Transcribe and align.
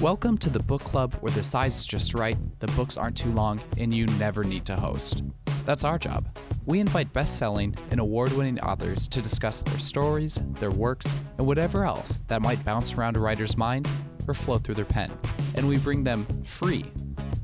Welcome 0.00 0.38
to 0.38 0.50
the 0.50 0.60
book 0.60 0.84
club 0.84 1.16
where 1.16 1.32
the 1.32 1.42
size 1.42 1.76
is 1.76 1.84
just 1.84 2.14
right, 2.14 2.38
the 2.60 2.68
books 2.68 2.96
aren't 2.96 3.16
too 3.16 3.32
long, 3.32 3.60
and 3.78 3.92
you 3.92 4.06
never 4.06 4.44
need 4.44 4.64
to 4.66 4.76
host. 4.76 5.24
That's 5.64 5.82
our 5.82 5.98
job. 5.98 6.28
We 6.66 6.78
invite 6.78 7.12
best 7.12 7.36
selling 7.36 7.74
and 7.90 7.98
award 7.98 8.32
winning 8.32 8.60
authors 8.60 9.08
to 9.08 9.20
discuss 9.20 9.60
their 9.60 9.80
stories, 9.80 10.40
their 10.60 10.70
works, 10.70 11.16
and 11.36 11.48
whatever 11.48 11.84
else 11.84 12.20
that 12.28 12.42
might 12.42 12.64
bounce 12.64 12.94
around 12.94 13.16
a 13.16 13.18
writer's 13.18 13.56
mind 13.56 13.88
or 14.28 14.34
flow 14.34 14.58
through 14.58 14.76
their 14.76 14.84
pen. 14.84 15.10
And 15.56 15.66
we 15.66 15.78
bring 15.78 16.04
them 16.04 16.44
free 16.44 16.84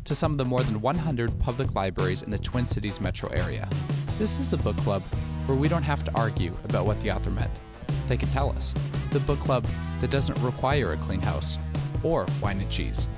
to 0.05 0.15
some 0.15 0.31
of 0.31 0.39
the 0.39 0.45
more 0.45 0.63
than 0.63 0.81
100 0.81 1.37
public 1.41 1.75
libraries 1.75 2.23
in 2.23 2.31
the 2.31 2.39
Twin 2.39 2.67
Cities 2.67 3.01
metro 3.01 3.31
area. 3.31 3.69
This 4.17 4.39
is 4.39 4.53
the 4.53 4.59
book 4.59 4.77
club 4.77 5.03
where 5.47 5.59
we 5.59 5.67
don't 5.67 5.83
have 5.83 6.05
to 6.05 6.15
argue 6.15 6.53
about 6.63 6.87
what 6.87 7.01
the 7.01 7.11
author 7.11 7.33
meant. 7.33 7.59
They 8.07 8.17
can 8.17 8.29
tell 8.29 8.51
us. 8.51 8.77
The 9.11 9.19
book 9.21 9.41
club 9.41 9.67
that 10.01 10.13
doesn't 10.13 10.41
require 10.41 10.93
a 10.93 10.97
clean 10.99 11.21
house 11.21 11.59
or 12.05 12.27
wine 12.41 12.61
and 12.61 12.71
cheese. 12.71 13.09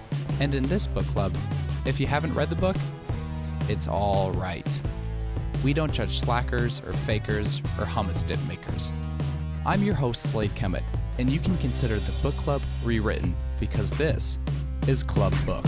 And 0.41 0.55
in 0.55 0.63
this 0.65 0.87
book 0.87 1.07
club, 1.07 1.37
if 1.85 2.01
you 2.01 2.07
haven't 2.07 2.35
read 2.35 2.49
the 2.49 2.57
book, 2.57 2.77
it's 3.69 3.89
all 3.89 4.33
right. 4.33 4.83
We 5.65 5.73
don't 5.73 5.93
judge 5.93 6.21
slackers 6.21 6.81
or 6.81 6.93
fakers 6.93 7.59
or 7.79 7.85
hummus 7.85 8.27
dip 8.27 8.41
makers. 8.47 8.93
I'm 9.65 9.83
your 9.83 9.95
host, 9.95 10.31
Slade 10.31 10.55
Kemet, 10.55 10.85
and 11.19 11.29
you 11.29 11.41
can 11.41 11.57
consider 11.59 11.99
the 11.99 12.13
book 12.23 12.37
club 12.37 12.63
rewritten 12.85 13.35
because 13.59 13.91
this 13.91 14.39
is 14.87 15.03
Club 15.03 15.35
Book. 15.45 15.65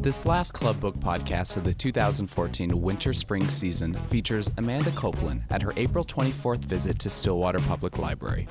This 0.00 0.24
last 0.24 0.52
Club 0.52 0.78
Book 0.78 0.94
podcast 0.94 1.56
of 1.56 1.64
the 1.64 1.74
2014 1.74 2.80
winter 2.80 3.12
spring 3.12 3.48
season 3.48 3.94
features 3.94 4.48
Amanda 4.56 4.92
Coplin 4.92 5.44
at 5.50 5.60
her 5.60 5.72
April 5.76 6.04
24th 6.04 6.64
visit 6.66 7.00
to 7.00 7.10
Stillwater 7.10 7.58
Public 7.58 7.98
Library. 7.98 8.46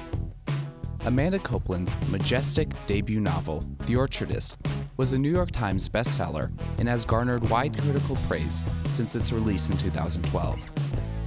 Amanda 1.05 1.39
Coplin's 1.39 1.95
majestic 2.09 2.73
debut 2.85 3.21
novel, 3.21 3.63
The 3.85 3.93
Orchardist, 3.93 4.57
was 4.97 5.13
a 5.13 5.17
New 5.17 5.31
York 5.31 5.51
Times 5.51 5.87
bestseller 5.87 6.51
and 6.79 6.89
has 6.89 7.05
garnered 7.05 7.47
wide 7.49 7.81
critical 7.81 8.17
praise 8.27 8.61
since 8.89 9.15
its 9.15 9.31
release 9.31 9.69
in 9.69 9.77
2012. 9.77 10.69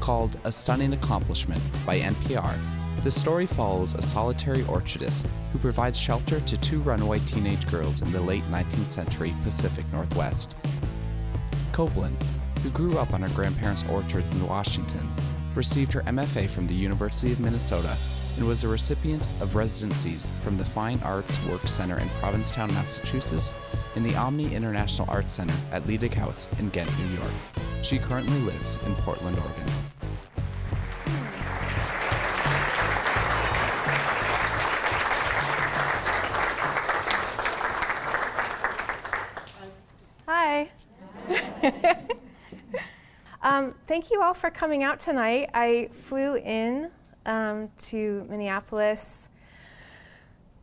Called 0.01 0.39
A 0.45 0.53
Stunning 0.53 0.93
Accomplishment 0.93 1.63
by 1.87 1.99
NPR, 1.99 2.59
the 3.03 3.11
story 3.11 3.47
follows 3.47 3.95
a 3.95 4.03
solitary 4.03 4.61
orchardist 4.65 5.27
who 5.53 5.59
provides 5.59 5.99
shelter 5.99 6.39
to 6.41 6.57
two 6.59 6.81
runaway 6.83 7.19
teenage 7.21 7.67
girls 7.71 8.03
in 8.03 8.13
the 8.13 8.21
late 8.21 8.43
19th 8.51 8.89
century 8.89 9.35
Pacific 9.43 9.87
Northwest. 9.91 10.55
Coplin, 11.73 12.15
who 12.63 12.69
grew 12.71 12.99
up 12.99 13.15
on 13.15 13.23
her 13.23 13.35
grandparents' 13.35 13.85
orchards 13.91 14.31
in 14.31 14.47
Washington, 14.47 15.09
received 15.55 15.95
her 15.95 16.03
MFA 16.03 16.49
from 16.49 16.67
the 16.67 16.75
University 16.75 17.33
of 17.33 17.41
Minnesota 17.41 17.97
and 18.37 18.47
was 18.47 18.65
a 18.65 18.69
recipient 18.69 19.27
of 19.41 19.57
residencies 19.57 20.29
from 20.43 20.59
the 20.59 20.65
Fine 20.65 21.01
Arts 21.03 21.43
Work 21.47 21.67
Center 21.67 21.99
in 21.99 22.09
Provincetown, 22.21 22.73
Massachusetts, 22.75 23.55
and 23.97 24.05
the 24.05 24.15
Omi 24.15 24.55
International 24.55 25.09
Arts 25.11 25.33
Center 25.33 25.55
at 25.73 25.85
Ledig 25.85 26.15
House 26.15 26.51
in 26.59 26.69
Ghent, 26.69 26.91
New 26.99 27.19
York. 27.19 27.33
She 27.83 27.99
currently 27.99 28.39
lives 28.41 28.79
in 28.85 28.95
Portland, 28.97 29.39
Oregon. 29.39 30.00
Um, 43.61 43.75
thank 43.87 44.11
you 44.11 44.23
all 44.23 44.33
for 44.33 44.51
coming 44.51 44.83
out 44.83 44.99
tonight. 44.99 45.51
I 45.53 45.91
flew 45.93 46.37
in 46.37 46.91
um, 47.27 47.69
to 47.89 48.25
Minneapolis 48.29 49.29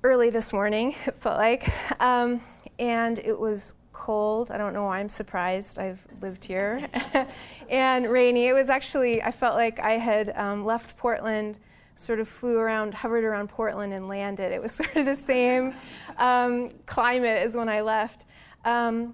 early 0.04 0.32
this 0.32 0.52
morning, 0.52 0.96
it 1.06 1.16
felt 1.16 1.38
like, 1.38 1.70
um, 2.02 2.42
and 2.80 3.20
it 3.20 3.38
was 3.38 3.76
cold. 3.94 4.50
I 4.50 4.58
don't 4.58 4.74
know 4.74 4.86
why 4.86 5.00
I'm 5.00 5.10
surprised. 5.10 5.78
I've 5.78 6.06
lived 6.22 6.46
here. 6.46 6.88
and 7.70 8.10
rainy. 8.10 8.48
It 8.48 8.54
was 8.54 8.70
actually, 8.70 9.22
I 9.22 9.30
felt 9.30 9.56
like 9.56 9.80
I 9.80 9.94
had 9.94 10.36
um, 10.36 10.66
left 10.66 10.98
Portland 10.98 11.60
sort 11.94 12.20
of 12.20 12.28
flew 12.28 12.58
around, 12.58 12.96
hovered 12.96 13.24
around 13.24 13.50
Portland, 13.50 13.94
and 13.94 14.08
landed. 14.08 14.52
It 14.52 14.62
was 14.62 14.72
sort 14.76 14.96
of 14.96 15.06
the 15.06 15.16
same 15.16 15.76
um, 16.18 16.72
climate 16.88 17.44
as 17.44 17.56
when 17.56 17.70
I 17.70 17.82
left. 17.82 18.26
Um, 18.66 19.14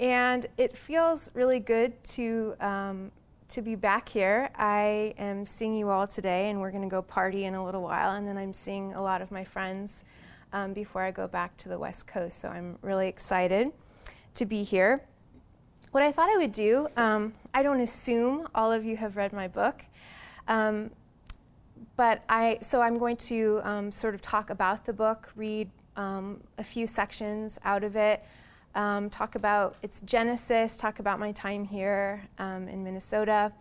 and 0.00 0.46
it 0.56 0.74
feels 0.74 1.30
really 1.34 1.60
good 1.60 1.92
to, 2.02 2.54
um, 2.58 3.12
to 3.50 3.60
be 3.60 3.74
back 3.74 4.08
here. 4.08 4.48
I 4.56 5.14
am 5.18 5.44
seeing 5.44 5.74
you 5.76 5.90
all 5.90 6.06
today, 6.06 6.48
and 6.48 6.58
we're 6.58 6.70
going 6.70 6.82
to 6.82 6.88
go 6.88 7.02
party 7.02 7.44
in 7.44 7.54
a 7.54 7.62
little 7.62 7.82
while, 7.82 8.12
and 8.12 8.26
then 8.26 8.38
I'm 8.38 8.54
seeing 8.54 8.94
a 8.94 9.02
lot 9.02 9.20
of 9.20 9.30
my 9.30 9.44
friends 9.44 10.04
um, 10.54 10.72
before 10.72 11.02
I 11.02 11.10
go 11.10 11.28
back 11.28 11.54
to 11.58 11.68
the 11.68 11.78
West 11.78 12.06
Coast. 12.06 12.40
So 12.40 12.48
I'm 12.48 12.78
really 12.80 13.08
excited 13.08 13.72
to 14.36 14.46
be 14.46 14.62
here. 14.62 15.04
What 15.90 16.02
I 16.02 16.10
thought 16.10 16.30
I 16.30 16.38
would 16.38 16.52
do, 16.52 16.88
um, 16.96 17.34
I 17.52 17.62
don't 17.62 17.80
assume 17.80 18.48
all 18.54 18.72
of 18.72 18.86
you 18.86 18.96
have 18.96 19.18
read 19.18 19.34
my 19.34 19.48
book. 19.48 19.84
Um, 20.48 20.92
but 21.96 22.24
I, 22.26 22.58
so 22.62 22.80
I'm 22.80 22.96
going 22.96 23.18
to 23.18 23.60
um, 23.64 23.92
sort 23.92 24.14
of 24.14 24.22
talk 24.22 24.48
about 24.48 24.86
the 24.86 24.94
book, 24.94 25.30
read 25.36 25.68
um, 25.96 26.40
a 26.56 26.64
few 26.64 26.86
sections 26.86 27.58
out 27.64 27.84
of 27.84 27.96
it, 27.96 28.24
um, 28.74 29.10
talk 29.10 29.34
about 29.34 29.76
its 29.82 30.00
genesis, 30.02 30.76
talk 30.76 30.98
about 30.98 31.18
my 31.18 31.32
time 31.32 31.64
here 31.64 32.22
um, 32.38 32.68
in 32.68 32.84
Minnesota, 32.84 33.52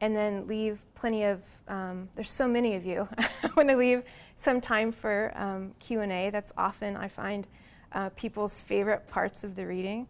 and 0.00 0.14
then 0.14 0.46
leave 0.46 0.84
plenty 0.94 1.24
of. 1.24 1.42
Um, 1.68 2.08
there's 2.14 2.30
so 2.30 2.48
many 2.48 2.74
of 2.74 2.84
you. 2.84 3.08
I 3.18 3.50
want 3.56 3.68
to 3.68 3.76
leave 3.76 4.02
some 4.36 4.60
time 4.60 4.92
for 4.92 5.32
um, 5.36 5.72
Q 5.80 6.00
and 6.00 6.12
A. 6.12 6.30
That's 6.30 6.52
often 6.56 6.96
I 6.96 7.08
find 7.08 7.46
uh, 7.92 8.10
people's 8.10 8.60
favorite 8.60 9.08
parts 9.08 9.44
of 9.44 9.54
the 9.54 9.66
reading, 9.66 10.06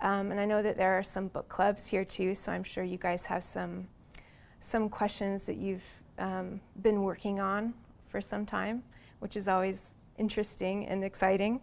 um, 0.00 0.30
and 0.30 0.40
I 0.40 0.44
know 0.44 0.62
that 0.62 0.76
there 0.76 0.98
are 0.98 1.02
some 1.02 1.28
book 1.28 1.48
clubs 1.48 1.88
here 1.88 2.04
too. 2.04 2.34
So 2.34 2.52
I'm 2.52 2.64
sure 2.64 2.84
you 2.84 2.98
guys 2.98 3.26
have 3.26 3.44
some 3.44 3.88
some 4.60 4.88
questions 4.88 5.46
that 5.46 5.56
you've 5.56 5.88
um, 6.18 6.60
been 6.82 7.02
working 7.02 7.40
on 7.40 7.74
for 8.08 8.20
some 8.20 8.46
time, 8.46 8.82
which 9.18 9.36
is 9.36 9.48
always 9.48 9.94
interesting 10.18 10.86
and 10.86 11.04
exciting. 11.04 11.60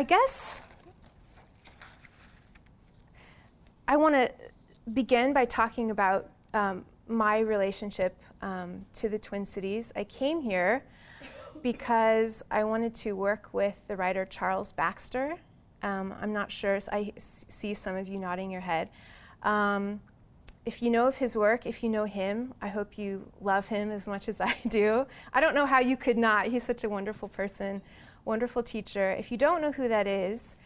I 0.00 0.02
guess 0.02 0.64
I 3.86 3.98
want 3.98 4.14
to 4.14 4.32
begin 4.94 5.34
by 5.34 5.44
talking 5.44 5.90
about 5.90 6.30
um, 6.54 6.86
my 7.06 7.40
relationship 7.40 8.16
um, 8.40 8.86
to 8.94 9.10
the 9.10 9.18
Twin 9.18 9.44
Cities. 9.44 9.92
I 9.94 10.04
came 10.04 10.40
here 10.40 10.84
because 11.62 12.42
I 12.50 12.64
wanted 12.64 12.94
to 12.94 13.12
work 13.12 13.50
with 13.52 13.82
the 13.88 13.96
writer 13.96 14.24
Charles 14.24 14.72
Baxter. 14.72 15.36
Um, 15.82 16.14
I'm 16.18 16.32
not 16.32 16.50
sure, 16.50 16.80
so 16.80 16.92
I 16.92 17.12
see 17.18 17.74
some 17.74 17.94
of 17.94 18.08
you 18.08 18.18
nodding 18.18 18.50
your 18.50 18.62
head. 18.62 18.88
Um, 19.42 20.00
if 20.64 20.80
you 20.80 20.88
know 20.88 21.08
of 21.08 21.16
his 21.16 21.36
work, 21.36 21.66
if 21.66 21.82
you 21.82 21.90
know 21.90 22.04
him, 22.04 22.54
I 22.62 22.68
hope 22.68 22.96
you 22.96 23.30
love 23.38 23.66
him 23.66 23.90
as 23.90 24.08
much 24.08 24.30
as 24.30 24.40
I 24.40 24.56
do. 24.66 25.04
I 25.34 25.42
don't 25.42 25.54
know 25.54 25.66
how 25.66 25.80
you 25.80 25.98
could 25.98 26.16
not. 26.16 26.46
He's 26.46 26.62
such 26.62 26.84
a 26.84 26.88
wonderful 26.88 27.28
person 27.28 27.82
wonderful 28.24 28.62
teacher. 28.62 29.12
If 29.12 29.30
you 29.30 29.36
don't 29.36 29.60
know 29.60 29.72
who 29.72 29.88
that 29.88 30.06
is, 30.06 30.56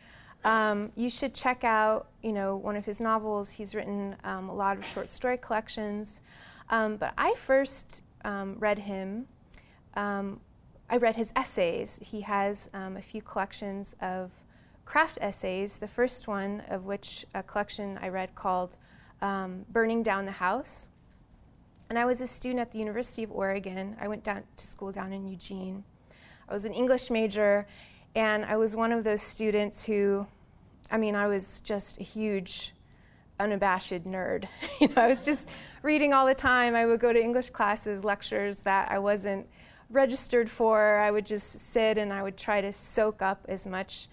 um, 0.45 0.93
you 0.95 1.09
should 1.09 1.35
check 1.35 1.65
out, 1.65 2.09
you 2.23 2.33
know, 2.33 2.57
one 2.57 2.77
of 2.77 2.85
his 2.85 3.01
novels. 3.01 3.53
He's 3.53 3.75
written 3.75 4.17
um, 4.25 4.49
a 4.49 4.55
lot 4.55 4.77
of 4.77 4.85
short 4.85 5.11
story 5.11 5.39
collections. 5.39 6.21
Um, 6.71 6.97
but 6.97 7.15
I 7.17 7.35
first 7.35 8.03
um, 8.25 8.57
read 8.59 8.81
him. 8.81 9.27
Um, 9.95 10.41
I 10.91 10.99
read 10.99 11.17
his 11.17 11.33
essays. 11.35 11.99
He 12.03 12.23
has 12.23 12.69
um, 12.75 12.97
a 12.97 13.03
few 13.03 13.23
collections 13.23 13.97
of 14.01 14.31
craft 14.85 15.19
essays. 15.21 15.79
The 15.79 15.89
first 15.89 16.29
one 16.29 16.63
of 16.69 16.85
which 16.85 17.25
a 17.35 17.43
collection 17.43 17.99
I 18.03 18.09
read 18.09 18.35
called 18.35 18.77
"Burning 19.21 20.03
Down 20.03 20.27
the 20.27 20.33
House." 20.33 20.91
And 21.89 21.99
I 21.99 22.05
was 22.05 22.21
a 22.21 22.27
student 22.27 22.61
at 22.61 22.73
the 22.73 22.79
University 22.79 23.23
of 23.23 23.31
Oregon. 23.31 23.97
I 24.01 24.09
went 24.09 24.25
down 24.25 24.43
to 24.57 24.67
school 24.67 24.93
down 24.93 25.13
in 25.13 25.27
Eugene. 25.27 25.85
I 26.49 26.53
was 26.53 26.65
an 26.65 26.73
English 26.73 27.11
major, 27.11 27.67
and 28.15 28.45
I 28.45 28.57
was 28.57 28.77
one 28.77 28.93
of 28.93 29.05
those 29.05 29.23
students 29.23 29.85
who, 29.85 30.27
I 30.91 30.99
mean, 30.99 31.15
I 31.15 31.27
was 31.27 31.61
just 31.61 32.01
a 32.01 32.05
huge, 32.05 32.73
unabashed 33.41 34.05
nerd. 34.05 34.47
you 34.81 34.89
know, 34.89 35.03
I 35.03 35.07
was 35.07 35.25
just 35.25 35.49
reading 35.83 36.13
all 36.13 36.27
the 36.27 36.35
time. 36.35 36.75
I 36.75 36.87
would 36.87 37.01
go 37.01 37.13
to 37.13 37.23
English 37.23 37.51
classes, 37.51 38.05
lectures 38.05 38.61
that 38.61 38.91
I 38.91 38.99
wasn't 38.99 39.47
registered 39.91 40.51
for. 40.51 40.99
I 40.99 41.11
would 41.11 41.27
just 41.27 41.51
sit 41.51 41.99
and 41.99 42.13
I 42.13 42.23
would 42.23 42.37
try 42.37 42.61
to 42.61 42.73
soak 42.73 43.23
up 43.23 43.45
as 43.49 43.67
much. 43.67 44.09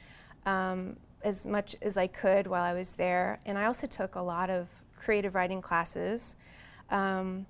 Um, 0.45 0.98
as 1.24 1.45
much 1.45 1.75
as 1.81 1.98
I 1.98 2.07
could 2.07 2.48
while 2.48 2.63
I 2.63 2.74
was 2.74 2.94
there. 2.94 3.39
And 3.45 3.57
I 3.57 3.66
also 3.66 3.88
took 3.88 4.16
a 4.16 4.22
lot 4.22 4.50
of 4.50 4.68
creative 4.95 5.36
writing 5.36 5.62
classes 5.62 6.36
um, 6.89 7.45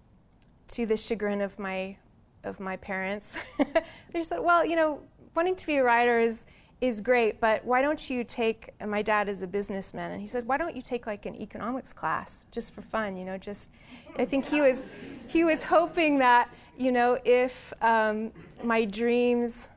to 0.69 0.86
the 0.86 0.98
chagrin 0.98 1.42
of 1.42 1.60
my 1.60 1.98
of 2.43 2.59
my 2.59 2.77
parents. 2.77 3.38
they 4.13 4.23
said, 4.23 4.39
well, 4.39 4.65
you 4.65 4.75
know, 4.75 5.01
wanting 5.35 5.55
to 5.55 5.67
be 5.67 5.75
a 5.77 5.83
writer 5.83 6.19
is 6.19 6.45
is 6.81 6.99
great, 6.99 7.39
but 7.39 7.63
why 7.63 7.79
don't 7.79 8.09
you 8.09 8.23
take, 8.23 8.71
and 8.79 8.89
my 8.89 9.03
dad 9.03 9.29
is 9.29 9.43
a 9.43 9.47
businessman, 9.47 10.11
and 10.11 10.19
he 10.19 10.27
said, 10.27 10.47
why 10.47 10.57
don't 10.57 10.75
you 10.75 10.81
take 10.81 11.05
like 11.05 11.27
an 11.27 11.39
economics 11.39 11.93
class 11.93 12.47
just 12.51 12.73
for 12.73 12.81
fun, 12.81 13.15
you 13.15 13.23
know, 13.23 13.38
just, 13.38 13.69
I 14.17 14.25
think 14.25 14.47
he 14.47 14.61
was, 14.61 15.19
he 15.27 15.43
was 15.43 15.61
hoping 15.61 16.17
that, 16.17 16.49
you 16.79 16.91
know, 16.91 17.19
if 17.23 17.71
um, 17.83 18.31
my 18.63 18.83
dreams 18.85 19.69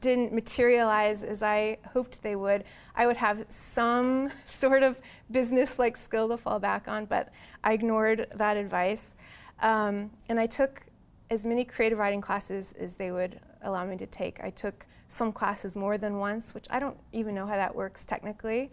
didn't 0.00 0.32
materialize 0.32 1.22
as 1.22 1.44
I 1.44 1.78
hoped 1.92 2.20
they 2.20 2.34
would, 2.34 2.64
I 2.96 3.06
would 3.06 3.16
have 3.18 3.44
some 3.48 4.32
sort 4.44 4.82
of 4.82 5.00
business 5.30 5.78
like 5.78 5.96
skill 5.96 6.28
to 6.30 6.36
fall 6.36 6.58
back 6.58 6.88
on, 6.88 7.04
but 7.04 7.28
I 7.62 7.74
ignored 7.74 8.26
that 8.34 8.56
advice. 8.56 9.14
Um, 9.62 10.10
and 10.28 10.40
I 10.40 10.46
took 10.46 10.82
as 11.30 11.44
many 11.44 11.64
creative 11.64 11.98
writing 11.98 12.20
classes 12.20 12.74
as 12.78 12.94
they 12.94 13.10
would 13.10 13.40
allow 13.62 13.84
me 13.84 13.96
to 13.96 14.06
take. 14.06 14.38
I 14.42 14.50
took 14.50 14.86
some 15.08 15.32
classes 15.32 15.76
more 15.76 15.98
than 15.98 16.18
once, 16.18 16.54
which 16.54 16.66
I 16.70 16.78
don't 16.78 16.96
even 17.12 17.34
know 17.34 17.46
how 17.46 17.56
that 17.56 17.74
works 17.74 18.04
technically. 18.04 18.70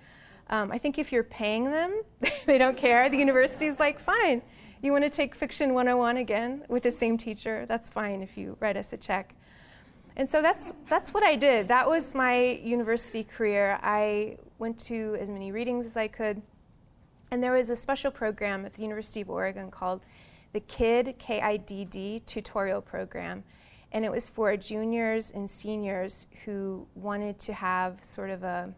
Um, 0.50 0.71
I 0.71 0.77
think 0.77 1.00
if 1.00 1.11
you're 1.11 1.23
paying 1.23 1.65
them, 1.65 2.03
they 2.45 2.57
don't 2.57 2.77
care. 2.77 3.09
The 3.09 3.17
university's 3.17 3.79
like, 3.79 4.00
fine, 4.00 4.41
you 4.81 4.91
want 4.91 5.03
to 5.03 5.09
take 5.09 5.33
Fiction 5.35 5.73
101 5.73 6.17
again 6.17 6.65
with 6.67 6.83
the 6.83 6.91
same 6.91 7.17
teacher? 7.17 7.65
That's 7.67 7.89
fine 7.89 8.21
if 8.21 8.38
you 8.38 8.57
write 8.59 8.77
us 8.77 8.94
a 8.94 8.97
check. 8.97 9.35
And 10.15 10.29
so 10.29 10.41
that's, 10.41 10.73
that's 10.89 11.13
what 11.13 11.23
I 11.23 11.35
did. 11.35 11.67
That 11.69 11.88
was 11.88 12.13
my 12.13 12.59
university 12.63 13.23
career. 13.23 13.79
I 13.81 14.38
went 14.59 14.77
to 14.81 15.17
as 15.19 15.29
many 15.29 15.51
readings 15.51 15.85
as 15.85 15.97
I 15.97 16.07
could. 16.07 16.41
And 17.31 17.41
there 17.41 17.53
was 17.53 17.71
a 17.71 17.75
special 17.75 18.11
program 18.11 18.63
at 18.65 18.73
the 18.73 18.83
University 18.83 19.21
of 19.21 19.29
Oregon 19.29 19.71
called 19.71 20.01
the 20.53 20.61
Kidd, 20.61 21.15
K 21.19 21.41
I 21.41 21.57
D 21.57 21.85
D, 21.85 22.21
tutorial 22.25 22.81
program 22.81 23.44
and 23.94 24.03
it 24.03 24.11
was 24.11 24.27
for 24.27 24.57
juniors 24.57 25.29
and 25.29 25.47
seniors 25.47 26.25
who 26.45 26.88
wanted 26.95 27.38
to 27.39 27.53
have 27.53 28.03
sort 28.03 28.31
of 28.31 28.44
a 28.44 28.73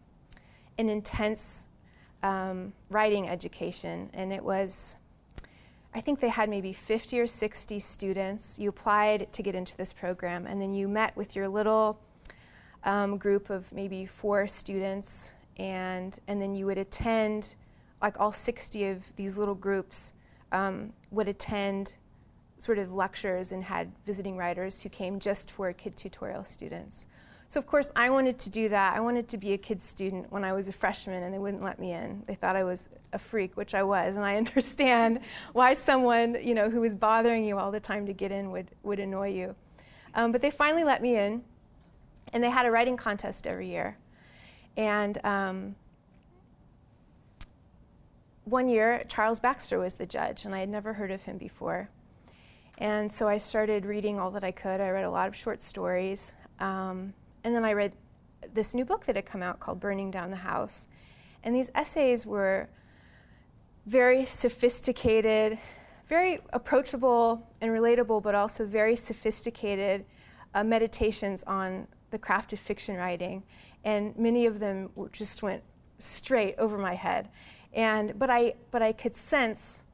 an 0.78 0.90
intense 0.90 1.68
um, 2.22 2.72
writing 2.90 3.28
education, 3.28 4.10
and 4.12 4.32
it 4.32 4.42
was. 4.42 4.98
I 5.94 6.02
think 6.02 6.20
they 6.20 6.28
had 6.28 6.50
maybe 6.50 6.74
50 6.74 7.20
or 7.20 7.26
60 7.26 7.78
students. 7.78 8.58
You 8.58 8.68
applied 8.68 9.32
to 9.32 9.42
get 9.42 9.54
into 9.54 9.74
this 9.74 9.94
program, 9.94 10.46
and 10.46 10.60
then 10.60 10.74
you 10.74 10.88
met 10.88 11.16
with 11.16 11.34
your 11.34 11.48
little 11.48 11.98
um, 12.84 13.16
group 13.16 13.48
of 13.48 13.72
maybe 13.72 14.04
four 14.04 14.46
students, 14.46 15.34
and, 15.56 16.18
and 16.28 16.42
then 16.42 16.54
you 16.54 16.66
would 16.66 16.76
attend, 16.76 17.54
like 18.02 18.20
all 18.20 18.30
60 18.30 18.88
of 18.88 19.16
these 19.16 19.38
little 19.38 19.54
groups 19.54 20.12
um, 20.52 20.92
would 21.10 21.28
attend 21.28 21.96
sort 22.58 22.78
of 22.78 22.92
lectures 22.92 23.52
and 23.52 23.64
had 23.64 23.92
visiting 24.04 24.36
writers 24.36 24.82
who 24.82 24.88
came 24.88 25.20
just 25.20 25.50
for 25.50 25.72
Kidd 25.72 25.96
tutorial 25.96 26.44
students. 26.44 27.06
So, 27.48 27.60
of 27.60 27.66
course, 27.66 27.92
I 27.94 28.10
wanted 28.10 28.40
to 28.40 28.50
do 28.50 28.68
that. 28.70 28.96
I 28.96 29.00
wanted 29.00 29.28
to 29.28 29.38
be 29.38 29.52
a 29.52 29.58
Kidd 29.58 29.80
student 29.80 30.32
when 30.32 30.42
I 30.42 30.52
was 30.52 30.68
a 30.68 30.72
freshman, 30.72 31.22
and 31.22 31.32
they 31.32 31.38
wouldn't 31.38 31.62
let 31.62 31.78
me 31.78 31.92
in. 31.92 32.24
They 32.26 32.34
thought 32.34 32.56
I 32.56 32.64
was 32.64 32.88
a 33.12 33.18
freak, 33.18 33.56
which 33.56 33.72
I 33.72 33.84
was, 33.84 34.16
and 34.16 34.24
I 34.24 34.36
understand 34.42 35.20
why 35.52 35.74
someone 35.74 36.36
you 36.42 36.54
know, 36.54 36.70
who 36.70 36.80
was 36.80 36.94
bothering 36.94 37.44
you 37.44 37.58
all 37.58 37.70
the 37.70 37.80
time 37.80 38.06
to 38.06 38.12
get 38.12 38.32
in 38.32 38.50
would, 38.50 38.70
would 38.82 38.98
annoy 38.98 39.28
you. 39.28 39.54
Um, 40.14 40.32
but 40.32 40.40
they 40.40 40.50
finally 40.50 40.82
let 40.82 41.02
me 41.02 41.16
in, 41.16 41.42
and 42.32 42.42
they 42.42 42.50
had 42.50 42.66
a 42.66 42.70
writing 42.70 42.96
contest 42.96 43.46
every 43.46 43.68
year. 43.68 43.96
And 44.76 45.24
um, 45.24 45.76
one 48.46 48.68
year, 48.68 49.02
Charles 49.08 49.40
Baxter 49.40 49.78
was 49.78 49.96
the 49.96 50.06
judge, 50.06 50.44
and 50.44 50.54
I 50.54 50.60
had 50.60 50.68
never 50.68 50.92
heard 50.92 51.10
of 51.10 51.24
him 51.24 51.36
before. 51.36 51.90
And 52.78 53.10
so 53.10 53.26
I 53.26 53.38
started 53.38 53.84
reading 53.84 54.20
all 54.20 54.30
that 54.30 54.44
I 54.44 54.52
could. 54.52 54.80
I 54.80 54.90
read 54.90 55.04
a 55.04 55.10
lot 55.10 55.26
of 55.26 55.34
short 55.34 55.60
stories. 55.60 56.36
Um, 56.60 57.12
and 57.42 57.52
then 57.52 57.64
I 57.64 57.72
read 57.72 57.92
this 58.54 58.72
new 58.72 58.84
book 58.84 59.04
that 59.06 59.16
had 59.16 59.26
come 59.26 59.42
out 59.42 59.58
called 59.58 59.80
Burning 59.80 60.12
Down 60.12 60.30
the 60.30 60.36
House. 60.36 60.86
And 61.42 61.56
these 61.56 61.72
essays 61.74 62.24
were 62.24 62.68
very 63.86 64.24
sophisticated, 64.24 65.58
very 66.06 66.40
approachable 66.52 67.48
and 67.60 67.72
relatable, 67.72 68.22
but 68.22 68.36
also 68.36 68.64
very 68.64 68.94
sophisticated 68.94 70.04
uh, 70.54 70.62
meditations 70.62 71.42
on 71.44 71.88
the 72.10 72.18
craft 72.18 72.52
of 72.52 72.60
fiction 72.60 72.94
writing. 72.94 73.42
And 73.82 74.16
many 74.16 74.46
of 74.46 74.60
them 74.60 74.90
just 75.10 75.42
went 75.42 75.64
straight 75.98 76.54
over 76.58 76.78
my 76.78 76.94
head. 76.94 77.28
And, 77.76 78.18
but, 78.18 78.30
I, 78.30 78.54
but 78.72 78.82
I 78.82 78.92
could 78.92 79.14
sense 79.14 79.84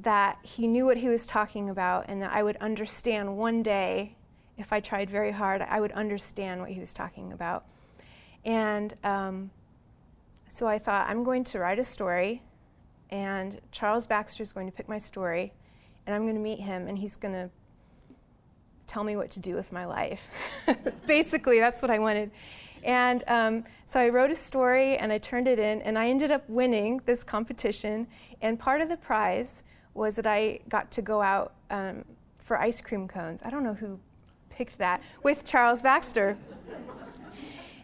that 0.00 0.38
he 0.42 0.66
knew 0.66 0.84
what 0.84 0.96
he 0.96 1.08
was 1.08 1.26
talking 1.26 1.70
about 1.70 2.06
and 2.08 2.20
that 2.20 2.32
I 2.32 2.42
would 2.42 2.56
understand 2.56 3.38
one 3.38 3.62
day, 3.62 4.16
if 4.58 4.72
I 4.72 4.80
tried 4.80 5.08
very 5.08 5.30
hard, 5.30 5.62
I 5.62 5.80
would 5.80 5.92
understand 5.92 6.60
what 6.60 6.70
he 6.70 6.80
was 6.80 6.92
talking 6.92 7.32
about. 7.32 7.64
And 8.44 8.94
um, 9.04 9.52
so 10.48 10.66
I 10.66 10.78
thought, 10.78 11.08
I'm 11.08 11.22
going 11.22 11.44
to 11.44 11.60
write 11.60 11.78
a 11.78 11.84
story, 11.84 12.42
and 13.10 13.60
Charles 13.70 14.06
Baxter 14.06 14.42
is 14.42 14.52
going 14.52 14.66
to 14.66 14.72
pick 14.72 14.88
my 14.88 14.98
story, 14.98 15.52
and 16.06 16.14
I'm 16.14 16.22
going 16.22 16.34
to 16.34 16.40
meet 16.40 16.60
him, 16.60 16.88
and 16.88 16.98
he's 16.98 17.16
going 17.16 17.34
to 17.34 17.50
tell 18.86 19.04
me 19.04 19.16
what 19.16 19.30
to 19.30 19.40
do 19.40 19.54
with 19.54 19.72
my 19.72 19.84
life. 19.84 20.28
Basically, 21.06 21.58
that's 21.58 21.80
what 21.80 21.90
I 21.90 21.98
wanted. 21.98 22.30
And 22.84 23.24
um, 23.28 23.64
so 23.86 23.98
I 23.98 24.10
wrote 24.10 24.30
a 24.30 24.34
story 24.34 24.98
and 24.98 25.10
I 25.10 25.18
turned 25.18 25.48
it 25.48 25.58
in, 25.58 25.80
and 25.82 25.98
I 25.98 26.08
ended 26.08 26.30
up 26.30 26.48
winning 26.48 27.00
this 27.06 27.24
competition. 27.24 28.06
And 28.42 28.58
part 28.58 28.80
of 28.80 28.88
the 28.88 28.96
prize 28.96 29.64
was 29.94 30.16
that 30.16 30.26
I 30.26 30.60
got 30.68 30.90
to 30.92 31.02
go 31.02 31.22
out 31.22 31.54
um, 31.70 32.04
for 32.42 32.58
ice 32.58 32.80
cream 32.80 33.08
cones. 33.08 33.42
I 33.42 33.50
don't 33.50 33.64
know 33.64 33.74
who 33.74 33.98
picked 34.50 34.78
that, 34.78 35.02
with 35.22 35.44
Charles 35.44 35.82
Baxter. 35.82 36.36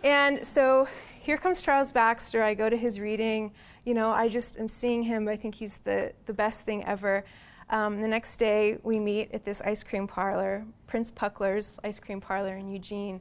and 0.05 0.45
so 0.47 0.87
here 1.21 1.37
comes 1.37 1.63
Charles 1.63 1.93
Baxter. 1.93 2.43
I 2.43 2.55
go 2.55 2.69
to 2.69 2.77
his 2.77 3.01
reading. 3.01 3.53
You 3.85 3.95
know, 3.95 4.11
I 4.11 4.29
just 4.29 4.59
am 4.59 4.69
seeing 4.69 5.03
him. 5.03 5.29
I 5.29 5.37
think 5.37 5.55
he's 5.55 5.79
the, 5.79 6.13
the 6.27 6.35
best 6.35 6.67
thing 6.67 6.85
ever. 6.85 7.25
Um, 7.71 8.01
the 8.01 8.09
next 8.09 8.37
day, 8.37 8.79
we 8.83 8.99
meet 8.99 9.31
at 9.33 9.45
this 9.45 9.63
ice 9.63 9.85
cream 9.85 10.07
parlor, 10.07 10.65
Prince 10.87 11.11
Puckler's 11.11 11.79
ice 11.85 12.01
cream 12.01 12.21
parlor 12.21 12.57
in 12.57 12.69
Eugene, 12.69 13.21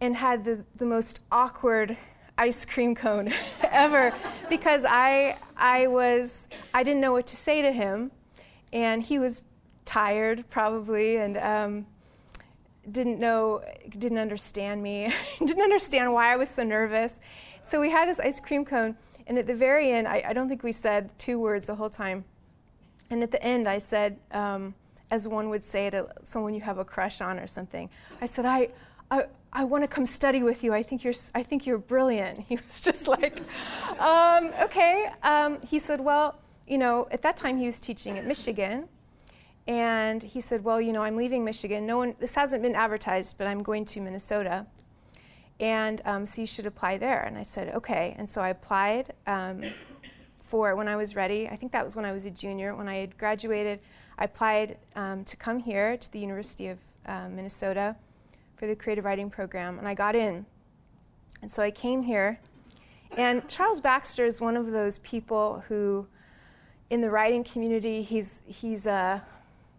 and 0.00 0.16
had 0.16 0.44
the, 0.44 0.64
the 0.76 0.86
most 0.86 1.20
awkward 1.30 1.96
ice 2.38 2.64
cream 2.64 2.94
cone 2.94 3.32
ever 3.70 4.12
because 4.48 4.86
I, 4.88 5.36
I 5.56 5.86
was, 5.86 6.48
I 6.72 6.82
didn't 6.82 7.00
know 7.00 7.12
what 7.12 7.26
to 7.28 7.36
say 7.36 7.62
to 7.62 7.70
him. 7.70 8.10
And 8.72 9.02
he 9.02 9.18
was 9.18 9.42
tired, 9.84 10.44
probably, 10.48 11.16
and 11.16 11.36
um, 11.36 11.86
didn't 12.90 13.18
know, 13.18 13.62
didn't 13.98 14.18
understand 14.18 14.82
me, 14.82 15.12
didn't 15.38 15.62
understand 15.62 16.12
why 16.12 16.32
I 16.32 16.36
was 16.36 16.48
so 16.48 16.62
nervous. 16.62 17.20
So 17.64 17.80
we 17.80 17.90
had 17.90 18.08
this 18.08 18.20
ice 18.20 18.40
cream 18.40 18.64
cone, 18.64 18.96
and 19.26 19.36
at 19.38 19.46
the 19.46 19.54
very 19.54 19.90
end, 19.90 20.08
I, 20.08 20.22
I 20.28 20.32
don't 20.32 20.48
think 20.48 20.62
we 20.62 20.72
said 20.72 21.10
two 21.18 21.38
words 21.38 21.66
the 21.66 21.74
whole 21.74 21.90
time. 21.90 22.24
And 23.10 23.22
at 23.22 23.32
the 23.32 23.42
end, 23.42 23.66
I 23.66 23.78
said, 23.78 24.18
um, 24.30 24.74
as 25.10 25.26
one 25.26 25.50
would 25.50 25.64
say 25.64 25.90
to 25.90 26.08
someone 26.22 26.54
you 26.54 26.60
have 26.60 26.78
a 26.78 26.84
crush 26.84 27.20
on 27.20 27.38
or 27.38 27.48
something, 27.48 27.90
I 28.20 28.26
said, 28.26 28.46
I, 28.46 28.68
I, 29.10 29.24
I 29.52 29.64
want 29.64 29.82
to 29.82 29.88
come 29.88 30.06
study 30.06 30.42
with 30.42 30.62
you. 30.62 30.72
I 30.72 30.82
think 30.82 31.02
you're, 31.02 31.14
I 31.34 31.42
think 31.42 31.66
you're 31.66 31.78
brilliant. 31.78 32.44
He 32.48 32.56
was 32.56 32.80
just 32.80 33.08
like, 33.08 33.40
um, 33.98 34.52
okay. 34.62 35.08
Um, 35.22 35.58
he 35.62 35.78
said, 35.78 36.00
well, 36.00 36.38
you 36.66 36.78
know, 36.78 37.08
at 37.10 37.22
that 37.22 37.36
time 37.36 37.58
he 37.58 37.66
was 37.66 37.80
teaching 37.80 38.16
at 38.16 38.26
Michigan. 38.26 38.88
And 39.66 40.22
he 40.22 40.40
said, 40.40 40.64
well, 40.64 40.80
you 40.80 40.92
know, 40.92 41.02
I'm 41.02 41.16
leaving 41.16 41.44
Michigan. 41.44 41.86
No 41.86 41.98
one, 41.98 42.14
this 42.18 42.34
hasn't 42.34 42.62
been 42.62 42.74
advertised, 42.74 43.38
but 43.38 43.46
I'm 43.46 43.62
going 43.62 43.84
to 43.86 44.00
Minnesota. 44.00 44.66
And 45.58 46.00
um, 46.04 46.26
so 46.26 46.40
you 46.40 46.46
should 46.46 46.66
apply 46.66 46.98
there. 46.98 47.22
And 47.22 47.36
I 47.36 47.42
said, 47.42 47.74
okay. 47.74 48.14
And 48.18 48.28
so 48.28 48.40
I 48.40 48.48
applied 48.48 49.12
um, 49.26 49.62
for 50.38 50.74
when 50.76 50.88
I 50.88 50.96
was 50.96 51.14
ready. 51.14 51.48
I 51.48 51.56
think 51.56 51.72
that 51.72 51.84
was 51.84 51.96
when 51.96 52.04
I 52.04 52.12
was 52.12 52.24
a 52.24 52.30
junior. 52.30 52.74
When 52.74 52.88
I 52.88 52.96
had 52.96 53.18
graduated, 53.18 53.80
I 54.16 54.24
applied 54.24 54.78
um, 54.94 55.24
to 55.24 55.36
come 55.36 55.58
here 55.58 55.96
to 55.96 56.12
the 56.12 56.18
University 56.18 56.68
of 56.68 56.78
uh, 57.06 57.28
Minnesota 57.28 57.96
for 58.60 58.66
the 58.66 58.76
creative 58.76 59.06
writing 59.06 59.30
program, 59.30 59.78
and 59.78 59.88
I 59.88 59.94
got 59.94 60.14
in. 60.14 60.44
And 61.40 61.50
so 61.50 61.62
I 61.62 61.70
came 61.70 62.02
here, 62.02 62.38
and 63.16 63.48
Charles 63.48 63.80
Baxter 63.80 64.26
is 64.26 64.38
one 64.38 64.54
of 64.54 64.70
those 64.70 64.98
people 64.98 65.64
who, 65.66 66.06
in 66.90 67.00
the 67.00 67.10
writing 67.10 67.42
community, 67.42 68.02
he's, 68.02 68.42
he's 68.44 68.84
a, 68.84 69.24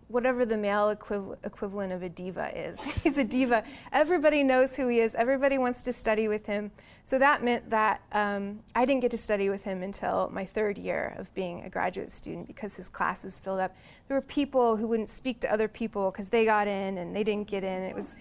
whatever 0.07 0.47
the 0.47 0.57
male 0.57 0.95
equiv- 0.95 1.37
equivalent 1.43 1.93
of 1.93 2.01
a 2.01 2.09
diva 2.09 2.49
is. 2.57 2.83
he's 3.03 3.19
a 3.19 3.23
diva. 3.23 3.63
Everybody 3.93 4.41
knows 4.41 4.75
who 4.75 4.87
he 4.87 4.99
is, 4.99 5.13
everybody 5.13 5.59
wants 5.59 5.83
to 5.83 5.93
study 5.93 6.27
with 6.27 6.47
him. 6.47 6.71
So 7.03 7.19
that 7.19 7.43
meant 7.43 7.69
that 7.69 8.01
um, 8.13 8.61
I 8.73 8.85
didn't 8.85 9.01
get 9.01 9.11
to 9.11 9.17
study 9.17 9.49
with 9.49 9.63
him 9.63 9.83
until 9.83 10.31
my 10.33 10.43
third 10.43 10.79
year 10.79 11.13
of 11.19 11.31
being 11.35 11.61
a 11.65 11.69
graduate 11.69 12.09
student 12.09 12.47
because 12.47 12.75
his 12.75 12.89
classes 12.89 13.39
filled 13.39 13.59
up. 13.59 13.75
There 14.07 14.17
were 14.17 14.21
people 14.21 14.75
who 14.75 14.87
wouldn't 14.87 15.09
speak 15.09 15.39
to 15.41 15.53
other 15.53 15.67
people 15.67 16.09
because 16.09 16.29
they 16.29 16.45
got 16.45 16.67
in 16.67 16.97
and 16.97 17.15
they 17.15 17.23
didn't 17.23 17.47
get 17.47 17.63
in. 17.63 17.83
It 17.83 17.95
was 17.95 18.15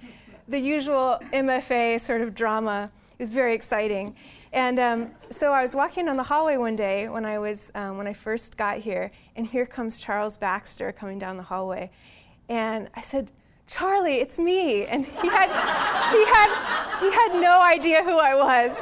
the 0.51 0.59
usual 0.59 1.19
MFA 1.33 2.01
sort 2.01 2.21
of 2.21 2.35
drama. 2.35 2.91
It 3.13 3.23
was 3.23 3.31
very 3.31 3.55
exciting. 3.55 4.17
And 4.53 4.81
um, 4.81 5.11
so 5.31 5.53
I 5.53 5.63
was 5.63 5.77
walking 5.77 6.07
down 6.07 6.17
the 6.17 6.25
hallway 6.25 6.57
one 6.57 6.75
day 6.75 7.09
when 7.09 7.25
I 7.25 7.39
was 7.39 7.71
um, 7.77 7.97
when 7.97 8.09
I 8.09 8.13
first 8.13 8.57
got 8.57 8.79
here, 8.79 9.13
and 9.37 9.47
here 9.47 9.65
comes 9.65 9.99
Charles 9.99 10.37
Baxter 10.37 10.91
coming 10.91 11.19
down 11.21 11.37
the 11.37 11.45
hallway, 11.45 11.91
and 12.49 12.89
I 12.95 13.01
said, 13.01 13.31
Charlie, 13.69 14.17
it's 14.17 14.37
me. 14.37 14.85
And 14.87 15.07
he 15.07 15.29
had, 15.29 15.49
he 16.11 16.25
had, 16.27 16.99
he 16.99 17.13
had 17.13 17.41
no 17.41 17.63
idea 17.63 18.03
who 18.03 18.19
I 18.19 18.35
was. 18.35 18.77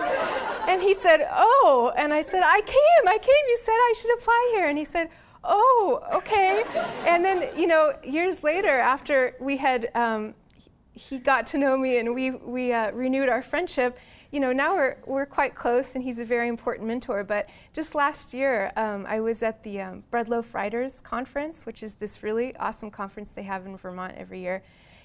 And 0.67 0.81
he 0.81 0.95
said, 0.95 1.27
Oh. 1.31 1.93
And 1.99 2.15
I 2.15 2.23
said, 2.23 2.43
I 2.43 2.63
came, 2.63 3.09
I 3.09 3.19
came. 3.19 3.45
You 3.49 3.59
said 3.63 3.73
I 3.73 3.95
should 4.01 4.19
apply 4.19 4.53
here. 4.55 4.69
And 4.69 4.79
he 4.79 4.87
said, 4.87 5.11
Oh, 5.45 6.01
okay. 6.15 6.63
And 7.07 7.23
then, 7.23 7.51
you 7.55 7.67
know, 7.67 7.93
years 8.03 8.43
later, 8.43 8.79
after 8.79 9.35
we 9.39 9.59
had, 9.59 9.91
um, 9.95 10.35
he 10.99 11.19
got 11.19 11.47
to 11.49 11.59
know 11.59 11.79
me 11.79 11.99
and 11.99 12.15
we, 12.15 12.31
we 12.31 12.73
uh, 12.73 12.91
renewed 12.91 13.29
our 13.29 13.41
friendship, 13.41 13.99
you 14.33 14.41
know, 14.41 14.53
now 14.53 14.75
we're, 14.75 14.97
we're 15.07 15.27
quite 15.27 15.55
close 15.55 15.95
and 15.95 16.03
he's 16.03 16.19
a 16.19 16.25
very 16.25 16.49
important 16.49 16.89
mentor. 16.89 17.23
But 17.25 17.49
just 17.73 17.95
last 17.95 18.35
year, 18.35 18.73
um, 18.77 19.07
I 19.09 19.21
was 19.21 19.43
at 19.43 19.63
the 19.63 19.81
um, 19.81 20.05
Breadloaf 20.13 20.53
Writers 20.53 21.01
Conference, 21.01 21.65
which 21.65 21.83
is 21.83 21.95
this 21.95 22.23
really 22.23 22.55
awesome 22.57 22.91
conference 22.91 23.31
they 23.31 23.45
have 23.45 23.65
in 23.65 23.77
Vermont 23.77 24.15
every 24.19 24.41
year. 24.41 24.63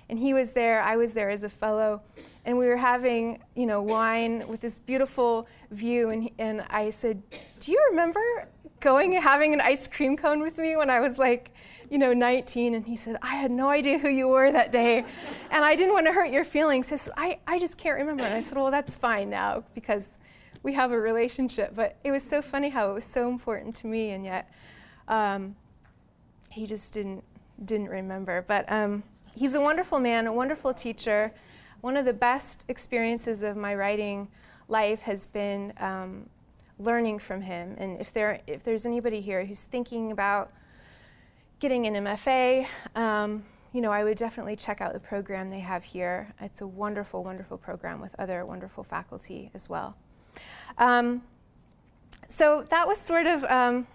And 0.09 0.19
he 0.19 0.33
was 0.33 0.51
there, 0.51 0.81
I 0.81 0.97
was 0.97 1.13
there 1.13 1.29
as 1.29 1.43
a 1.43 1.49
fellow, 1.49 2.01
and 2.43 2.57
we 2.57 2.67
were 2.67 2.77
having, 2.77 3.41
you 3.55 3.65
know, 3.65 3.81
wine 3.81 4.45
with 4.47 4.59
this 4.59 4.77
beautiful 4.77 5.47
view. 5.71 6.09
And, 6.09 6.29
and 6.39 6.65
I 6.69 6.89
said, 6.89 7.21
Do 7.61 7.71
you 7.71 7.81
remember 7.91 8.49
going 8.81 9.15
and 9.15 9.23
having 9.23 9.53
an 9.53 9.61
ice 9.61 9.87
cream 9.87 10.17
cone 10.17 10.41
with 10.41 10.57
me 10.57 10.75
when 10.75 10.89
I 10.89 10.99
was 10.99 11.17
like, 11.17 11.53
you 11.93 11.99
know, 11.99 12.11
19, 12.11 12.73
and 12.73 12.87
he 12.87 12.95
said, 12.95 13.17
I 13.21 13.35
had 13.35 13.51
no 13.51 13.69
idea 13.69 13.99
who 13.99 14.09
you 14.09 14.27
were 14.27 14.51
that 14.51 14.71
day, 14.71 15.05
and 15.51 15.63
I 15.63 15.75
didn't 15.75 15.93
want 15.93 16.07
to 16.07 16.11
hurt 16.11 16.31
your 16.31 16.43
feelings. 16.43 16.89
He 16.89 16.97
said, 16.97 17.13
I, 17.15 17.37
I 17.45 17.59
just 17.59 17.77
can't 17.77 17.99
remember. 17.99 18.23
And 18.23 18.33
I 18.33 18.41
said, 18.41 18.57
Well, 18.57 18.71
that's 18.71 18.95
fine 18.95 19.29
now 19.29 19.63
because 19.75 20.17
we 20.63 20.73
have 20.73 20.91
a 20.91 20.99
relationship. 20.99 21.75
But 21.75 21.97
it 22.03 22.09
was 22.09 22.23
so 22.23 22.41
funny 22.41 22.69
how 22.69 22.89
it 22.89 22.93
was 22.95 23.05
so 23.05 23.29
important 23.29 23.75
to 23.75 23.87
me, 23.87 24.09
and 24.09 24.25
yet 24.25 24.51
um, 25.07 25.55
he 26.49 26.65
just 26.65 26.95
didn't 26.95 27.23
didn't 27.63 27.89
remember. 27.89 28.41
But 28.41 28.71
um, 28.71 29.03
he's 29.35 29.53
a 29.53 29.61
wonderful 29.61 29.99
man, 29.99 30.25
a 30.25 30.33
wonderful 30.33 30.73
teacher. 30.73 31.31
One 31.81 31.95
of 31.95 32.05
the 32.05 32.13
best 32.13 32.65
experiences 32.69 33.43
of 33.43 33.55
my 33.55 33.75
writing 33.75 34.29
life 34.67 35.01
has 35.01 35.27
been 35.27 35.73
um, 35.77 36.27
learning 36.79 37.19
from 37.19 37.43
him. 37.43 37.75
And 37.77 38.01
if 38.01 38.11
there 38.11 38.41
if 38.47 38.63
there's 38.63 38.87
anybody 38.87 39.21
here 39.21 39.45
who's 39.45 39.61
thinking 39.61 40.11
about 40.11 40.49
getting 41.63 41.87
an 41.87 42.03
MFA, 42.03 42.67
um, 42.93 43.41
you 43.71 43.79
know, 43.79 43.89
I 43.89 44.03
would 44.03 44.17
definitely 44.17 44.57
check 44.57 44.81
out 44.81 44.91
the 44.91 44.99
program 44.99 45.49
they 45.49 45.61
have 45.61 45.85
here. 45.85 46.33
It's 46.41 46.59
a 46.59 46.67
wonderful, 46.67 47.23
wonderful 47.23 47.57
program 47.57 48.01
with 48.01 48.13
other 48.19 48.45
wonderful 48.45 48.83
faculty 48.83 49.49
as 49.53 49.69
well. 49.69 49.95
Um, 50.77 51.21
so 52.27 52.65
that 52.69 52.85
was 52.85 52.99
sort 52.99 53.27
of 53.27 53.45
um, 53.45 53.87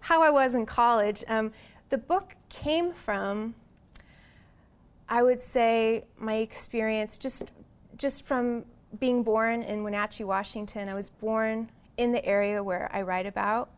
how 0.00 0.22
I 0.22 0.30
was 0.30 0.54
in 0.54 0.64
college. 0.64 1.22
Um, 1.28 1.52
the 1.90 1.98
book 1.98 2.36
came 2.48 2.90
from, 2.90 3.54
I 5.06 5.22
would 5.22 5.42
say, 5.42 6.04
my 6.18 6.36
experience 6.36 7.18
just 7.18 7.42
just 7.98 8.24
from 8.24 8.64
being 8.98 9.22
born 9.22 9.62
in 9.62 9.84
Wenatchee, 9.84 10.24
Washington. 10.24 10.88
I 10.88 10.94
was 10.94 11.10
born 11.10 11.70
in 11.98 12.12
the 12.12 12.24
area 12.24 12.62
where 12.62 12.88
I 12.90 13.02
write 13.02 13.26
about. 13.26 13.68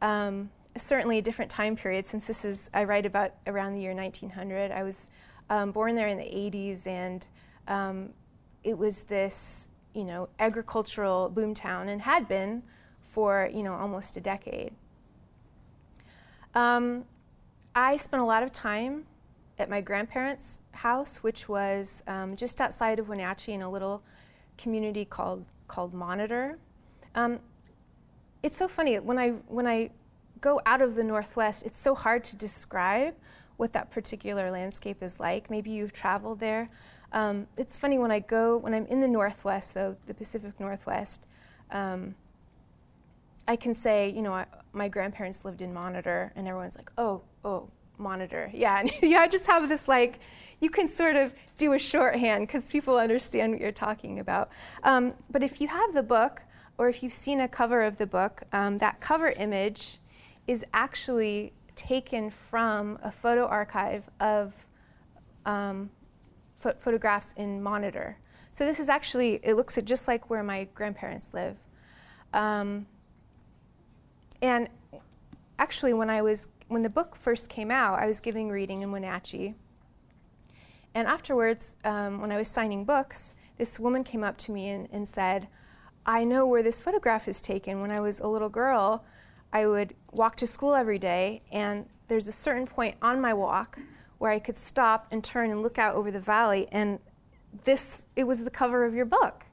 Um, 0.00 0.50
certainly 0.82 1.18
a 1.18 1.22
different 1.22 1.50
time 1.50 1.76
period 1.76 2.06
since 2.06 2.26
this 2.26 2.44
is, 2.44 2.70
I 2.74 2.84
write 2.84 3.06
about 3.06 3.32
around 3.46 3.74
the 3.74 3.80
year 3.80 3.94
1900. 3.94 4.70
I 4.70 4.82
was 4.82 5.10
um, 5.50 5.72
born 5.72 5.94
there 5.94 6.08
in 6.08 6.18
the 6.18 6.24
80s, 6.24 6.86
and 6.86 7.26
um, 7.68 8.10
it 8.64 8.76
was 8.76 9.04
this, 9.04 9.68
you 9.94 10.04
know, 10.04 10.28
agricultural 10.38 11.30
boomtown 11.34 11.88
and 11.88 12.02
had 12.02 12.28
been 12.28 12.62
for, 13.00 13.50
you 13.52 13.62
know, 13.62 13.74
almost 13.74 14.16
a 14.16 14.20
decade. 14.20 14.72
Um, 16.54 17.04
I 17.74 17.96
spent 17.96 18.22
a 18.22 18.26
lot 18.26 18.42
of 18.42 18.50
time 18.52 19.04
at 19.58 19.70
my 19.70 19.80
grandparents' 19.80 20.60
house, 20.72 21.18
which 21.18 21.48
was 21.48 22.02
um, 22.06 22.36
just 22.36 22.60
outside 22.60 22.98
of 22.98 23.08
Wenatchee 23.08 23.52
in 23.52 23.62
a 23.62 23.70
little 23.70 24.02
community 24.58 25.04
called 25.04 25.44
called 25.68 25.92
Monitor. 25.92 26.58
Um, 27.14 27.40
it's 28.42 28.56
so 28.56 28.68
funny 28.68 28.98
when 28.98 29.18
I 29.18 29.30
when 29.48 29.66
I 29.66 29.90
go 30.46 30.60
out 30.64 30.80
of 30.80 30.94
the 30.94 31.02
Northwest, 31.02 31.66
it's 31.66 31.76
so 31.76 31.92
hard 31.92 32.22
to 32.22 32.36
describe 32.36 33.16
what 33.56 33.72
that 33.72 33.90
particular 33.90 34.48
landscape 34.48 35.02
is 35.02 35.18
like. 35.18 35.50
Maybe 35.50 35.70
you've 35.70 35.92
traveled 35.92 36.38
there. 36.38 36.70
Um, 37.10 37.48
it's 37.56 37.76
funny 37.76 37.98
when 37.98 38.12
I 38.12 38.20
go, 38.20 38.56
when 38.56 38.72
I'm 38.72 38.86
in 38.86 39.00
the 39.00 39.08
Northwest, 39.08 39.74
though, 39.74 39.96
the 40.06 40.14
Pacific 40.14 40.52
Northwest, 40.60 41.26
um, 41.72 42.14
I 43.48 43.56
can 43.56 43.74
say, 43.74 44.10
you 44.10 44.22
know, 44.22 44.34
I, 44.34 44.46
my 44.72 44.86
grandparents 44.86 45.44
lived 45.44 45.62
in 45.62 45.74
Monitor, 45.74 46.32
and 46.36 46.46
everyone's 46.46 46.76
like, 46.76 46.92
oh, 46.96 47.22
oh, 47.44 47.68
Monitor. 47.98 48.48
Yeah, 48.54 48.78
and 48.78 48.88
yeah, 49.02 49.18
I 49.18 49.26
just 49.26 49.46
have 49.48 49.68
this 49.68 49.88
like, 49.88 50.20
you 50.60 50.70
can 50.70 50.86
sort 50.86 51.16
of 51.16 51.34
do 51.58 51.72
a 51.72 51.78
shorthand 51.78 52.46
because 52.46 52.68
people 52.68 52.98
understand 52.98 53.50
what 53.50 53.60
you're 53.60 53.72
talking 53.72 54.20
about. 54.20 54.50
Um, 54.84 55.14
but 55.28 55.42
if 55.42 55.60
you 55.60 55.66
have 55.66 55.92
the 55.92 56.04
book, 56.04 56.44
or 56.78 56.88
if 56.88 57.02
you've 57.02 57.12
seen 57.12 57.40
a 57.40 57.48
cover 57.48 57.82
of 57.82 57.98
the 57.98 58.06
book, 58.06 58.44
um, 58.52 58.78
that 58.78 59.00
cover 59.00 59.30
image 59.30 59.98
is 60.46 60.64
actually 60.72 61.52
taken 61.74 62.30
from 62.30 62.98
a 63.02 63.10
photo 63.10 63.46
archive 63.46 64.08
of 64.20 64.66
um, 65.44 65.90
ph- 66.62 66.76
photographs 66.78 67.34
in 67.36 67.62
Monitor. 67.62 68.18
So 68.50 68.64
this 68.64 68.80
is 68.80 68.88
actually, 68.88 69.40
it 69.42 69.54
looks 69.54 69.78
just 69.84 70.08
like 70.08 70.30
where 70.30 70.42
my 70.42 70.64
grandparents 70.74 71.34
live. 71.34 71.56
Um, 72.32 72.86
and 74.40 74.68
actually, 75.58 75.92
when 75.92 76.10
I 76.10 76.22
was, 76.22 76.48
when 76.68 76.82
the 76.82 76.90
book 76.90 77.16
first 77.16 77.48
came 77.48 77.70
out, 77.70 77.98
I 77.98 78.06
was 78.06 78.20
giving 78.20 78.48
reading 78.48 78.82
in 78.82 78.90
Wenatchee. 78.92 79.54
And 80.94 81.06
afterwards, 81.06 81.76
um, 81.84 82.20
when 82.22 82.32
I 82.32 82.38
was 82.38 82.48
signing 82.48 82.84
books, 82.84 83.34
this 83.58 83.78
woman 83.78 84.04
came 84.04 84.24
up 84.24 84.38
to 84.38 84.52
me 84.52 84.70
and, 84.70 84.88
and 84.90 85.06
said, 85.06 85.48
I 86.06 86.24
know 86.24 86.46
where 86.46 86.62
this 86.62 86.80
photograph 86.80 87.28
is 87.28 87.40
taken. 87.40 87.82
When 87.82 87.90
I 87.90 88.00
was 88.00 88.20
a 88.20 88.28
little 88.28 88.48
girl, 88.48 89.04
I 89.52 89.66
would 89.66 89.94
walk 90.16 90.36
to 90.36 90.46
school 90.46 90.74
every 90.74 90.98
day, 90.98 91.42
and 91.52 91.86
there's 92.08 92.26
a 92.26 92.32
certain 92.32 92.66
point 92.66 92.96
on 93.02 93.20
my 93.20 93.34
walk 93.34 93.78
where 94.18 94.30
I 94.30 94.38
could 94.38 94.56
stop 94.56 95.06
and 95.10 95.22
turn 95.22 95.50
and 95.50 95.62
look 95.62 95.78
out 95.78 95.94
over 95.94 96.10
the 96.10 96.20
valley, 96.20 96.66
and 96.72 96.98
this 97.64 98.04
it 98.16 98.24
was 98.24 98.44
the 98.44 98.50
cover 98.50 98.84
of 98.84 98.94
your 98.94 99.04
book. 99.04 99.44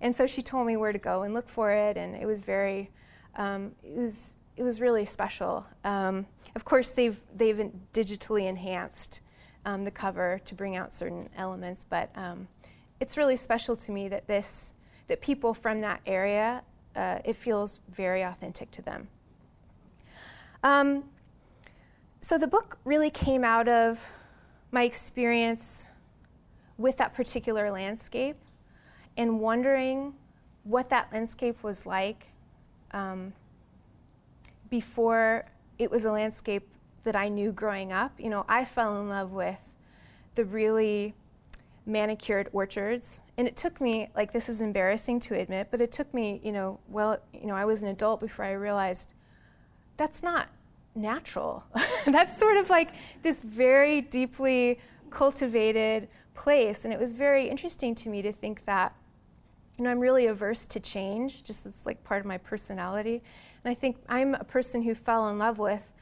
And 0.00 0.14
so 0.14 0.26
she 0.26 0.42
told 0.42 0.66
me 0.66 0.76
where 0.76 0.92
to 0.92 0.98
go 0.98 1.22
and 1.22 1.34
look 1.34 1.48
for 1.48 1.72
it, 1.72 1.96
and 1.96 2.14
it 2.14 2.26
was 2.26 2.40
very, 2.40 2.90
um, 3.36 3.72
it 3.82 3.96
was 3.96 4.36
it 4.56 4.62
was 4.62 4.80
really 4.80 5.04
special. 5.04 5.66
Um, 5.82 6.26
of 6.54 6.64
course, 6.64 6.92
they've 6.92 7.20
they've 7.34 7.70
digitally 7.92 8.46
enhanced 8.46 9.20
um, 9.64 9.84
the 9.84 9.90
cover 9.90 10.40
to 10.44 10.54
bring 10.54 10.76
out 10.76 10.92
certain 10.92 11.28
elements, 11.36 11.84
but 11.88 12.10
um, 12.14 12.48
it's 13.00 13.16
really 13.16 13.36
special 13.36 13.76
to 13.76 13.92
me 13.92 14.08
that 14.08 14.28
this 14.28 14.74
that 15.08 15.20
people 15.20 15.54
from 15.54 15.80
that 15.80 16.00
area 16.06 16.62
uh, 16.96 17.18
it 17.24 17.36
feels 17.36 17.80
very 17.90 18.22
authentic 18.22 18.70
to 18.70 18.82
them. 18.82 19.08
Um, 20.64 21.04
so 22.22 22.38
the 22.38 22.46
book 22.46 22.78
really 22.84 23.10
came 23.10 23.44
out 23.44 23.68
of 23.68 24.10
my 24.72 24.84
experience 24.84 25.90
with 26.78 26.96
that 26.96 27.14
particular 27.14 27.70
landscape 27.70 28.36
and 29.16 29.40
wondering 29.40 30.14
what 30.64 30.88
that 30.88 31.12
landscape 31.12 31.62
was 31.62 31.84
like 31.84 32.28
um, 32.92 33.34
before 34.70 35.44
it 35.78 35.90
was 35.90 36.06
a 36.06 36.10
landscape 36.10 36.66
that 37.04 37.14
I 37.14 37.28
knew 37.28 37.52
growing 37.52 37.92
up. 37.92 38.18
You 38.18 38.30
know, 38.30 38.46
I 38.48 38.64
fell 38.64 38.98
in 39.02 39.08
love 39.10 39.32
with 39.32 39.74
the 40.34 40.46
really 40.46 41.14
manicured 41.84 42.48
orchards. 42.54 43.20
And 43.36 43.46
it 43.46 43.54
took 43.54 43.82
me, 43.82 44.08
like, 44.16 44.32
this 44.32 44.48
is 44.48 44.62
embarrassing 44.62 45.20
to 45.20 45.38
admit, 45.38 45.68
but 45.70 45.82
it 45.82 45.92
took 45.92 46.12
me, 46.14 46.40
you 46.42 46.52
know, 46.52 46.80
well, 46.88 47.18
you 47.34 47.46
know, 47.46 47.54
I 47.54 47.66
was 47.66 47.82
an 47.82 47.88
adult 47.88 48.20
before 48.20 48.46
I 48.46 48.52
realized 48.52 49.12
that's 49.96 50.22
not 50.22 50.48
natural. 50.94 51.64
that's 52.06 52.38
sort 52.38 52.56
of 52.56 52.70
like 52.70 52.90
this 53.22 53.40
very 53.40 54.00
deeply 54.00 54.78
cultivated 55.10 56.08
place. 56.34 56.84
And 56.84 56.92
it 56.92 57.00
was 57.00 57.12
very 57.12 57.48
interesting 57.48 57.94
to 57.96 58.08
me 58.08 58.22
to 58.22 58.32
think 58.32 58.64
that, 58.66 58.94
you 59.78 59.84
know, 59.84 59.90
I'm 59.90 60.00
really 60.00 60.26
averse 60.26 60.66
to 60.66 60.80
change, 60.80 61.44
just 61.44 61.66
it's 61.66 61.86
like 61.86 62.04
part 62.04 62.20
of 62.20 62.26
my 62.26 62.38
personality. 62.38 63.22
And 63.64 63.70
I 63.70 63.74
think 63.74 63.96
I'm 64.08 64.34
a 64.34 64.44
person 64.44 64.82
who 64.82 64.94
fell 64.94 65.28
in 65.28 65.38
love 65.38 65.58
with 65.58 65.92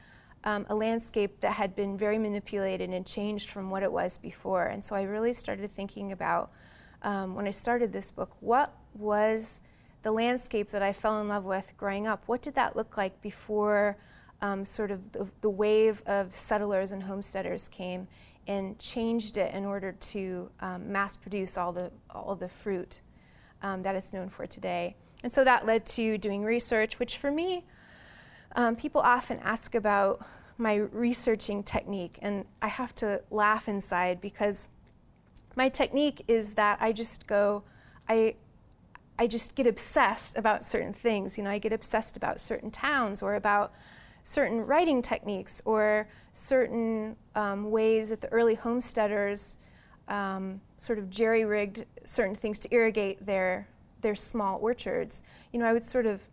um, 0.43 0.65
a 0.69 0.75
landscape 0.75 1.39
that 1.39 1.53
had 1.53 1.75
been 1.75 1.97
very 1.97 2.17
manipulated 2.17 2.89
and 2.89 3.05
changed 3.05 3.49
from 3.49 3.69
what 3.69 3.83
it 3.83 3.91
was 3.91 4.17
before. 4.17 4.65
And 4.65 4.83
so 4.83 4.95
I 4.95 5.03
really 5.03 5.33
started 5.33 5.71
thinking 5.71 6.11
about, 6.11 6.51
um, 7.01 7.35
when 7.35 7.47
I 7.47 7.51
started 7.51 7.93
this 7.93 8.11
book, 8.11 8.35
what 8.41 8.75
was 8.93 9.61
the 10.03 10.11
landscape 10.11 10.71
that 10.71 10.81
I 10.81 10.91
fell 10.91 11.21
in 11.21 11.29
love 11.29 11.45
with 11.45 11.71
growing 11.77 12.07
up? 12.07 12.23
What 12.25 12.41
did 12.41 12.55
that 12.55 12.75
look 12.75 12.97
like 12.97 13.21
before 13.21 13.97
um, 14.43 14.65
sort 14.65 14.91
of 14.91 15.13
the, 15.13 15.27
the, 15.39 15.49
wave 15.49 16.03
of 16.05 16.35
settlers 16.35 16.91
and 16.91 17.03
homesteaders 17.03 17.69
came 17.69 18.09
and 18.45 18.77
changed 18.77 19.37
it 19.37 19.55
in 19.55 19.63
order 19.63 19.93
to 19.93 20.51
um, 20.59 20.91
mass 20.91 21.15
produce 21.15 21.57
all 21.57 21.71
the, 21.71 21.89
all 22.09 22.35
the 22.35 22.49
fruit 22.49 22.99
um, 23.61 23.83
that 23.83 23.95
it's 23.95 24.11
known 24.11 24.27
for 24.27 24.45
today? 24.45 24.97
And 25.23 25.31
so 25.31 25.45
that 25.45 25.65
led 25.65 25.85
to 25.85 26.17
doing 26.17 26.43
research, 26.43 26.99
which 26.99 27.17
for 27.17 27.31
me, 27.31 27.63
um, 28.57 28.75
people 28.75 28.99
often 28.99 29.39
ask 29.39 29.75
about 29.75 30.27
my 30.57 30.75
researching 30.75 31.63
technique, 31.63 32.19
and 32.21 32.43
I 32.61 32.67
have 32.67 32.93
to 32.95 33.21
laugh 33.31 33.69
inside 33.69 34.19
because 34.19 34.67
my 35.55 35.69
technique 35.69 36.21
is 36.27 36.55
that 36.55 36.79
I 36.81 36.91
just 36.91 37.27
go, 37.27 37.63
I, 38.09 38.35
I 39.17 39.27
just 39.27 39.55
get 39.55 39.67
obsessed 39.67 40.37
about 40.37 40.65
certain 40.65 40.93
things. 40.93 41.37
You 41.37 41.45
know, 41.45 41.49
I 41.49 41.59
get 41.59 41.71
obsessed 41.71 42.17
about 42.17 42.41
certain 42.41 42.71
towns 42.71 43.21
or 43.21 43.35
about 43.35 43.73
certain 44.23 44.61
writing 44.61 45.01
techniques 45.01 45.61
or 45.65 46.07
certain 46.31 47.15
um, 47.35 47.69
ways 47.69 48.09
that 48.09 48.21
the 48.21 48.29
early 48.29 48.55
homesteaders 48.55 49.57
um, 50.07 50.59
sort 50.77 50.99
of 50.99 51.09
jerry 51.09 51.45
rigged 51.45 51.85
certain 52.05 52.35
things 52.35 52.59
to 52.59 52.73
irrigate 52.73 53.25
their, 53.25 53.67
their 54.01 54.15
small 54.15 54.59
orchards. 54.59 55.23
You 55.51 55.59
know, 55.59 55.65
I 55.65 55.73
would 55.73 55.85
sort 55.85 56.05
of 56.05 56.27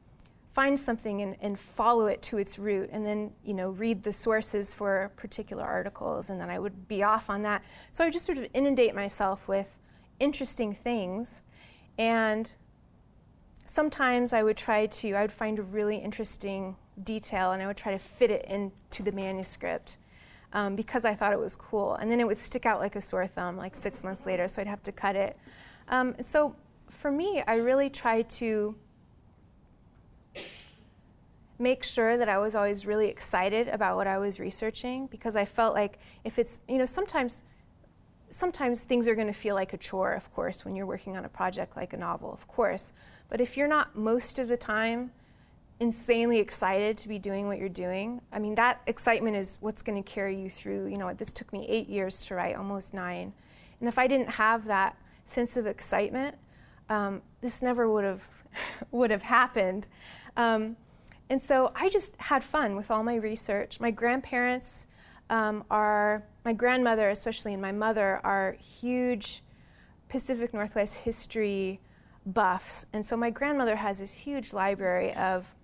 find 0.52 0.78
something 0.78 1.22
and, 1.22 1.36
and 1.40 1.58
follow 1.58 2.06
it 2.06 2.22
to 2.22 2.38
its 2.38 2.58
root 2.58 2.90
and 2.92 3.06
then 3.06 3.30
you 3.44 3.54
know 3.54 3.70
read 3.70 4.02
the 4.02 4.12
sources 4.12 4.74
for 4.74 5.10
particular 5.16 5.62
articles 5.62 6.28
and 6.28 6.40
then 6.40 6.50
i 6.50 6.58
would 6.58 6.88
be 6.88 7.02
off 7.02 7.30
on 7.30 7.42
that 7.42 7.62
so 7.92 8.02
i 8.02 8.06
would 8.06 8.12
just 8.12 8.26
sort 8.26 8.36
of 8.36 8.46
inundate 8.52 8.94
myself 8.94 9.46
with 9.46 9.78
interesting 10.18 10.74
things 10.74 11.40
and 11.98 12.56
sometimes 13.64 14.32
i 14.32 14.42
would 14.42 14.56
try 14.56 14.86
to 14.86 15.14
i 15.14 15.22
would 15.22 15.32
find 15.32 15.58
a 15.58 15.62
really 15.62 15.98
interesting 15.98 16.76
detail 17.04 17.52
and 17.52 17.62
i 17.62 17.66
would 17.66 17.76
try 17.76 17.92
to 17.92 17.98
fit 17.98 18.30
it 18.30 18.44
into 18.46 19.02
the 19.02 19.12
manuscript 19.12 19.96
um, 20.52 20.76
because 20.76 21.04
i 21.04 21.14
thought 21.14 21.32
it 21.32 21.38
was 21.38 21.54
cool 21.54 21.94
and 21.94 22.10
then 22.10 22.20
it 22.20 22.26
would 22.26 22.38
stick 22.38 22.66
out 22.66 22.80
like 22.80 22.96
a 22.96 23.00
sore 23.00 23.26
thumb 23.26 23.56
like 23.56 23.76
six 23.76 24.02
months 24.04 24.26
later 24.26 24.48
so 24.48 24.60
i'd 24.60 24.68
have 24.68 24.82
to 24.82 24.92
cut 24.92 25.16
it 25.16 25.36
um, 25.88 26.14
so 26.22 26.54
for 26.88 27.10
me 27.10 27.42
i 27.46 27.54
really 27.54 27.90
try 27.90 28.22
to 28.22 28.74
make 31.60 31.84
sure 31.84 32.16
that 32.16 32.28
I 32.28 32.38
was 32.38 32.56
always 32.56 32.86
really 32.86 33.08
excited 33.08 33.68
about 33.68 33.96
what 33.96 34.06
I 34.06 34.16
was 34.16 34.40
researching 34.40 35.06
because 35.08 35.36
I 35.36 35.44
felt 35.44 35.74
like 35.74 35.98
if 36.24 36.38
it's, 36.38 36.60
you 36.66 36.78
know, 36.78 36.86
sometimes 36.86 37.44
sometimes 38.30 38.84
things 38.84 39.08
are 39.08 39.14
going 39.16 39.26
to 39.26 39.32
feel 39.32 39.56
like 39.56 39.72
a 39.72 39.76
chore, 39.76 40.12
of 40.12 40.32
course, 40.32 40.64
when 40.64 40.76
you're 40.76 40.86
working 40.86 41.16
on 41.16 41.24
a 41.24 41.28
project 41.28 41.76
like 41.76 41.92
a 41.92 41.96
novel, 41.96 42.32
of 42.32 42.46
course. 42.46 42.92
But 43.28 43.40
if 43.40 43.56
you're 43.56 43.68
not 43.68 43.96
most 43.96 44.38
of 44.38 44.48
the 44.48 44.56
time 44.56 45.10
insanely 45.80 46.38
excited 46.38 46.98
to 46.98 47.08
be 47.08 47.18
doing 47.18 47.48
what 47.48 47.58
you're 47.58 47.68
doing, 47.68 48.20
I 48.32 48.38
mean, 48.38 48.54
that 48.56 48.82
excitement 48.86 49.36
is 49.36 49.58
what's 49.60 49.82
going 49.82 50.00
to 50.00 50.08
carry 50.08 50.40
you 50.40 50.50
through. 50.50 50.86
You 50.86 50.96
know, 50.96 51.12
this 51.14 51.32
took 51.32 51.52
me 51.52 51.66
eight 51.68 51.88
years 51.88 52.22
to 52.26 52.34
write, 52.34 52.54
almost 52.54 52.94
nine. 52.94 53.32
And 53.80 53.88
if 53.88 53.98
I 53.98 54.06
didn't 54.06 54.30
have 54.30 54.66
that 54.66 54.96
sense 55.24 55.56
of 55.56 55.66
excitement, 55.66 56.36
um, 56.90 57.22
this 57.40 57.62
never 57.62 57.90
would 57.90 58.04
have 58.04 58.28
would 58.90 59.10
have 59.10 59.22
happened. 59.22 59.86
Um, 60.36 60.76
and 61.30 61.42
so 61.42 61.72
I 61.74 61.88
just 61.88 62.14
had 62.18 62.44
fun 62.44 62.76
with 62.76 62.90
all 62.90 63.02
my 63.02 63.14
research. 63.14 63.80
My 63.80 63.90
grandparents 63.90 64.86
um, 65.30 65.64
are, 65.70 66.24
my 66.44 66.52
grandmother, 66.52 67.08
especially, 67.08 67.52
and 67.52 67.62
my 67.62 67.72
mother 67.72 68.20
are 68.24 68.56
huge 68.58 69.42
Pacific 70.08 70.52
Northwest 70.52 70.98
history 70.98 71.80
buffs. 72.26 72.84
And 72.92 73.06
so 73.06 73.16
my 73.16 73.30
grandmother 73.30 73.76
has 73.76 74.00
this 74.00 74.14
huge 74.14 74.52
library 74.52 75.14
of, 75.14 75.54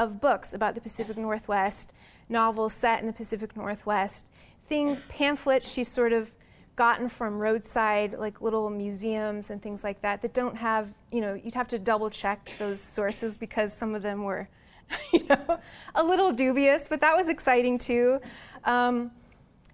of 0.00 0.18
books 0.18 0.54
about 0.54 0.74
the 0.74 0.80
Pacific 0.80 1.18
Northwest, 1.18 1.92
novels 2.28 2.72
set 2.72 3.00
in 3.00 3.06
the 3.06 3.12
Pacific 3.12 3.54
Northwest, 3.54 4.32
things, 4.66 5.02
pamphlets 5.08 5.70
she 5.70 5.84
sort 5.84 6.14
of 6.14 6.34
gotten 6.74 7.10
from 7.10 7.38
roadside 7.38 8.14
like 8.18 8.40
little 8.40 8.70
museums 8.70 9.50
and 9.50 9.60
things 9.60 9.84
like 9.84 10.00
that 10.00 10.22
that 10.22 10.32
don't 10.32 10.56
have 10.56 10.88
you 11.12 11.20
know 11.20 11.34
you'd 11.34 11.52
have 11.52 11.68
to 11.68 11.78
double 11.78 12.08
check 12.08 12.50
those 12.58 12.80
sources 12.80 13.36
because 13.36 13.76
some 13.76 13.94
of 13.94 14.00
them 14.00 14.24
were 14.24 14.48
you 15.12 15.22
know 15.24 15.60
a 15.94 16.02
little 16.02 16.32
dubious 16.32 16.88
but 16.88 17.00
that 17.00 17.14
was 17.14 17.28
exciting 17.28 17.76
too. 17.76 18.18
Um, 18.64 19.10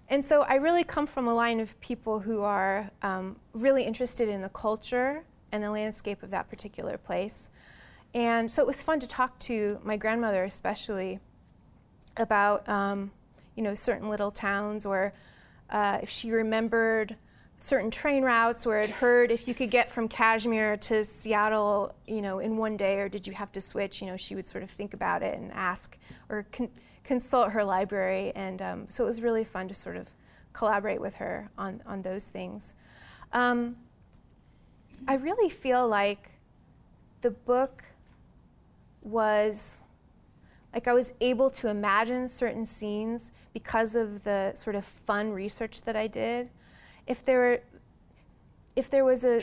and 0.09 0.23
so 0.23 0.41
i 0.43 0.55
really 0.55 0.83
come 0.83 1.07
from 1.07 1.27
a 1.27 1.33
line 1.33 1.59
of 1.61 1.79
people 1.79 2.19
who 2.19 2.41
are 2.41 2.89
um, 3.01 3.37
really 3.53 3.83
interested 3.83 4.27
in 4.27 4.41
the 4.41 4.49
culture 4.49 5.23
and 5.53 5.63
the 5.63 5.71
landscape 5.71 6.23
of 6.23 6.31
that 6.31 6.49
particular 6.49 6.97
place 6.97 7.51
and 8.17 8.51
so 8.51 8.63
it 8.63 8.67
was 8.67 8.81
fun 8.81 8.99
to 8.99 9.07
talk 9.07 9.37
to 9.37 9.79
my 9.83 9.95
grandmother 9.95 10.43
especially 10.43 11.19
about 12.17 12.67
um, 12.67 13.11
you 13.55 13.61
know 13.61 13.75
certain 13.75 14.09
little 14.09 14.31
towns 14.31 14.85
or 14.85 15.13
uh, 15.69 15.99
if 16.01 16.09
she 16.09 16.31
remembered 16.31 17.15
certain 17.59 17.91
train 17.91 18.23
routes 18.23 18.65
or 18.65 18.79
had 18.79 18.89
heard 18.89 19.31
if 19.31 19.47
you 19.47 19.53
could 19.53 19.69
get 19.69 19.89
from 19.89 20.07
Cashmere 20.07 20.77
to 20.77 21.03
Seattle, 21.03 21.93
you 22.05 22.21
know, 22.21 22.39
in 22.39 22.55
one 22.55 22.77
day, 22.77 22.99
or 22.99 23.09
did 23.09 23.25
you 23.25 23.33
have 23.33 23.51
to 23.53 23.59
switch? 23.59 23.99
You 23.99 24.07
know, 24.07 24.15
she 24.15 24.35
would 24.35 24.45
sort 24.45 24.63
of 24.63 24.69
think 24.69 24.93
about 24.93 25.23
it 25.23 25.37
and 25.37 25.51
ask 25.51 25.97
or 26.29 26.45
con- 26.51 26.69
consult 27.03 27.51
her 27.51 27.63
library, 27.63 28.31
and 28.35 28.61
um, 28.61 28.85
so 28.89 29.03
it 29.03 29.07
was 29.07 29.21
really 29.21 29.43
fun 29.43 29.67
to 29.67 29.73
sort 29.73 29.97
of 29.97 30.07
collaborate 30.53 31.01
with 31.01 31.15
her 31.15 31.49
on 31.57 31.81
on 31.85 32.01
those 32.01 32.27
things. 32.27 32.73
Um, 33.33 33.75
I 35.07 35.15
really 35.15 35.49
feel 35.49 35.87
like 35.87 36.31
the 37.21 37.31
book 37.31 37.83
was 39.07 39.83
like 40.73 40.87
I 40.87 40.93
was 40.93 41.13
able 41.21 41.49
to 41.51 41.69
imagine 41.69 42.27
certain 42.27 42.65
scenes 42.65 43.31
because 43.53 43.95
of 43.95 44.23
the 44.23 44.51
sort 44.53 44.75
of 44.75 44.85
fun 44.85 45.31
research 45.31 45.81
that 45.81 45.95
I 45.95 46.07
did. 46.07 46.49
If 47.07 47.25
there 47.25 47.39
were, 47.39 47.61
if 48.75 48.89
there 48.89 49.05
was 49.05 49.25
a 49.25 49.41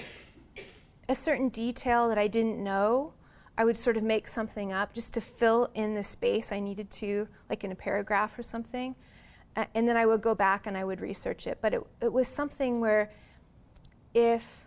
a 1.08 1.14
certain 1.14 1.48
detail 1.48 2.08
that 2.08 2.18
I 2.18 2.28
didn't 2.28 2.62
know, 2.62 3.12
I 3.56 3.64
would 3.64 3.76
sort 3.76 3.96
of 3.96 4.02
make 4.02 4.26
something 4.26 4.72
up 4.72 4.94
just 4.94 5.14
to 5.14 5.20
fill 5.20 5.70
in 5.74 5.94
the 5.94 6.02
space 6.02 6.50
I 6.50 6.60
needed 6.60 6.90
to, 6.92 7.28
like 7.48 7.62
in 7.64 7.72
a 7.72 7.74
paragraph 7.74 8.38
or 8.38 8.42
something. 8.42 8.94
Uh, 9.56 9.66
and 9.74 9.86
then 9.86 9.96
I 9.96 10.06
would 10.06 10.22
go 10.22 10.34
back 10.34 10.66
and 10.66 10.76
I 10.76 10.84
would 10.84 11.00
research 11.00 11.46
it. 11.46 11.58
But 11.60 11.74
it, 11.74 11.86
it 12.00 12.12
was 12.12 12.26
something 12.26 12.80
where 12.80 13.12
if 14.12 14.64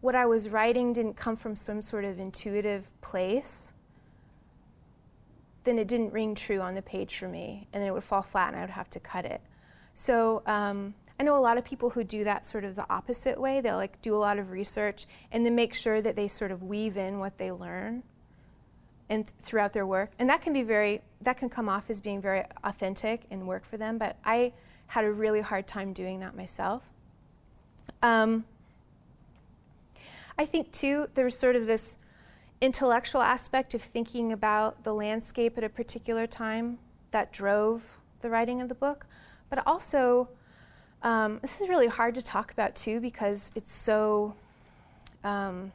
what 0.00 0.14
I 0.14 0.26
was 0.26 0.48
writing 0.48 0.92
didn't 0.92 1.16
come 1.16 1.36
from 1.36 1.56
some 1.56 1.82
sort 1.82 2.04
of 2.04 2.18
intuitive 2.18 2.92
place, 3.00 3.72
then 5.64 5.78
it 5.78 5.88
didn't 5.88 6.12
ring 6.12 6.34
true 6.34 6.60
on 6.60 6.74
the 6.74 6.82
page 6.82 7.16
for 7.16 7.28
me, 7.28 7.66
and 7.72 7.82
then 7.82 7.88
it 7.88 7.92
would 7.92 8.04
fall 8.04 8.22
flat 8.22 8.48
and 8.48 8.56
I 8.56 8.60
would 8.60 8.70
have 8.70 8.90
to 8.90 9.00
cut 9.00 9.24
it. 9.24 9.40
So 9.94 10.42
um, 10.46 10.94
I 11.18 11.22
know 11.22 11.36
a 11.36 11.40
lot 11.40 11.56
of 11.56 11.64
people 11.64 11.90
who 11.90 12.04
do 12.04 12.24
that 12.24 12.44
sort 12.44 12.64
of 12.64 12.76
the 12.76 12.86
opposite 12.92 13.40
way. 13.40 13.60
They'll 13.60 13.76
like 13.76 14.00
do 14.02 14.14
a 14.14 14.18
lot 14.18 14.38
of 14.38 14.50
research 14.50 15.06
and 15.32 15.44
then 15.44 15.54
make 15.54 15.74
sure 15.74 16.00
that 16.02 16.14
they 16.14 16.28
sort 16.28 16.52
of 16.52 16.62
weave 16.62 16.96
in 16.96 17.18
what 17.18 17.38
they 17.38 17.50
learn 17.50 18.02
and 19.08 19.26
th- 19.26 19.34
throughout 19.40 19.72
their 19.72 19.86
work. 19.86 20.12
And 20.18 20.28
that 20.28 20.42
can 20.42 20.52
be 20.52 20.62
very 20.62 21.00
that 21.22 21.38
can 21.38 21.48
come 21.48 21.68
off 21.68 21.88
as 21.88 22.00
being 22.02 22.20
very 22.20 22.44
authentic 22.62 23.22
and 23.30 23.46
work 23.46 23.64
for 23.64 23.78
them. 23.78 23.96
But 23.96 24.18
I 24.24 24.52
had 24.88 25.04
a 25.04 25.10
really 25.10 25.40
hard 25.40 25.66
time 25.66 25.94
doing 25.94 26.20
that 26.20 26.36
myself. 26.36 26.82
Um, 28.02 28.44
I 30.38 30.44
think 30.44 30.72
too 30.72 31.08
there 31.14 31.24
was 31.24 31.38
sort 31.38 31.56
of 31.56 31.66
this 31.66 31.98
intellectual 32.60 33.22
aspect 33.22 33.74
of 33.74 33.82
thinking 33.82 34.32
about 34.32 34.82
the 34.84 34.92
landscape 34.92 35.56
at 35.58 35.64
a 35.64 35.68
particular 35.68 36.26
time 36.26 36.78
that 37.10 37.32
drove 37.32 37.98
the 38.20 38.30
writing 38.30 38.60
of 38.60 38.68
the 38.68 38.74
book, 38.74 39.06
but 39.48 39.66
also 39.66 40.28
um, 41.02 41.38
this 41.42 41.60
is 41.60 41.68
really 41.68 41.86
hard 41.86 42.14
to 42.14 42.22
talk 42.22 42.52
about 42.52 42.74
too 42.74 43.00
because 43.00 43.52
it's 43.54 43.72
so 43.72 44.34
um, 45.24 45.72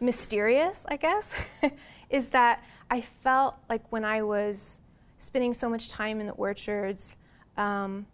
mysterious, 0.00 0.86
I 0.88 0.96
guess, 0.96 1.34
is 2.10 2.28
that 2.30 2.62
I 2.90 3.00
felt 3.00 3.56
like 3.68 3.82
when 3.90 4.04
I 4.04 4.22
was 4.22 4.80
spending 5.16 5.52
so 5.52 5.68
much 5.68 5.90
time 5.90 6.20
in 6.20 6.26
the 6.26 6.32
orchards, 6.32 7.16
um, 7.56 8.06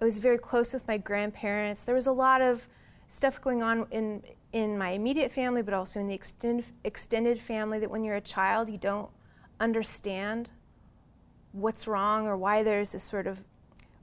I 0.00 0.04
was 0.04 0.18
very 0.18 0.38
close 0.38 0.72
with 0.72 0.86
my 0.86 0.98
grandparents. 0.98 1.84
There 1.84 1.94
was 1.94 2.06
a 2.06 2.12
lot 2.12 2.40
of 2.40 2.68
stuff 3.12 3.40
going 3.42 3.62
on 3.62 3.86
in 3.90 4.22
in 4.52 4.76
my 4.76 4.90
immediate 4.90 5.30
family, 5.32 5.62
but 5.62 5.74
also 5.74 5.98
in 5.98 6.06
the 6.08 6.14
extend, 6.14 6.64
extended 6.84 7.38
family, 7.38 7.78
that 7.78 7.90
when 7.90 8.04
you're 8.04 8.16
a 8.16 8.20
child, 8.20 8.68
you 8.68 8.76
don't 8.76 9.10
understand 9.60 10.50
what's 11.52 11.86
wrong 11.86 12.26
or 12.26 12.36
why 12.36 12.62
there's 12.62 12.92
this 12.92 13.02
sort 13.02 13.26
of 13.26 13.44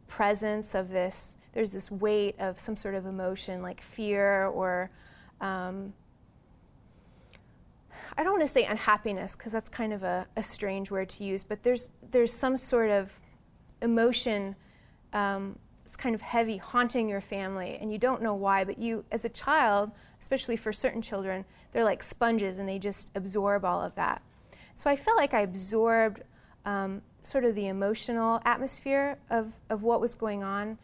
presence 0.07 0.73
of 0.73 0.89
this, 0.89 1.35
there's 1.53 1.71
this 1.71 1.91
weight 1.91 2.35
of 2.39 2.59
some 2.59 2.75
sort 2.75 2.95
of 2.95 3.05
emotion 3.05 3.61
like 3.61 3.79
fear 3.79 4.47
or, 4.47 4.89
um, 5.39 5.93
I 8.17 8.23
don't 8.23 8.33
want 8.33 8.43
to 8.43 8.51
say 8.51 8.65
unhappiness 8.65 9.35
because 9.35 9.51
that's 9.51 9.69
kind 9.69 9.93
of 9.93 10.01
a, 10.01 10.27
a, 10.35 10.41
strange 10.41 10.89
word 10.89 11.09
to 11.09 11.23
use, 11.23 11.43
but 11.43 11.61
there's, 11.61 11.91
there's 12.09 12.33
some 12.33 12.57
sort 12.57 12.89
of 12.89 13.19
emotion 13.81 14.55
um, 15.13 15.57
kind 15.99 16.15
of 16.15 16.21
heavy 16.21 16.57
haunting 16.57 17.07
your 17.07 17.21
family 17.21 17.77
and 17.79 17.91
you 17.91 17.97
don't 17.97 18.21
know 18.21 18.33
why 18.33 18.63
but 18.63 18.79
you 18.79 19.05
as 19.11 19.25
a 19.25 19.29
child 19.29 19.91
especially 20.21 20.55
for 20.55 20.73
certain 20.73 21.01
children, 21.01 21.45
they're 21.71 21.83
like 21.83 22.03
sponges 22.03 22.57
and 22.57 22.67
they 22.67 22.79
just 22.79 23.11
absorb 23.15 23.63
all 23.63 23.81
of 23.81 23.95
that. 23.95 24.21
So 24.75 24.89
I 24.89 24.95
felt 24.95 25.17
like 25.17 25.33
I 25.33 25.41
absorbed 25.41 26.21
um, 26.65 27.01
sort 27.21 27.45
of 27.45 27.55
the 27.55 27.67
emotional 27.67 28.41
atmosphere 28.45 29.17
of, 29.29 29.53
of 29.69 29.83
what 29.83 30.01
was 30.01 30.15
going 30.15 30.43
on, 30.43 30.77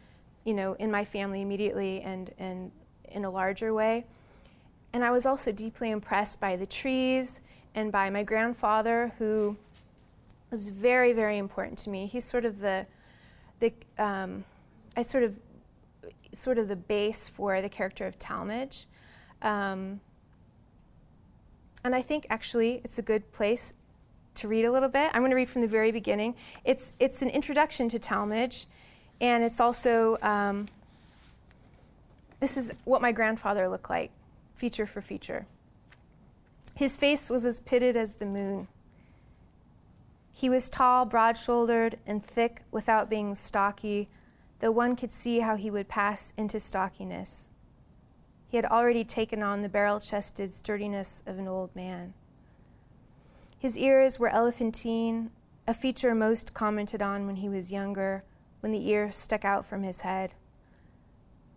you 0.44 0.54
know, 0.54 0.74
in 0.74 0.90
my 0.90 1.04
family 1.04 1.42
immediately 1.42 2.00
and, 2.00 2.32
and 2.38 2.70
in 3.10 3.24
a 3.24 3.30
larger 3.30 3.74
way. 3.74 4.04
And 4.92 5.04
I 5.04 5.10
was 5.10 5.26
also 5.26 5.52
deeply 5.52 5.90
impressed 5.90 6.40
by 6.40 6.56
the 6.56 6.66
trees 6.66 7.42
and 7.74 7.92
by 7.92 8.08
my 8.08 8.22
grandfather, 8.22 9.12
who 9.18 9.56
was 10.50 10.68
very, 10.68 11.12
very 11.12 11.36
important 11.36 11.78
to 11.80 11.90
me. 11.90 12.06
He's 12.06 12.24
sort 12.24 12.46
of 12.46 12.60
the, 12.60 12.86
the 13.60 13.72
um, 13.98 14.44
I 14.96 15.02
sort 15.02 15.24
of 15.24 15.38
sort 16.32 16.58
of 16.58 16.68
the 16.68 16.76
base 16.76 17.28
for 17.28 17.60
the 17.62 17.68
character 17.68 18.06
of 18.06 18.18
Talmage. 18.18 18.86
Um, 19.42 20.00
and 21.84 21.94
I 21.94 22.02
think 22.02 22.26
actually 22.30 22.80
it's 22.84 22.98
a 22.98 23.02
good 23.02 23.30
place 23.32 23.72
to 24.36 24.48
read 24.48 24.64
a 24.64 24.72
little 24.72 24.88
bit. 24.88 25.10
I'm 25.14 25.22
going 25.22 25.30
to 25.30 25.36
read 25.36 25.48
from 25.48 25.62
the 25.62 25.68
very 25.68 25.92
beginning. 25.92 26.34
It's, 26.64 26.92
it's 27.00 27.22
an 27.22 27.30
introduction 27.30 27.88
to 27.90 27.98
Talmage, 27.98 28.66
and 29.20 29.42
it's 29.42 29.60
also, 29.60 30.18
um, 30.20 30.68
this 32.40 32.56
is 32.56 32.72
what 32.84 33.00
my 33.00 33.12
grandfather 33.12 33.68
looked 33.68 33.88
like, 33.88 34.10
feature 34.56 34.86
for 34.86 35.00
feature. 35.00 35.46
His 36.74 36.98
face 36.98 37.30
was 37.30 37.46
as 37.46 37.60
pitted 37.60 37.96
as 37.96 38.16
the 38.16 38.26
moon. 38.26 38.68
He 40.32 40.50
was 40.50 40.68
tall, 40.68 41.06
broad 41.06 41.38
shouldered, 41.38 41.96
and 42.06 42.22
thick 42.22 42.62
without 42.70 43.08
being 43.08 43.34
stocky, 43.34 44.08
though 44.60 44.70
one 44.70 44.96
could 44.96 45.12
see 45.12 45.40
how 45.40 45.56
he 45.56 45.70
would 45.70 45.88
pass 45.88 46.32
into 46.36 46.58
stockiness. 46.58 47.48
He 48.48 48.56
had 48.56 48.66
already 48.66 49.04
taken 49.04 49.42
on 49.42 49.62
the 49.62 49.68
barrel 49.68 50.00
chested 50.00 50.52
sturdiness 50.52 51.22
of 51.26 51.38
an 51.38 51.48
old 51.48 51.74
man. 51.74 52.14
His 53.58 53.76
ears 53.76 54.18
were 54.18 54.28
elephantine, 54.28 55.30
a 55.66 55.74
feature 55.74 56.14
most 56.14 56.54
commented 56.54 57.02
on 57.02 57.26
when 57.26 57.36
he 57.36 57.48
was 57.48 57.72
younger, 57.72 58.22
when 58.60 58.72
the 58.72 58.88
ear 58.88 59.10
stuck 59.10 59.44
out 59.44 59.66
from 59.66 59.82
his 59.82 60.02
head. 60.02 60.34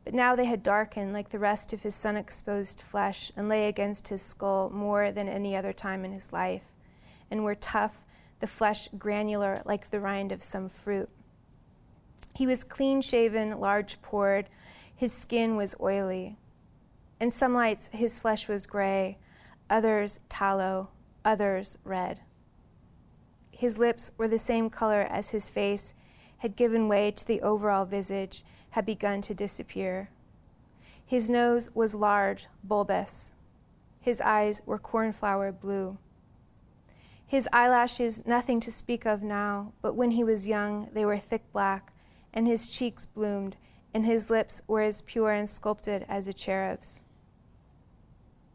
But 0.03 0.13
now 0.13 0.35
they 0.35 0.45
had 0.45 0.63
darkened 0.63 1.13
like 1.13 1.29
the 1.29 1.39
rest 1.39 1.71
of 1.73 1.83
his 1.83 1.93
sun 1.93 2.17
exposed 2.17 2.81
flesh 2.81 3.31
and 3.35 3.47
lay 3.47 3.67
against 3.67 4.07
his 4.07 4.21
skull 4.21 4.69
more 4.71 5.12
than 5.12 5.29
any 5.29 5.55
other 5.55 5.73
time 5.73 6.03
in 6.03 6.12
his 6.12 6.33
life, 6.33 6.71
and 7.29 7.43
were 7.43 7.55
tough 7.55 8.01
the 8.39 8.47
flesh 8.47 8.88
granular 8.97 9.62
like 9.65 9.89
the 9.89 9.99
rind 9.99 10.31
of 10.31 10.41
some 10.41 10.69
fruit. 10.69 11.09
He 12.39 12.47
was 12.47 12.63
clean 12.63 13.02
shaven, 13.02 13.60
large 13.60 14.02
pored. 14.02 14.47
His 14.95 15.12
skin 15.12 15.58
was 15.58 15.75
oily. 15.82 16.38
In 17.19 17.32
some 17.32 17.54
lights, 17.54 17.89
his 17.91 18.17
flesh 18.17 18.47
was 18.47 18.65
gray, 18.65 19.17
others 19.69 20.21
tallow, 20.30 20.88
others 21.25 21.78
red. 21.84 22.21
His 23.52 23.78
lips 23.78 24.13
were 24.17 24.30
the 24.30 24.38
same 24.38 24.69
color 24.69 25.02
as 25.02 25.32
his 25.32 25.49
face, 25.49 25.93
had 26.38 26.56
given 26.56 26.88
way 26.88 27.12
to 27.12 27.28
the 27.28 27.41
overall 27.41 27.84
visage, 27.84 28.45
had 28.69 28.86
begun 28.86 29.19
to 29.23 29.34
disappear. 29.34 30.10
His 31.06 31.30
nose 31.30 31.69
was 31.75 31.93
large, 31.93 32.47
bulbous. 32.63 33.34
His 33.99 34.21
eyes 34.21 34.62
were 34.65 34.80
cornflower 34.80 35.52
blue. 35.52 35.97
His 37.28 37.49
eyelashes, 37.52 38.25
nothing 38.25 38.62
to 38.62 38.71
speak 38.71 39.06
of 39.06 39.21
now, 39.21 39.73
but 39.82 39.97
when 39.97 40.12
he 40.12 40.23
was 40.23 40.47
young, 40.47 40.89
they 40.93 41.04
were 41.04 41.17
thick 41.17 41.43
black, 41.52 41.91
and 42.33 42.47
his 42.47 42.69
cheeks 42.69 43.05
bloomed, 43.05 43.57
and 43.93 44.05
his 44.05 44.29
lips 44.29 44.61
were 44.67 44.81
as 44.81 45.01
pure 45.01 45.31
and 45.31 45.49
sculpted 45.49 46.05
as 46.07 46.27
a 46.27 46.33
cherub's. 46.33 47.03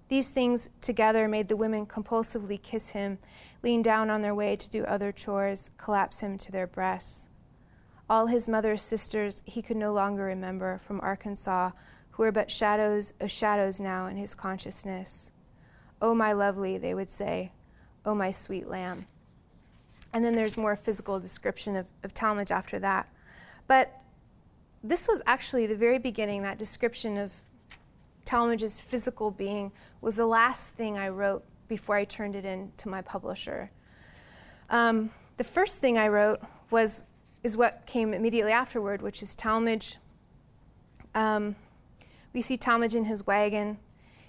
These 0.08 0.30
things 0.30 0.70
together 0.80 1.26
made 1.26 1.48
the 1.48 1.56
women 1.56 1.86
compulsively 1.86 2.62
kiss 2.62 2.90
him, 2.90 3.18
lean 3.62 3.82
down 3.82 4.10
on 4.10 4.20
their 4.20 4.34
way 4.34 4.54
to 4.54 4.70
do 4.70 4.84
other 4.84 5.10
chores, 5.10 5.70
collapse 5.78 6.20
him 6.20 6.38
to 6.38 6.52
their 6.52 6.66
breasts. 6.66 7.30
All 8.08 8.26
his 8.26 8.48
mother's 8.48 8.82
sisters 8.82 9.42
he 9.46 9.62
could 9.62 9.78
no 9.78 9.92
longer 9.92 10.24
remember 10.24 10.78
from 10.78 11.00
Arkansas, 11.00 11.70
who 12.10 12.22
were 12.22 12.32
but 12.32 12.50
shadows 12.50 13.14
of 13.18 13.30
shadows 13.30 13.80
now 13.80 14.06
in 14.06 14.16
his 14.16 14.34
consciousness. 14.34 15.32
Oh, 16.02 16.14
my 16.14 16.32
lovely, 16.32 16.76
they 16.76 16.94
would 16.94 17.10
say, 17.10 17.50
Oh, 18.04 18.14
my 18.14 18.30
sweet 18.30 18.68
lamb. 18.68 19.06
And 20.12 20.22
then 20.22 20.34
there's 20.34 20.58
more 20.58 20.76
physical 20.76 21.18
description 21.18 21.74
of, 21.74 21.86
of 22.04 22.12
Talmage 22.12 22.50
after 22.50 22.78
that. 22.78 23.08
But 23.66 24.00
this 24.82 25.08
was 25.08 25.22
actually 25.26 25.66
the 25.66 25.76
very 25.76 25.98
beginning, 25.98 26.42
that 26.42 26.58
description 26.58 27.16
of 27.16 27.32
Talmage's 28.24 28.80
physical 28.80 29.30
being 29.30 29.72
was 30.00 30.16
the 30.16 30.26
last 30.26 30.72
thing 30.72 30.98
I 30.98 31.08
wrote 31.08 31.44
before 31.68 31.96
I 31.96 32.04
turned 32.04 32.36
it 32.36 32.44
in 32.44 32.72
to 32.78 32.88
my 32.88 33.02
publisher. 33.02 33.70
Um, 34.70 35.10
the 35.36 35.44
first 35.44 35.80
thing 35.80 35.98
I 35.98 36.08
wrote 36.08 36.40
was 36.70 37.02
is 37.42 37.56
what 37.56 37.82
came 37.86 38.14
immediately 38.14 38.52
afterward, 38.52 39.02
which 39.02 39.22
is 39.22 39.36
Talmage. 39.36 39.96
Um, 41.14 41.56
we 42.32 42.40
see 42.40 42.56
Talmage 42.56 42.94
in 42.94 43.04
his 43.04 43.26
wagon. 43.26 43.78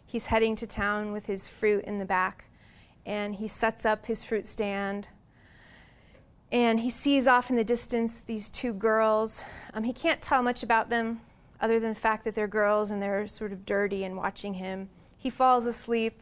He's 0.06 0.28
heading 0.28 0.56
to 0.58 0.68
town 0.68 1.14
with 1.14 1.26
his 1.26 1.48
fruit 1.48 1.86
in 1.86 2.00
the 2.00 2.06
back 2.06 2.46
and 3.06 3.36
he 3.36 3.48
sets 3.48 3.86
up 3.86 4.06
his 4.06 4.24
fruit 4.24 4.46
stand. 4.46 5.10
And 6.52 6.80
he 6.80 6.90
sees 6.90 7.28
off 7.28 7.50
in 7.50 7.56
the 7.56 7.64
distance 7.64 8.22
these 8.22 8.50
two 8.50 8.74
girls. 8.74 9.46
Um, 9.74 9.84
he 9.84 9.94
can't 9.94 10.22
tell 10.22 10.42
much 10.42 10.64
about 10.64 10.90
them 10.90 11.22
other 11.60 11.80
than 11.80 11.90
the 11.90 12.00
fact 12.00 12.24
that 12.26 12.36
they're 12.36 12.48
girls 12.48 12.92
and 12.92 13.02
they're 13.02 13.28
sort 13.28 13.52
of 13.52 13.66
dirty 13.66 14.04
and 14.04 14.16
watching 14.16 14.56
him. 14.56 14.90
He 15.18 15.30
falls 15.30 15.66
asleep. 15.66 16.22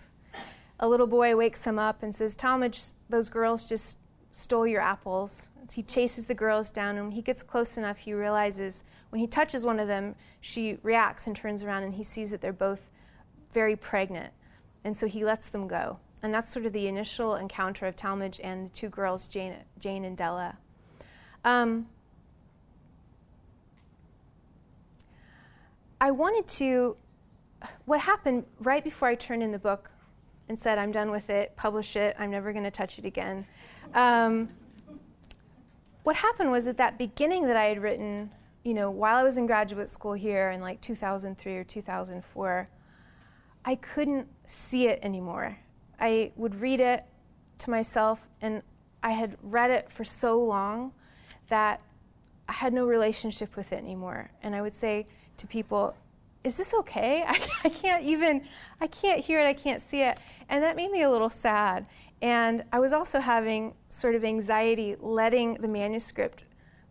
A 0.80 0.88
little 0.88 1.08
boy 1.08 1.36
wakes 1.36 1.66
him 1.66 1.78
up 1.78 2.04
and 2.04 2.16
says, 2.16 2.36
Talmage, 2.36 2.94
those 3.10 3.30
girls 3.30 3.68
just 3.68 3.98
stole 4.32 4.66
your 4.66 4.82
apples. 4.82 5.50
He 5.74 5.84
chases 5.84 6.26
the 6.28 6.34
girls 6.34 6.72
down, 6.72 6.98
and 6.98 7.06
when 7.06 7.12
he 7.16 7.22
gets 7.22 7.42
close 7.42 7.78
enough, 7.78 8.00
he 8.00 8.14
realizes 8.14 8.84
when 9.12 9.22
he 9.22 9.28
touches 9.28 9.66
one 9.66 9.80
of 9.80 9.88
them, 9.88 10.16
she 10.42 10.78
reacts 10.84 11.28
and 11.28 11.36
turns 11.36 11.64
around, 11.64 11.84
and 11.84 11.94
he 11.94 12.04
sees 12.04 12.32
that 12.32 12.42
they're 12.42 12.52
both 12.52 12.90
very 13.54 13.76
pregnant. 13.76 14.34
And 14.84 14.98
so 14.98 15.08
he 15.08 15.24
lets 15.24 15.50
them 15.50 15.68
go. 15.68 16.00
And 16.24 16.34
that's 16.34 16.50
sort 16.50 16.66
of 16.66 16.72
the 16.72 16.88
initial 16.88 17.36
encounter 17.36 17.86
of 17.86 17.98
Talmage 17.98 18.40
and 18.42 18.66
the 18.66 18.70
two 18.70 18.88
girls, 18.88 19.28
Jane, 19.28 19.58
Jane 19.78 20.06
and 20.06 20.16
Della. 20.16 20.58
Um, 21.44 21.88
I 26.00 26.12
wanted 26.12 26.48
to, 26.60 26.96
what 27.84 28.00
happened 28.00 28.46
right 28.60 28.82
before 28.84 29.10
I 29.10 29.16
turned 29.16 29.44
in 29.44 29.52
the 29.52 29.60
book 29.60 29.92
and 30.48 30.58
said, 30.58 30.78
I'm 30.78 30.94
done 30.94 31.12
with 31.12 31.30
it, 31.30 31.58
publish 31.58 31.98
it, 31.98 32.16
I'm 32.18 32.32
never 32.32 32.54
going 32.54 32.64
to 32.64 32.72
touch 32.72 32.98
it 32.98 33.06
again. 33.06 33.46
Um, 33.94 34.48
what 36.04 36.16
happened 36.18 36.52
was 36.52 36.68
at 36.68 36.78
that 36.78 36.98
beginning 36.98 37.48
that 37.48 37.58
I 37.58 37.66
had 37.66 37.82
written, 37.82 38.32
you 38.64 38.74
know, 38.74 38.90
while 38.90 39.18
I 39.18 39.24
was 39.24 39.38
in 39.38 39.46
graduate 39.46 39.90
school 39.90 40.14
here 40.14 40.52
in 40.52 40.62
like 40.62 40.80
2003 40.80 41.58
or 41.58 41.64
2004, 41.66 42.70
I 43.66 43.76
couldn't 43.76 44.28
see 44.46 44.88
it 44.88 45.00
anymore. 45.02 45.58
I 46.00 46.32
would 46.36 46.62
read 46.62 46.80
it 46.80 47.06
to 47.60 47.70
myself, 47.70 48.28
and 48.42 48.62
I 49.02 49.12
had 49.12 49.38
read 49.42 49.72
it 49.72 49.90
for 49.90 50.04
so 50.04 50.44
long 50.44 50.94
that 51.48 51.82
I 52.48 52.54
had 52.54 52.74
no 52.74 52.86
relationship 52.86 53.56
with 53.56 53.74
it 53.74 53.78
anymore. 53.78 54.32
And 54.42 54.56
I 54.56 54.62
would 54.62 54.74
say 54.74 55.06
to 55.38 55.48
people, 55.48 55.96
is 56.44 56.58
this 56.58 56.74
okay? 56.74 57.24
I, 57.28 57.48
I, 57.64 57.70
can't 57.70 58.04
even, 58.04 58.44
I 58.82 58.88
can't 58.88 59.24
hear 59.24 59.40
it, 59.40 59.46
I 59.46 59.54
can't 59.54 59.82
see 59.82 60.02
it. 60.02 60.20
And 60.50 60.64
that 60.64 60.76
made 60.76 60.92
me 60.92 61.04
a 61.04 61.10
little 61.10 61.30
sad. 61.30 61.86
And 62.22 62.64
I 62.72 62.80
was 62.80 62.94
also 62.94 63.20
having 63.20 63.74
sort 63.90 64.16
of 64.16 64.24
anxiety 64.24 64.96
letting 65.00 65.56
the 65.56 65.68
manuscript 65.68 66.44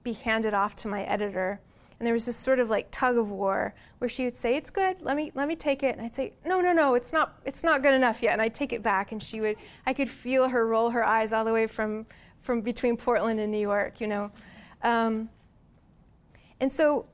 be 0.02 0.12
handed 0.12 0.52
off 0.52 0.76
to 0.76 0.88
my 0.88 1.04
editor 1.04 1.60
and 2.02 2.06
there 2.08 2.14
was 2.14 2.26
this 2.26 2.36
sort 2.36 2.58
of 2.58 2.68
like 2.68 2.88
tug 2.90 3.16
of 3.16 3.30
war 3.30 3.76
where 3.98 4.08
she 4.08 4.24
would 4.24 4.34
say, 4.34 4.56
"It's 4.56 4.70
good. 4.70 5.00
Let 5.02 5.14
me 5.14 5.30
let 5.36 5.46
me 5.46 5.54
take 5.54 5.84
it." 5.84 5.96
And 5.96 6.04
I'd 6.04 6.12
say, 6.12 6.32
"No, 6.44 6.60
no, 6.60 6.72
no. 6.72 6.94
It's 6.94 7.12
not. 7.12 7.40
It's 7.44 7.62
not 7.62 7.80
good 7.80 7.94
enough 7.94 8.24
yet." 8.24 8.32
And 8.32 8.42
I'd 8.42 8.54
take 8.54 8.72
it 8.72 8.82
back, 8.82 9.12
and 9.12 9.22
she 9.22 9.40
would. 9.40 9.54
I 9.86 9.92
could 9.92 10.08
feel 10.08 10.48
her 10.48 10.66
roll 10.66 10.90
her 10.90 11.04
eyes 11.04 11.32
all 11.32 11.44
the 11.44 11.52
way 11.52 11.68
from 11.68 12.06
from 12.40 12.60
between 12.60 12.96
Portland 12.96 13.38
and 13.38 13.52
New 13.52 13.60
York, 13.60 14.00
you 14.00 14.08
know. 14.08 14.32
Um, 14.82 15.30
and 16.58 16.72
so, 16.72 17.06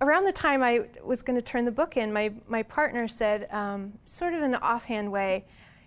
around 0.00 0.24
the 0.24 0.32
time 0.32 0.64
I 0.64 0.86
was 1.04 1.22
going 1.22 1.38
to 1.38 1.44
turn 1.44 1.64
the 1.64 1.70
book 1.70 1.96
in, 1.96 2.12
my 2.12 2.32
my 2.48 2.64
partner 2.64 3.06
said, 3.06 3.46
um, 3.52 3.92
sort 4.04 4.34
of 4.34 4.42
in 4.42 4.52
an 4.52 4.60
offhand 4.62 5.12
way, 5.12 5.44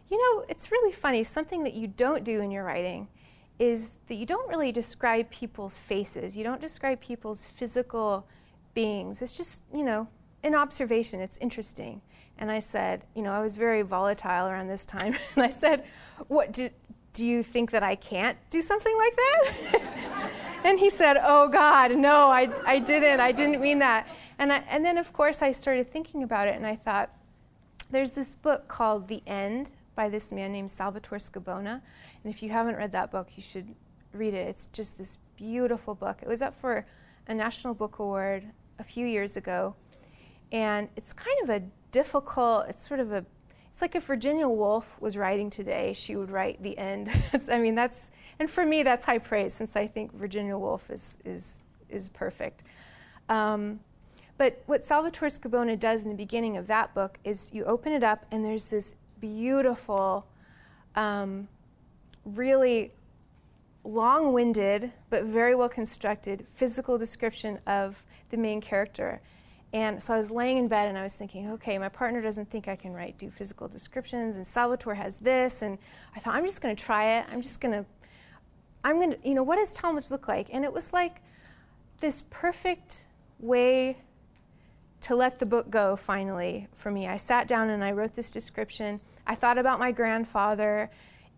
"You 0.07 0.17
know, 0.17 0.45
it's 0.47 0.71
really 0.71 0.93
funny. 0.93 1.21
Something 1.25 1.65
that 1.65 1.73
you 1.73 1.87
don't 1.87 2.23
do 2.23 2.39
in 2.39 2.49
your 2.49 2.63
writing." 2.63 3.09
Is 3.57 3.95
that 4.07 4.15
you 4.15 4.25
don't 4.25 4.47
really 4.49 4.71
describe 4.71 5.29
people's 5.29 5.79
faces. 5.79 6.35
You 6.35 6.43
don't 6.43 6.61
describe 6.61 6.99
people's 6.99 7.47
physical 7.47 8.27
beings. 8.73 9.21
It's 9.21 9.37
just, 9.37 9.63
you 9.73 9.83
know, 9.83 10.07
an 10.43 10.55
observation. 10.55 11.21
It's 11.21 11.37
interesting. 11.37 12.01
And 12.37 12.51
I 12.51 12.59
said, 12.59 13.05
you 13.15 13.21
know, 13.21 13.31
I 13.31 13.41
was 13.41 13.55
very 13.55 13.81
volatile 13.81 14.47
around 14.47 14.67
this 14.67 14.85
time. 14.85 15.15
and 15.35 15.43
I 15.43 15.49
said, 15.49 15.85
what, 16.27 16.51
do, 16.51 16.69
do 17.13 17.25
you 17.25 17.43
think 17.43 17.71
that 17.71 17.83
I 17.83 17.95
can't 17.95 18.37
do 18.49 18.61
something 18.61 18.95
like 18.97 19.15
that? 19.15 19.81
and 20.65 20.77
he 20.77 20.89
said, 20.89 21.17
oh 21.21 21.47
God, 21.47 21.95
no, 21.95 22.29
I, 22.29 22.49
I 22.67 22.79
didn't. 22.79 23.21
I 23.21 23.31
didn't 23.31 23.61
mean 23.61 23.79
that. 23.79 24.07
And, 24.37 24.51
I, 24.51 24.57
and 24.69 24.83
then, 24.83 24.97
of 24.97 25.13
course, 25.13 25.41
I 25.41 25.51
started 25.51 25.89
thinking 25.89 26.23
about 26.23 26.49
it 26.49 26.55
and 26.55 26.67
I 26.67 26.75
thought, 26.75 27.09
there's 27.89 28.11
this 28.11 28.35
book 28.35 28.67
called 28.67 29.07
The 29.07 29.23
End 29.25 29.69
by 29.95 30.09
this 30.09 30.31
man 30.31 30.51
named 30.51 30.69
Salvatore 30.69 31.19
Scibona. 31.19 31.81
And 32.25 32.33
if 32.33 32.41
you 32.41 32.49
haven't 32.49 32.75
read 32.75 32.91
that 32.93 33.11
book, 33.11 33.29
you 33.35 33.43
should 33.43 33.75
read 34.11 34.33
it. 34.33 34.47
It's 34.47 34.65
just 34.73 34.97
this 34.97 35.19
beautiful 35.37 35.93
book. 35.93 36.23
It 36.23 36.27
was 36.27 36.41
up 36.41 36.59
for 36.59 36.87
a 37.27 37.35
National 37.35 37.75
Book 37.75 37.99
Award 37.99 38.47
a 38.79 38.83
few 38.83 39.05
years 39.05 39.37
ago. 39.37 39.75
And 40.51 40.89
it's 40.95 41.13
kind 41.13 41.37
of 41.43 41.49
a 41.49 41.61
difficult, 41.91 42.65
it's 42.67 42.87
sort 42.87 42.99
of 42.99 43.11
a, 43.11 43.23
it's 43.71 43.81
like 43.83 43.93
if 43.93 44.05
Virginia 44.05 44.49
Woolf 44.49 44.99
was 44.99 45.15
writing 45.15 45.51
today, 45.51 45.93
she 45.93 46.15
would 46.15 46.31
write 46.31 46.63
the 46.63 46.75
end. 46.79 47.11
I 47.51 47.59
mean, 47.59 47.75
that's, 47.75 48.09
and 48.39 48.49
for 48.49 48.65
me, 48.65 48.81
that's 48.81 49.05
high 49.05 49.19
praise 49.19 49.53
since 49.53 49.75
I 49.75 49.85
think 49.85 50.11
Virginia 50.11 50.57
Woolf 50.57 50.89
is, 50.89 51.19
is, 51.23 51.61
is 51.89 52.09
perfect. 52.09 52.63
Um, 53.29 53.81
But 54.37 54.61
what 54.65 54.83
Salvatore 54.83 55.29
Scibona 55.29 55.79
does 55.79 56.03
in 56.03 56.09
the 56.09 56.15
beginning 56.15 56.57
of 56.57 56.67
that 56.67 56.93
book 56.93 57.19
is 57.23 57.53
you 57.53 57.63
open 57.65 57.93
it 57.93 58.03
up, 58.03 58.25
and 58.31 58.43
there's 58.43 58.69
this 58.69 58.95
beautiful, 59.21 60.27
um, 60.95 61.47
really 62.25 62.91
long 63.83 64.33
winded, 64.33 64.91
but 65.09 65.23
very 65.23 65.55
well 65.55 65.69
constructed 65.69 66.45
physical 66.53 66.97
description 66.97 67.59
of 67.67 68.03
the 68.29 68.37
main 68.37 68.59
character. 68.59 69.21
And 69.73 70.01
so 70.01 70.13
I 70.13 70.17
was 70.17 70.31
laying 70.31 70.57
in 70.57 70.67
bed 70.67 70.87
and 70.87 70.97
I 70.97 71.03
was 71.03 71.15
thinking, 71.15 71.51
okay, 71.51 71.77
my 71.77 71.89
partner 71.89 72.21
doesn't 72.21 72.49
think 72.49 72.67
I 72.67 72.75
can 72.75 72.93
write, 72.93 73.17
do 73.17 73.29
physical 73.29 73.67
descriptions, 73.67 74.37
and 74.37 74.47
Salvatore 74.47 74.95
has 74.95 75.17
this. 75.17 75.61
And 75.61 75.77
I 76.15 76.19
thought, 76.19 76.35
I'm 76.35 76.45
just 76.45 76.61
going 76.61 76.75
to 76.75 76.81
try 76.81 77.17
it. 77.17 77.25
I'm 77.31 77.41
just 77.41 77.59
going 77.59 77.73
to, 77.73 77.85
I'm 78.83 78.95
going 78.97 79.11
to, 79.11 79.17
you 79.27 79.33
know, 79.33 79.43
what 79.43 79.57
does 79.57 79.77
Talmage 79.77 80.11
look 80.11 80.27
like? 80.27 80.47
And 80.51 80.63
it 80.63 80.71
was 80.71 80.93
like 80.93 81.21
this 81.99 82.23
perfect 82.29 83.05
way 83.39 83.97
to 85.01 85.15
let 85.15 85.39
the 85.39 85.45
book 85.45 85.69
go 85.69 85.95
finally 85.95 86.67
for 86.73 86.89
me. 86.89 87.07
I 87.07 87.17
sat 87.17 87.47
down 87.47 87.69
and 87.69 87.83
I 87.83 87.91
wrote 87.91 88.13
this 88.13 88.31
description. 88.31 89.01
I 89.27 89.35
thought 89.35 89.57
about 89.57 89.77
my 89.77 89.91
grandfather 89.91 90.89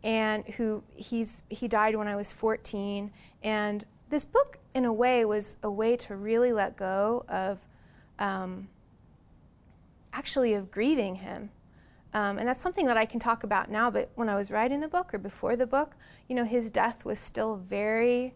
and 0.03 0.45
who 0.55 0.83
he's 0.95 1.43
he 1.49 1.67
died 1.67 1.95
when 1.95 2.07
I 2.07 2.15
was 2.15 2.31
14 2.31 3.11
and 3.43 3.85
this 4.09 4.25
book 4.25 4.57
in 4.73 4.85
a 4.85 4.93
way 4.93 5.25
was 5.25 5.57
a 5.63 5.71
way 5.71 5.95
to 5.97 6.15
really 6.15 6.53
let 6.53 6.77
go 6.77 7.25
of 7.27 7.59
um, 8.19 8.69
actually 10.13 10.53
of 10.53 10.71
grieving 10.71 11.15
him. 11.15 11.49
Um, 12.13 12.39
and 12.39 12.47
that's 12.47 12.61
something 12.61 12.85
that 12.85 12.97
I 12.97 13.05
can 13.05 13.19
talk 13.19 13.43
about 13.43 13.69
now, 13.69 13.91
but 13.91 14.09
when 14.15 14.29
I 14.29 14.35
was 14.35 14.49
writing 14.49 14.79
the 14.79 14.87
book 14.87 15.13
or 15.13 15.17
before 15.17 15.55
the 15.55 15.67
book, 15.67 15.95
you 16.27 16.35
know, 16.35 16.45
his 16.45 16.71
death 16.71 17.05
was 17.05 17.19
still 17.19 17.57
very, 17.57 18.33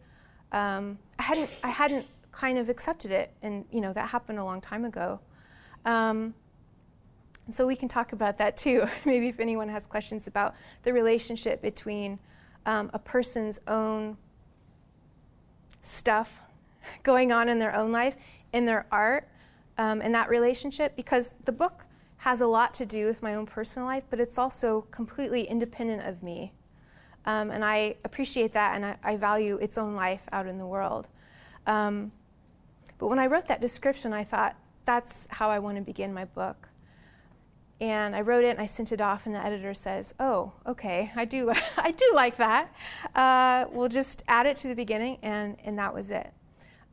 um, 0.51 0.99
I 1.17 1.23
hadn't, 1.23 1.49
I 1.63 1.69
hadn't 1.69 2.05
kind 2.31 2.57
of 2.57 2.69
accepted 2.69 3.11
it. 3.11 3.33
And, 3.41 3.65
you 3.71 3.81
know, 3.81 3.93
that 3.93 4.09
happened 4.09 4.39
a 4.39 4.43
long 4.43 4.61
time 4.61 4.85
ago. 4.85 5.19
Um, 5.85 6.35
so 7.53 7.67
we 7.67 7.75
can 7.75 7.87
talk 7.87 8.13
about 8.13 8.37
that 8.37 8.57
too. 8.57 8.87
Maybe 9.05 9.27
if 9.27 9.39
anyone 9.39 9.69
has 9.69 9.85
questions 9.85 10.27
about 10.27 10.55
the 10.83 10.93
relationship 10.93 11.61
between 11.61 12.19
um, 12.65 12.89
a 12.93 12.99
person's 12.99 13.59
own 13.67 14.17
stuff 15.81 16.41
going 17.03 17.31
on 17.31 17.49
in 17.49 17.59
their 17.59 17.75
own 17.75 17.91
life, 17.91 18.15
in 18.53 18.65
their 18.65 18.85
art, 18.91 19.27
um, 19.77 20.01
and 20.01 20.13
that 20.13 20.29
relationship 20.29 20.95
because 20.95 21.37
the 21.45 21.51
book 21.51 21.85
has 22.17 22.41
a 22.41 22.47
lot 22.47 22.73
to 22.75 22.85
do 22.85 23.07
with 23.07 23.23
my 23.23 23.33
own 23.33 23.45
personal 23.45 23.87
life, 23.87 24.03
but 24.09 24.19
it's 24.19 24.37
also 24.37 24.81
completely 24.91 25.43
independent 25.43 26.07
of 26.07 26.21
me. 26.21 26.53
Um, 27.25 27.49
and 27.49 27.65
I 27.65 27.95
appreciate 28.03 28.53
that 28.53 28.75
and 28.75 28.85
I, 28.85 28.97
I, 29.03 29.15
value 29.15 29.57
its 29.57 29.77
own 29.77 29.95
life 29.95 30.27
out 30.31 30.47
in 30.47 30.57
the 30.57 30.65
world. 30.65 31.07
Um, 31.67 32.11
but 32.97 33.07
when 33.07 33.19
I 33.19 33.27
wrote 33.27 33.47
that 33.47 33.61
description, 33.61 34.11
I 34.11 34.23
thought, 34.23 34.55
that's 34.85 35.27
how 35.29 35.49
I 35.49 35.59
want 35.59 35.77
to 35.77 35.83
begin 35.83 36.13
my 36.13 36.25
book. 36.25 36.70
And 37.81 38.15
I 38.15 38.21
wrote 38.21 38.45
it 38.45 38.51
and 38.51 38.61
I 38.61 38.67
sent 38.67 38.91
it 38.91 39.01
off, 39.01 39.25
and 39.25 39.33
the 39.33 39.43
editor 39.43 39.73
says, 39.73 40.13
Oh, 40.19 40.53
okay, 40.67 41.11
I 41.15 41.25
do, 41.25 41.51
I 41.77 41.91
do 41.91 42.11
like 42.13 42.37
that. 42.37 42.73
Uh, 43.15 43.65
we'll 43.71 43.89
just 43.89 44.21
add 44.27 44.45
it 44.45 44.55
to 44.57 44.67
the 44.67 44.75
beginning, 44.75 45.17
and, 45.23 45.57
and 45.65 45.79
that 45.79 45.93
was 45.93 46.11
it. 46.11 46.31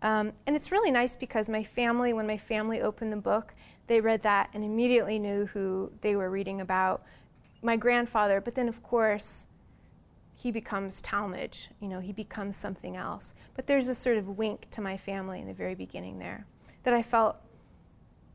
Um, 0.00 0.32
and 0.46 0.56
it's 0.56 0.72
really 0.72 0.90
nice 0.90 1.14
because 1.14 1.50
my 1.50 1.62
family, 1.62 2.14
when 2.14 2.26
my 2.26 2.38
family 2.38 2.80
opened 2.80 3.12
the 3.12 3.18
book, 3.18 3.52
they 3.86 4.00
read 4.00 4.22
that 4.22 4.48
and 4.54 4.64
immediately 4.64 5.18
knew 5.18 5.46
who 5.46 5.92
they 6.00 6.16
were 6.16 6.30
reading 6.30 6.60
about. 6.60 7.02
My 7.62 7.76
grandfather, 7.76 8.40
but 8.40 8.54
then 8.54 8.68
of 8.68 8.82
course, 8.82 9.46
he 10.36 10.50
becomes 10.50 11.02
Talmage, 11.02 11.68
you 11.80 11.88
know, 11.88 12.00
he 12.00 12.12
becomes 12.12 12.56
something 12.56 12.96
else. 12.96 13.34
But 13.54 13.66
there's 13.66 13.88
a 13.88 13.94
sort 13.94 14.16
of 14.16 14.38
wink 14.38 14.70
to 14.70 14.80
my 14.80 14.96
family 14.96 15.40
in 15.40 15.48
the 15.48 15.54
very 15.54 15.74
beginning 15.74 16.18
there 16.18 16.46
that 16.84 16.94
I 16.94 17.02
felt, 17.02 17.36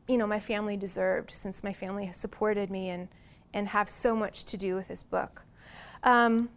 you 0.06 0.16
know, 0.16 0.26
my 0.26 0.40
family 0.40 0.76
deserved 0.76 1.34
since 1.34 1.64
my 1.64 1.72
family 1.72 2.06
has 2.06 2.16
supported 2.16 2.70
me 2.70 2.90
and, 2.90 3.08
and 3.52 3.68
have 3.68 3.88
so 3.88 4.14
much 4.14 4.44
to 4.44 4.56
do 4.56 4.74
with 4.74 4.88
this 4.88 5.02
book. 5.02 5.44
Um, 6.02 6.50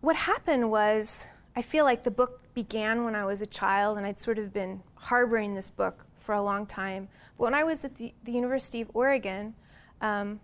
what 0.00 0.16
happened 0.16 0.70
was 0.70 1.28
I 1.54 1.62
feel 1.62 1.84
like 1.84 2.02
the 2.02 2.10
book 2.10 2.42
began 2.54 3.04
when 3.04 3.14
I 3.14 3.24
was 3.24 3.42
a 3.42 3.46
child, 3.46 3.98
and 3.98 4.06
I'd 4.06 4.18
sort 4.18 4.38
of 4.38 4.52
been 4.52 4.82
harboring 4.94 5.54
this 5.54 5.70
book 5.70 6.06
for 6.18 6.34
a 6.34 6.42
long 6.42 6.66
time. 6.66 7.08
But 7.36 7.44
when 7.44 7.54
I 7.54 7.64
was 7.64 7.84
at 7.84 7.96
the, 7.96 8.14
the 8.24 8.32
University 8.32 8.80
of 8.80 8.90
Oregon, 8.94 9.54
um, 10.00 10.40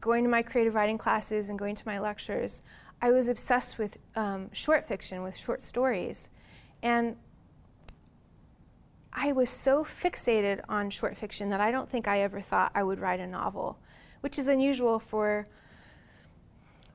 going 0.00 0.24
to 0.24 0.30
my 0.30 0.42
creative 0.42 0.74
writing 0.74 0.98
classes 0.98 1.48
and 1.48 1.58
going 1.58 1.74
to 1.76 1.82
my 1.86 1.98
lectures, 1.98 2.62
I 3.00 3.10
was 3.10 3.28
obsessed 3.28 3.78
with 3.78 3.98
um, 4.16 4.50
short 4.52 4.86
fiction, 4.86 5.22
with 5.22 5.36
short 5.36 5.62
stories. 5.62 6.30
And 6.82 7.16
I 9.14 9.32
was 9.32 9.48
so 9.48 9.84
fixated 9.84 10.60
on 10.68 10.90
short 10.90 11.16
fiction 11.16 11.48
that 11.50 11.60
I 11.60 11.70
don't 11.70 11.88
think 11.88 12.08
I 12.08 12.20
ever 12.20 12.40
thought 12.40 12.72
I 12.74 12.82
would 12.82 12.98
write 12.98 13.20
a 13.20 13.26
novel, 13.26 13.78
which 14.20 14.38
is 14.38 14.48
unusual 14.48 14.98
for 14.98 15.46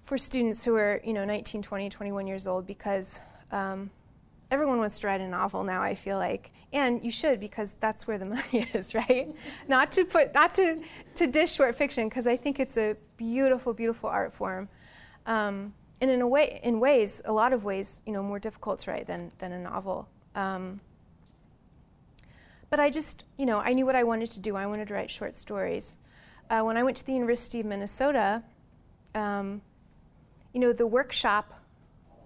for 0.03 0.17
students 0.17 0.65
who 0.65 0.75
are, 0.75 0.99
you 1.05 1.13
know, 1.13 1.23
19, 1.23 1.61
20, 1.61 1.87
21 1.87 2.25
years 2.25 2.47
old 2.47 2.65
because 2.65 3.21
um, 3.51 3.91
everyone 4.49 4.79
wants 4.79 4.97
to 4.97 5.05
write 5.05 5.21
a 5.21 5.27
novel 5.27 5.63
now. 5.63 5.83
I 5.83 5.93
feel 5.93 6.17
like, 6.17 6.51
and 6.73 7.05
you 7.05 7.11
should 7.11 7.39
because 7.39 7.73
that's 7.79 8.07
where 8.07 8.17
the 8.17 8.25
money 8.37 8.67
is, 8.73 8.95
right? 8.95 9.33
not 9.67 9.91
to 9.93 10.05
put, 10.05 10.33
not 10.33 10.53
to 10.55 10.81
to 11.15 11.27
dish 11.27 11.53
short 11.53 11.75
fiction 11.75 12.09
because 12.09 12.27
I 12.27 12.35
think 12.35 12.59
it's 12.59 12.77
a 12.77 12.97
beautiful, 13.17 13.73
beautiful 13.73 14.09
art 14.09 14.33
form, 14.33 14.67
um, 15.25 15.73
and 16.01 16.09
in 16.09 16.21
a 16.21 16.27
way, 16.27 16.59
in 16.63 16.79
ways, 16.79 17.21
a 17.23 17.31
lot 17.31 17.53
of 17.53 17.63
ways, 17.63 18.01
you 18.05 18.11
know, 18.11 18.23
more 18.23 18.39
difficult 18.39 18.79
to 18.81 18.91
write 18.91 19.07
than 19.07 19.31
than 19.37 19.53
a 19.53 19.59
novel. 19.59 20.09
Um, 20.35 20.81
but 22.69 22.79
I 22.79 22.89
just, 22.89 23.23
you 23.37 23.45
know, 23.45 23.59
I 23.59 23.73
knew 23.73 23.85
what 23.85 23.95
I 23.95 24.03
wanted 24.03 24.31
to 24.31 24.39
do. 24.39 24.55
I 24.55 24.65
wanted 24.65 24.87
to 24.89 24.93
write 24.93 25.09
short 25.09 25.35
stories. 25.35 25.97
Uh, 26.49 26.61
when 26.61 26.77
I 26.77 26.83
went 26.83 26.97
to 26.97 27.05
the 27.05 27.13
University 27.13 27.59
of 27.59 27.65
Minnesota, 27.65 28.43
um, 29.15 29.61
you 30.53 30.59
know, 30.59 30.73
the 30.73 30.87
workshop 30.87 31.61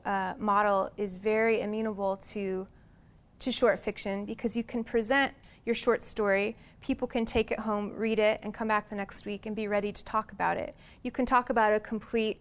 uh, 0.06 0.34
model 0.38 0.90
is 0.98 1.18
very 1.18 1.62
amenable 1.62 2.18
to, 2.18 2.68
to 3.40 3.52
short 3.52 3.80
fiction 3.80 4.26
because 4.26 4.56
you 4.56 4.64
can 4.64 4.84
present 4.84 5.34
your 5.66 5.76
short 5.76 6.04
story. 6.04 6.56
People 6.82 7.08
can 7.08 7.26
take 7.26 7.52
it 7.52 7.60
home, 7.60 7.94
read 7.96 8.20
it, 8.20 8.40
and 8.44 8.54
come 8.54 8.68
back 8.68 8.90
the 8.90 8.96
next 8.96 9.26
week 9.26 9.46
and 9.46 9.56
be 9.56 9.68
ready 9.68 9.92
to 9.92 10.04
talk 10.04 10.32
about 10.32 10.58
it. 10.58 10.76
You 11.04 11.12
can 11.12 11.26
talk 11.26 11.50
about 11.50 11.74
a 11.74 11.80
complete, 11.80 12.40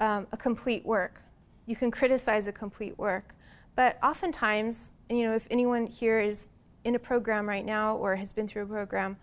um, 0.00 0.26
a 0.32 0.36
complete 0.36 0.84
work. 0.84 1.22
You 1.66 1.76
can 1.76 1.90
criticize 1.90 2.46
a 2.46 2.52
complete 2.52 2.98
work. 2.98 3.34
But 3.76 3.98
oftentimes, 4.02 4.92
you 5.08 5.26
know, 5.26 5.34
if 5.34 5.46
anyone 5.50 5.86
here 5.86 6.20
is 6.20 6.46
in 6.84 6.94
a 6.94 6.98
program 6.98 7.48
right 7.48 7.64
now 7.64 7.96
or 7.96 8.16
has 8.16 8.32
been 8.32 8.46
through 8.46 8.62
a 8.62 8.66
program, 8.66 9.16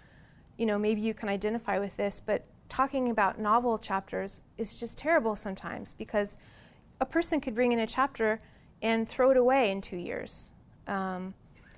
you 0.57 0.65
know, 0.65 0.77
maybe 0.77 1.01
you 1.01 1.13
can 1.13 1.29
identify 1.29 1.79
with 1.79 1.95
this, 1.97 2.21
but 2.23 2.45
talking 2.69 3.09
about 3.09 3.39
novel 3.39 3.77
chapters 3.77 4.41
is 4.57 4.75
just 4.75 4.97
terrible 4.97 5.35
sometimes 5.35 5.93
because 5.93 6.37
a 6.99 7.05
person 7.05 7.41
could 7.41 7.55
bring 7.55 7.71
in 7.71 7.79
a 7.79 7.87
chapter 7.87 8.39
and 8.81 9.07
throw 9.07 9.31
it 9.31 9.37
away 9.37 9.71
in 9.71 9.81
two 9.81 9.97
years. 9.97 10.51
Um, 10.87 11.33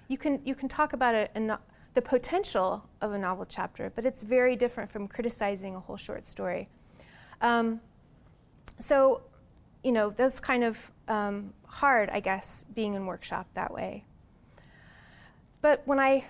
you 0.07 0.17
can 0.17 0.39
you 0.45 0.55
can 0.55 0.69
talk 0.69 0.93
about 0.93 1.15
it 1.15 1.31
and 1.33 1.51
the 1.93 2.01
potential 2.01 2.87
of 3.01 3.11
a 3.13 3.17
novel 3.17 3.45
chapter, 3.45 3.91
but 3.95 4.05
it's 4.05 4.23
very 4.23 4.55
different 4.55 4.91
from 4.91 5.07
criticizing 5.07 5.75
a 5.75 5.79
whole 5.79 5.97
short 5.97 6.25
story. 6.25 6.67
Um, 7.41 7.81
so, 8.79 9.21
you 9.83 9.91
know, 9.91 10.09
that's 10.09 10.39
kind 10.39 10.63
of 10.63 10.91
um, 11.07 11.53
hard, 11.67 12.09
I 12.09 12.19
guess, 12.19 12.65
being 12.73 12.93
in 12.95 13.05
workshop 13.05 13.47
that 13.53 13.73
way. 13.73 14.05
But 15.63 15.81
when 15.85 15.97
I, 15.97 16.25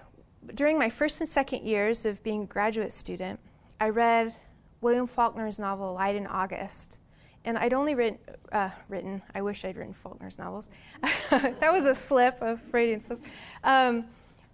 during 0.53 0.77
my 0.77 0.91
first 0.91 1.19
and 1.19 1.27
second 1.27 1.65
years 1.65 2.05
of 2.05 2.21
being 2.21 2.43
a 2.43 2.45
graduate 2.45 2.91
student, 2.91 3.39
I 3.81 3.89
read 3.89 4.35
William 4.79 5.07
Faulkner's 5.07 5.57
novel 5.57 5.95
Light 5.95 6.15
in 6.15 6.27
August, 6.27 6.99
and 7.43 7.57
I'd 7.57 7.73
only 7.73 7.95
written, 7.95 8.19
uh, 8.51 8.69
written, 8.89 9.23
I 9.33 9.41
wish 9.41 9.65
I'd 9.65 9.75
written 9.75 9.95
Faulkner's 9.95 10.37
novels. 10.37 10.69
that 11.31 11.73
was 11.73 11.87
a 11.87 11.95
slip, 11.95 12.43
a 12.43 12.57
Freudian 12.57 13.01
slip. 13.01 13.23
Um, 13.63 14.05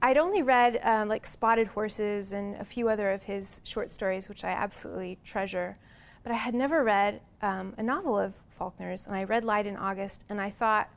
I'd 0.01 0.17
only 0.17 0.43
read 0.43 0.79
um, 0.81 1.09
like 1.09 1.25
Spotted 1.25 1.67
Horses 1.67 2.31
and 2.31 2.55
a 2.55 2.63
few 2.63 2.87
other 2.87 3.11
of 3.11 3.23
his 3.23 3.59
short 3.65 3.89
stories, 3.89 4.29
which 4.29 4.45
I 4.45 4.51
absolutely 4.51 5.17
treasure. 5.25 5.77
But 6.23 6.31
I 6.31 6.35
had 6.35 6.53
never 6.53 6.85
read 6.85 7.19
um, 7.41 7.73
a 7.77 7.83
novel 7.83 8.17
of 8.17 8.33
Faulkner's, 8.47 9.07
and 9.07 9.13
I 9.13 9.25
read 9.25 9.43
Light 9.43 9.65
in 9.65 9.75
August, 9.75 10.23
and 10.29 10.39
I 10.39 10.49
thought, 10.49 10.87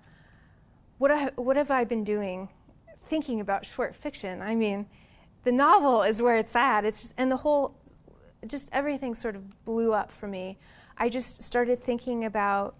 what, 0.98 1.10
have, 1.10 1.32
what 1.36 1.56
have 1.56 1.72
I 1.72 1.82
been 1.82 2.04
doing 2.04 2.48
thinking 3.12 3.40
about 3.40 3.66
short 3.66 3.94
fiction? 3.94 4.40
I 4.40 4.54
mean, 4.54 4.86
the 5.44 5.52
novel 5.52 6.02
is 6.02 6.22
where 6.22 6.38
it's 6.38 6.56
at. 6.56 6.86
It's 6.86 7.02
just, 7.02 7.14
and 7.18 7.30
the 7.30 7.36
whole, 7.36 7.76
just 8.46 8.70
everything 8.72 9.14
sort 9.14 9.36
of 9.36 9.66
blew 9.66 9.92
up 9.92 10.10
for 10.10 10.26
me. 10.26 10.56
I 10.96 11.10
just 11.10 11.42
started 11.42 11.78
thinking 11.78 12.24
about 12.24 12.74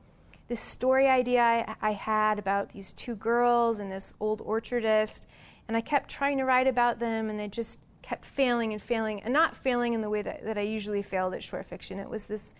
this 0.49 0.59
story 0.59 1.07
idea 1.07 1.43
I, 1.43 1.77
I, 1.83 1.93
had 1.93 2.39
about 2.39 2.71
these 2.71 2.95
two 2.95 3.15
girls 3.15 3.79
and 3.79 3.93
this 3.93 4.15
old 4.21 4.41
orchardist, 4.41 5.27
and 5.69 5.77
I 5.77 5.83
kept 5.83 6.09
trying 6.09 6.39
to 6.39 6.45
write 6.45 6.67
about 6.67 6.99
them, 6.99 7.29
and 7.29 7.39
they 7.39 7.49
just 7.49 7.79
kept 8.01 8.25
failing 8.25 8.73
and 8.73 8.81
failing, 8.81 9.23
and 9.23 9.35
not 9.35 9.55
failing 9.55 9.93
in 9.93 10.01
the 10.01 10.09
way 10.09 10.23
that, 10.23 10.47
that 10.47 10.57
I 10.57 10.63
usually 10.63 11.03
failed 11.03 11.35
at 11.35 11.43
short 11.43 11.67
fiction. 11.67 11.99
It 11.99 12.09
was 12.09 12.25
this, 12.25 12.55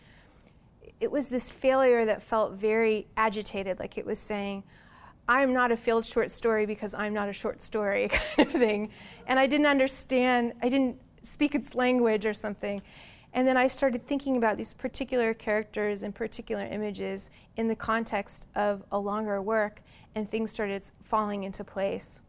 it 1.01 1.11
was 1.11 1.31
this 1.31 1.49
failure 1.49 2.05
that 2.05 2.21
felt 2.21 2.53
very 2.53 3.07
agitated, 3.17 3.79
like 3.79 3.97
it 3.97 4.05
was 4.05 4.19
saying, 4.19 4.63
I'm 5.29 5.53
not 5.53 5.71
a 5.71 5.77
failed 5.77 6.05
short 6.05 6.31
story 6.31 6.67
because 6.67 6.95
I'm 6.95 7.15
not 7.15 7.29
a 7.29 7.33
short 7.33 7.61
story 7.61 8.09
kind 8.37 8.49
of 8.49 8.53
thing. 8.53 8.91
And 9.27 9.39
I 9.39 9.47
didn't 9.47 9.67
understand, 9.67 10.55
I 10.63 10.69
didn't 10.69 11.01
speak 11.23 11.55
its 11.55 11.75
language 11.75 12.27
or 12.27 12.35
something. 12.35 12.83
And 13.33 13.47
then 13.47 13.57
I 13.57 13.67
started 13.67 14.07
thinking 14.07 14.37
about 14.37 14.59
these 14.59 14.75
particular 14.75 15.33
characters 15.33 16.03
and 16.03 16.15
particular 16.15 16.65
images 16.67 17.31
in 17.57 17.69
the 17.69 17.77
context 17.77 18.47
of 18.55 18.85
a 18.93 18.99
longer 18.99 19.41
work, 19.41 19.81
and 20.15 20.29
things 20.29 20.51
started 20.51 20.83
falling 21.01 21.45
into 21.45 21.65
place. 21.65 22.21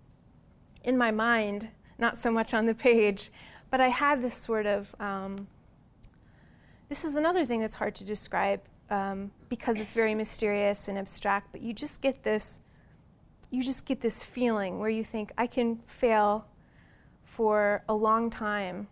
In 0.83 0.97
my 0.97 1.11
mind, 1.11 1.69
not 1.97 2.17
so 2.17 2.31
much 2.31 2.53
on 2.53 2.67
the 2.67 2.73
page, 2.73 3.31
but 3.69 3.81
I 3.81 3.89
had 3.89 4.21
this 4.21 4.33
sort 4.33 4.65
of 4.65 4.95
um, 4.99 5.47
this 6.93 7.03
is 7.03 7.15
another 7.15 7.43
thing 7.43 7.59
that's 7.59 7.75
hard 7.75 7.95
to 7.95 8.03
describe 8.03 8.61
um, 8.91 9.31
because 9.49 9.79
it's 9.79 9.93
very 9.93 10.13
mysterious 10.13 10.87
and 10.87 10.97
abstract, 10.97 11.51
but 11.51 11.61
you 11.61 11.73
just 11.73 12.01
get 12.01 12.21
this 12.23 12.61
you 13.53 13.63
just 13.63 13.85
get 13.85 14.01
this 14.01 14.23
feeling 14.23 14.79
where 14.79 14.89
you 14.89 15.03
think 15.03 15.31
I 15.37 15.45
can 15.45 15.77
fail 15.85 16.47
for 17.23 17.83
a 17.87 17.93
long 17.93 18.31
time, 18.31 18.87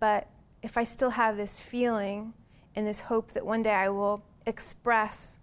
but 0.00 0.28
if 0.60 0.76
I 0.76 0.82
still 0.82 1.10
have 1.10 1.36
this 1.36 1.60
feeling 1.60 2.34
and 2.74 2.84
this 2.84 3.02
hope 3.02 3.30
that 3.32 3.46
one 3.46 3.62
day 3.62 3.70
I 3.72 3.90
will 3.90 4.24
express 4.44 5.38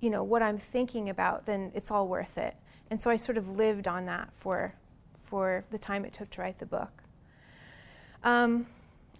you 0.00 0.10
know 0.10 0.24
what 0.24 0.42
I'm 0.42 0.58
thinking 0.58 1.08
about, 1.08 1.46
then 1.46 1.70
it's 1.72 1.88
all 1.88 2.08
worth 2.08 2.36
it. 2.36 2.56
And 2.90 3.00
so 3.00 3.12
I 3.12 3.16
sort 3.16 3.38
of 3.38 3.48
lived 3.48 3.86
on 3.86 4.06
that 4.06 4.30
for 4.34 4.74
for 5.22 5.64
the 5.70 5.78
time 5.78 6.04
it 6.04 6.12
took 6.12 6.30
to 6.30 6.40
write 6.40 6.58
the 6.58 6.66
book. 6.66 7.04
Um, 8.24 8.66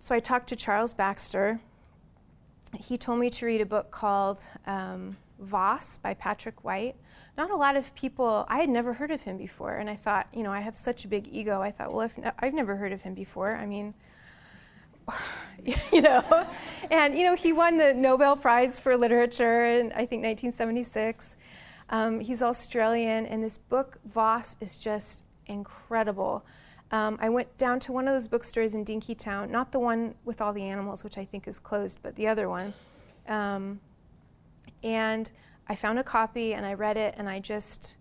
so 0.00 0.16
I 0.16 0.18
talked 0.18 0.48
to 0.48 0.56
Charles 0.56 0.92
Baxter. 0.92 1.60
He 2.76 2.98
told 2.98 3.20
me 3.20 3.30
to 3.30 3.46
read 3.46 3.60
a 3.60 3.66
book 3.66 3.92
called 3.92 4.40
um, 4.66 5.16
Voss 5.38 5.96
by 5.98 6.14
Patrick 6.14 6.64
White. 6.64 6.96
Not 7.36 7.50
a 7.50 7.56
lot 7.56 7.76
of 7.76 7.94
people, 7.94 8.44
I 8.48 8.58
had 8.58 8.68
never 8.68 8.92
heard 8.92 9.10
of 9.10 9.22
him 9.22 9.38
before, 9.38 9.74
and 9.74 9.88
I 9.88 9.96
thought, 9.96 10.28
you 10.34 10.42
know, 10.42 10.52
I 10.52 10.60
have 10.60 10.76
such 10.76 11.04
a 11.04 11.08
big 11.08 11.26
ego. 11.30 11.62
I 11.62 11.70
thought, 11.70 11.92
well, 11.92 12.02
if 12.02 12.18
ne- 12.18 12.32
I've 12.38 12.52
never 12.52 12.76
heard 12.76 12.92
of 12.92 13.00
him 13.02 13.14
before, 13.14 13.56
I 13.56 13.64
mean, 13.64 13.94
you 15.92 16.02
know, 16.02 16.46
and 16.90 17.16
you 17.16 17.24
know, 17.24 17.34
he 17.34 17.52
won 17.52 17.78
the 17.78 17.94
Nobel 17.94 18.36
Prize 18.36 18.78
for 18.78 18.96
Literature 18.96 19.64
in 19.64 19.92
I 19.92 20.04
think 20.04 20.22
1976. 20.22 21.36
Um, 21.88 22.20
he's 22.20 22.42
Australian, 22.42 23.26
and 23.26 23.42
this 23.42 23.58
book 23.58 23.98
Voss 24.04 24.56
is 24.60 24.78
just 24.78 25.24
incredible. 25.46 26.44
Um, 26.90 27.18
I 27.20 27.30
went 27.30 27.56
down 27.56 27.80
to 27.80 27.92
one 27.92 28.06
of 28.06 28.14
those 28.14 28.28
bookstores 28.28 28.74
in 28.74 28.84
Dinkytown, 28.84 29.48
not 29.48 29.72
the 29.72 29.80
one 29.80 30.14
with 30.24 30.42
all 30.42 30.52
the 30.52 30.64
animals, 30.64 31.02
which 31.02 31.16
I 31.16 31.24
think 31.24 31.48
is 31.48 31.58
closed, 31.58 32.00
but 32.02 32.14
the 32.16 32.28
other 32.28 32.48
one. 32.48 32.74
Um, 33.26 33.80
and 34.82 35.30
I 35.68 35.74
found 35.74 35.98
a 35.98 36.04
copy 36.04 36.54
and 36.54 36.66
I 36.66 36.74
read 36.74 36.96
it, 36.96 37.14
and 37.16 37.28
I 37.28 37.38
just, 37.38 37.96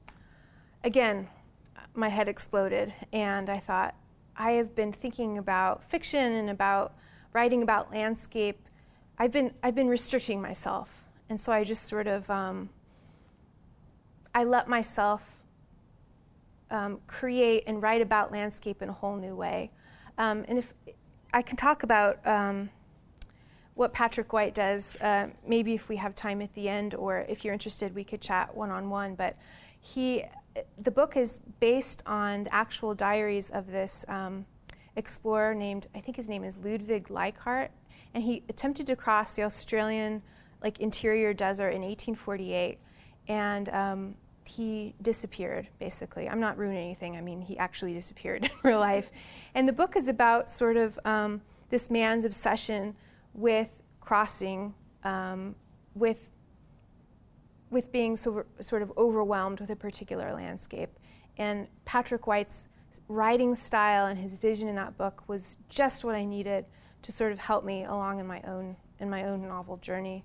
again, 0.84 1.30
my 1.94 2.10
head 2.10 2.28
exploded. 2.28 2.94
And 3.14 3.50
I 3.50 3.60
thought, 3.60 3.96
I 4.36 4.52
have 4.52 4.76
been 4.76 4.92
thinking 4.92 5.38
about 5.38 5.84
fiction 5.84 6.32
and 6.34 6.50
about 6.50 6.94
writing 7.34 7.64
about 7.64 7.92
landscape. 7.92 8.68
I've 9.18 9.32
been, 9.32 9.54
I've 9.62 9.76
been 9.76 9.88
restricting 9.88 10.42
myself. 10.42 11.06
And 11.30 11.40
so 11.40 11.52
I 11.52 11.64
just 11.64 11.84
sort 11.84 12.08
of, 12.08 12.30
um, 12.30 12.70
I 14.34 14.44
let 14.44 14.68
myself 14.68 15.44
um, 16.70 17.00
create 17.08 17.64
and 17.68 17.82
write 17.82 18.02
about 18.02 18.32
landscape 18.32 18.82
in 18.82 18.90
a 18.90 18.94
whole 18.94 19.18
new 19.18 19.36
way. 19.36 19.72
Um, 20.18 20.46
and 20.48 20.58
if 20.58 20.74
I 21.34 21.42
can 21.42 21.58
talk 21.58 21.84
about 21.84 22.26
um, 22.26 22.70
what 23.82 23.94
Patrick 23.94 24.32
White 24.32 24.54
does, 24.54 24.96
uh, 25.02 25.28
maybe 25.46 25.74
if 25.74 25.90
we 25.90 25.96
have 25.96 26.16
time 26.16 26.40
at 26.44 26.54
the 26.54 26.70
end, 26.70 26.94
or 26.94 27.26
if 27.28 27.44
you're 27.44 27.52
interested, 27.52 27.96
we 27.96 28.04
could 28.04 28.22
chat 28.22 28.56
one 28.56 28.70
on 28.70 28.92
one. 28.92 29.16
But 29.16 29.36
he, 29.80 30.24
the 30.78 30.92
book 30.92 31.18
is 31.18 31.40
based 31.60 32.04
on 32.06 32.48
actual 32.52 32.94
diaries 32.94 33.50
of 33.50 33.72
this 33.72 34.06
um, 34.08 34.46
explorer 34.96 35.56
named, 35.56 35.88
I 35.96 36.00
think 36.00 36.16
his 36.16 36.30
name 36.30 36.44
is 36.44 36.60
Ludwig 36.60 37.10
Leichhardt, 37.10 37.72
and 38.14 38.24
he 38.24 38.44
attempted 38.50 38.86
to 38.86 38.96
cross 38.96 39.34
the 39.34 39.42
Australian 39.44 40.22
like 40.62 40.80
interior 40.80 41.34
desert 41.34 41.70
in 41.70 41.82
1848, 41.82 42.78
and 43.30 43.68
um, 43.70 44.16
he 44.48 44.94
disappeared, 45.02 45.70
basically. 45.80 46.30
I'm 46.30 46.40
not 46.40 46.56
ruining 46.56 46.84
anything. 46.84 47.18
I 47.18 47.22
mean, 47.22 47.42
he 47.42 47.58
actually 47.58 47.96
disappeared 47.96 48.44
in 48.46 48.52
real 48.62 48.80
life. 48.80 49.10
And 49.56 49.68
the 49.68 49.74
book 49.74 49.96
is 49.96 50.08
about 50.08 50.50
sort 50.50 50.78
of 50.78 51.00
um, 51.04 51.42
this 51.72 51.90
man's 51.90 52.26
obsession 52.26 52.96
with 53.34 53.82
crossing, 54.00 54.74
um, 55.04 55.56
with, 55.96 56.32
with 57.70 57.92
being 57.92 58.18
so, 58.18 58.46
sort 58.60 58.82
of 58.82 58.92
overwhelmed 58.98 59.60
with 59.60 59.70
a 59.70 59.76
particular 59.76 60.34
landscape. 60.34 60.90
And 61.38 61.68
Patrick 61.86 62.28
White's 62.28 62.68
writing 63.08 63.56
style 63.56 64.06
and 64.08 64.20
his 64.20 64.38
vision 64.38 64.68
in 64.68 64.76
that 64.76 64.98
book 64.98 65.24
was 65.28 65.58
just 65.70 66.04
what 66.04 66.16
I 66.16 66.26
needed 66.26 66.66
to 67.04 67.12
sort 67.12 67.32
of 67.32 67.40
help 67.40 67.64
me 67.64 67.84
along 67.84 68.20
in 68.20 68.28
my 68.28 68.42
own, 68.42 68.76
in 69.00 69.10
my 69.10 69.24
own 69.24 69.48
novel 69.48 69.78
journey. 69.78 70.24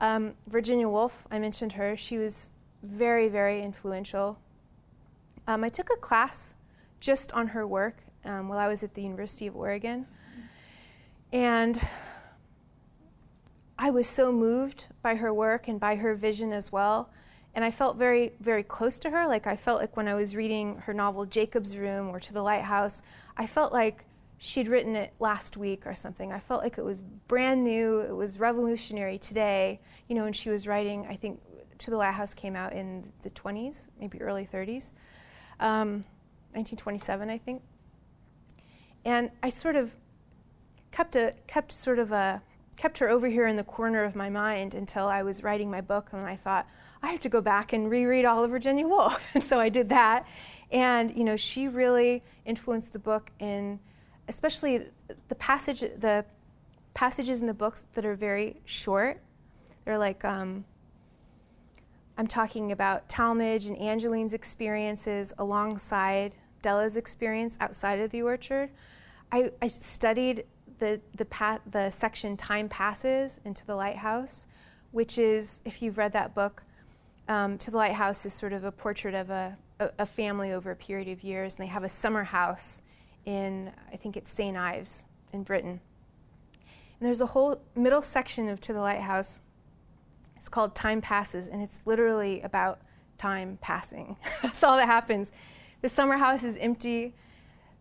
Um, 0.00 0.34
Virginia 0.46 0.88
Woolf, 0.88 1.26
I 1.30 1.38
mentioned 1.38 1.72
her. 1.72 1.96
She 1.96 2.18
was 2.18 2.52
very, 2.82 3.28
very 3.28 3.62
influential. 3.62 4.38
Um, 5.46 5.64
I 5.64 5.68
took 5.68 5.90
a 5.90 5.96
class 5.96 6.56
just 7.00 7.32
on 7.32 7.48
her 7.48 7.66
work 7.66 7.96
um, 8.24 8.48
while 8.48 8.58
I 8.58 8.68
was 8.68 8.82
at 8.82 8.94
the 8.94 9.02
University 9.02 9.46
of 9.46 9.56
Oregon. 9.56 10.06
And 11.32 11.80
I 13.78 13.90
was 13.90 14.08
so 14.08 14.32
moved 14.32 14.86
by 15.02 15.14
her 15.14 15.32
work 15.32 15.68
and 15.68 15.78
by 15.78 15.96
her 15.96 16.14
vision 16.14 16.52
as 16.52 16.72
well. 16.72 17.10
And 17.54 17.64
I 17.64 17.70
felt 17.70 17.96
very, 17.96 18.32
very 18.40 18.64
close 18.64 18.98
to 19.00 19.10
her. 19.10 19.26
Like 19.26 19.46
I 19.46 19.56
felt 19.56 19.80
like 19.80 19.96
when 19.96 20.08
I 20.08 20.14
was 20.14 20.34
reading 20.34 20.78
her 20.78 20.92
novel 20.92 21.24
Jacob's 21.26 21.76
Room 21.76 22.08
or 22.08 22.18
To 22.18 22.32
the 22.32 22.42
Lighthouse, 22.42 23.02
I 23.36 23.46
felt 23.46 23.72
like 23.72 24.04
she'd 24.38 24.68
written 24.68 24.96
it 24.96 25.12
last 25.20 25.56
week 25.56 25.86
or 25.86 25.94
something. 25.94 26.32
I 26.32 26.40
felt 26.40 26.62
like 26.62 26.76
it 26.76 26.84
was 26.84 27.02
brand 27.02 27.64
new, 27.64 28.00
it 28.00 28.14
was 28.14 28.38
revolutionary 28.38 29.18
today, 29.18 29.80
you 30.08 30.14
know, 30.14 30.24
and 30.24 30.34
she 30.34 30.50
was 30.50 30.66
writing, 30.66 31.06
I 31.08 31.14
think, 31.14 31.40
to 31.78 31.90
the 31.90 31.96
Lighthouse 31.96 32.34
came 32.34 32.56
out 32.56 32.72
in 32.72 33.12
the 33.22 33.30
20s, 33.30 33.88
maybe 34.00 34.20
early 34.20 34.44
30s, 34.44 34.92
um, 35.60 36.04
1927, 36.52 37.30
I 37.30 37.38
think. 37.38 37.62
And 39.04 39.30
I 39.42 39.48
sort 39.48 39.76
of 39.76 39.94
kept 40.90 41.14
a 41.16 41.34
kept 41.46 41.70
sort 41.70 41.98
of 41.98 42.10
a 42.10 42.42
kept 42.78 42.98
her 42.98 43.08
over 43.08 43.28
here 43.28 43.46
in 43.46 43.56
the 43.56 43.64
corner 43.64 44.04
of 44.04 44.14
my 44.14 44.30
mind 44.30 44.72
until 44.72 45.08
I 45.08 45.22
was 45.22 45.42
writing 45.42 45.70
my 45.70 45.80
book, 45.80 46.10
and 46.12 46.24
I 46.24 46.36
thought 46.36 46.66
I 47.02 47.10
have 47.10 47.20
to 47.20 47.28
go 47.28 47.40
back 47.40 47.72
and 47.72 47.90
reread 47.90 48.24
all 48.24 48.44
of 48.44 48.50
Virginia 48.50 48.86
Woolf, 48.86 49.30
and 49.34 49.42
so 49.42 49.58
I 49.60 49.68
did 49.68 49.88
that. 49.90 50.26
And 50.70 51.14
you 51.16 51.24
know, 51.24 51.36
she 51.36 51.68
really 51.68 52.22
influenced 52.46 52.92
the 52.92 52.98
book 52.98 53.30
in, 53.40 53.80
especially 54.28 54.86
the 55.28 55.34
passage 55.34 55.80
the 55.80 56.24
passages 56.94 57.40
in 57.40 57.46
the 57.46 57.54
books 57.54 57.86
that 57.92 58.06
are 58.06 58.14
very 58.14 58.60
short. 58.64 59.20
They're 59.84 59.98
like 59.98 60.24
um, 60.24 60.64
I'm 62.16 62.26
talking 62.26 62.72
about 62.72 63.08
Talmadge 63.08 63.66
and 63.66 63.80
Angeline's 63.80 64.34
experiences 64.34 65.32
alongside 65.38 66.34
Della's 66.62 66.96
experience 66.96 67.56
outside 67.60 68.00
of 68.00 68.10
the 68.10 68.22
orchard. 68.22 68.70
I, 69.30 69.52
I 69.60 69.68
studied 69.68 70.44
the, 70.78 71.00
the, 71.14 71.24
pa- 71.24 71.60
the 71.70 71.90
section 71.90 72.36
Time 72.36 72.68
Passes 72.68 73.40
into 73.44 73.64
the 73.64 73.74
Lighthouse, 73.74 74.46
which 74.90 75.18
is, 75.18 75.60
if 75.64 75.82
you've 75.82 75.98
read 75.98 76.12
that 76.12 76.34
book, 76.34 76.62
um, 77.28 77.58
To 77.58 77.70
the 77.70 77.76
Lighthouse 77.76 78.24
is 78.24 78.32
sort 78.32 78.52
of 78.52 78.64
a 78.64 78.72
portrait 78.72 79.14
of 79.14 79.30
a, 79.30 79.56
a, 79.80 79.90
a, 80.00 80.06
family 80.06 80.52
over 80.52 80.70
a 80.70 80.76
period 80.76 81.08
of 81.08 81.22
years, 81.22 81.56
and 81.56 81.64
they 81.64 81.70
have 81.70 81.84
a 81.84 81.88
summer 81.88 82.24
house 82.24 82.82
in, 83.26 83.70
I 83.92 83.96
think 83.96 84.16
it's 84.16 84.30
St. 84.30 84.56
Ives 84.56 85.06
in 85.32 85.42
Britain. 85.42 85.80
And 87.00 87.06
there's 87.06 87.20
a 87.20 87.26
whole 87.26 87.60
middle 87.74 88.02
section 88.02 88.48
of 88.48 88.60
To 88.62 88.72
the 88.72 88.80
Lighthouse 88.80 89.40
it's 90.38 90.48
called 90.48 90.74
Time 90.74 91.00
Passes, 91.00 91.48
and 91.48 91.60
it's 91.60 91.80
literally 91.84 92.40
about 92.42 92.80
time 93.18 93.58
passing. 93.60 94.16
That's 94.42 94.62
all 94.62 94.76
that 94.76 94.86
happens. 94.86 95.32
The 95.82 95.88
summer 95.88 96.16
house 96.16 96.44
is 96.44 96.56
empty. 96.58 97.14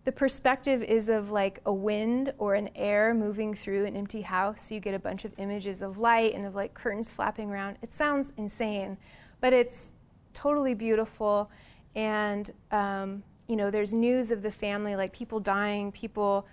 The 0.08 0.14
perspective 0.14 0.84
is 0.84 1.10
of 1.10 1.32
like 1.32 1.60
a 1.66 1.74
wind 1.74 2.32
or 2.38 2.56
an 2.56 2.70
air 2.78 3.14
moving 3.14 3.54
through 3.54 3.84
an 3.84 3.98
empty 3.98 4.22
house. 4.22 4.72
You 4.72 4.80
get 4.80 4.94
a 4.94 5.00
bunch 5.00 5.26
of 5.26 5.34
images 5.38 5.82
of 5.82 5.98
light 5.98 6.34
and 6.34 6.46
of 6.46 6.56
like 6.56 6.74
curtains 6.74 7.12
flapping 7.12 7.52
around. 7.52 7.78
It 7.82 7.92
sounds 7.92 8.32
insane, 8.38 8.98
but 9.42 9.52
it's 9.52 9.92
totally 10.34 10.74
beautiful. 10.74 11.52
And, 11.94 12.50
um, 12.72 13.22
you 13.50 13.58
know, 13.58 13.70
there's 13.70 13.94
news 13.94 14.32
of 14.32 14.44
the 14.44 14.50
family, 14.50 14.96
like 14.96 15.12
people 15.12 15.42
dying, 15.42 15.92
people 15.92 16.48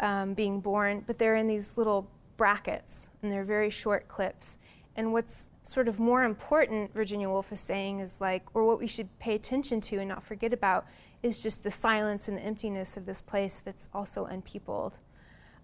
um, 0.00 0.34
being 0.34 0.58
born, 0.58 1.04
but 1.06 1.16
they're 1.16 1.36
in 1.36 1.46
these 1.46 1.78
little 1.78 2.10
brackets 2.36 3.10
and 3.22 3.30
they're 3.30 3.44
very 3.44 3.70
short 3.70 4.08
clips. 4.08 4.58
And 4.96 5.12
what's 5.12 5.50
sort 5.62 5.86
of 5.86 6.00
more 6.00 6.24
important, 6.24 6.92
Virginia 6.92 7.28
Woolf 7.28 7.52
is 7.52 7.60
saying, 7.60 8.00
is 8.00 8.20
like, 8.20 8.42
or 8.52 8.64
what 8.64 8.80
we 8.80 8.88
should 8.88 9.16
pay 9.20 9.36
attention 9.36 9.80
to 9.82 9.98
and 9.98 10.08
not 10.08 10.24
forget 10.24 10.52
about, 10.52 10.86
is 11.22 11.42
just 11.42 11.64
the 11.64 11.70
silence 11.70 12.28
and 12.28 12.36
the 12.36 12.42
emptiness 12.42 12.96
of 12.96 13.06
this 13.06 13.20
place 13.20 13.60
that's 13.60 13.88
also 13.92 14.26
unpeopled. 14.26 14.98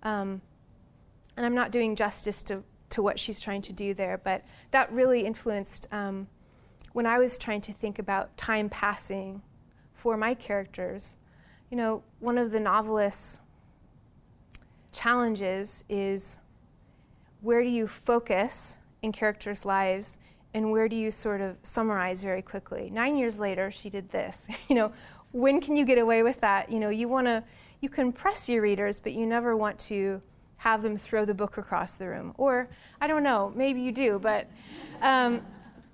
Um, 0.03 0.43
and 1.37 1.47
I'm 1.47 1.55
not 1.55 1.71
doing 1.71 1.97
justice 1.97 2.43
to, 2.45 2.63
to 2.91 3.03
what 3.03 3.19
she's 3.19 3.41
trying 3.41 3.63
to 3.63 3.73
do 3.73 3.95
there, 3.95 4.19
but 4.23 4.45
that 4.71 4.93
really 4.93 5.25
influenced 5.25 5.87
um, 5.93 6.29
when 6.93 7.07
I 7.07 7.19
was 7.19 7.39
trying 7.39 7.61
to 7.63 7.73
think 7.73 7.99
about 7.99 8.37
time 8.37 8.69
passing 8.69 9.43
for 9.95 10.17
my 10.17 10.35
characters, 10.35 11.17
you 11.71 11.77
know, 11.77 12.03
one 12.21 12.37
of 12.37 12.51
the 12.51 12.61
novelist's 12.61 13.41
challenges 14.93 15.85
is 15.89 16.39
where 17.41 17.63
do 17.63 17.69
you 17.69 17.87
focus 17.87 18.79
in 19.01 19.11
characters' 19.11 19.65
lives 19.65 20.19
and 20.55 20.71
where 20.71 20.87
do 20.89 20.97
you 20.97 21.11
sort 21.11 21.41
of 21.41 21.57
summarize 21.63 22.23
very 22.23 22.43
quickly? 22.43 22.91
Nine 22.91 23.17
years 23.17 23.41
later, 23.41 23.71
she 23.71 23.89
did 23.89 24.11
this. 24.11 24.49
you 24.69 24.75
know, 24.75 24.93
when 25.33 25.61
can 25.61 25.77
you 25.77 25.85
get 25.85 25.99
away 25.99 26.23
with 26.23 26.41
that? 26.41 26.71
You 26.71 26.79
know, 26.79 26.91
you 26.91 27.09
want 27.09 27.27
to, 27.27 27.43
you 27.81 27.89
can 27.89 28.13
press 28.13 28.49
your 28.49 28.63
readers, 28.63 29.01
but 29.01 29.13
you 29.13 29.27
never 29.27 29.57
want 29.57 29.79
to 29.81 30.23
have 30.59 30.83
them 30.83 30.97
throw 30.97 31.25
the 31.25 31.35
book 31.35 31.59
across 31.59 31.95
the 31.95 32.07
room. 32.07 32.35
Or, 32.39 32.69
I 33.01 33.07
don't 33.07 33.23
know, 33.23 33.53
maybe 33.57 33.81
you 33.81 33.91
do, 33.91 34.19
but, 34.19 34.49
um, 35.01 35.41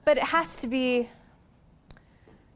but 0.05 0.19
it 0.19 0.25
has 0.25 0.57
to 0.57 0.67
be, 0.67 1.09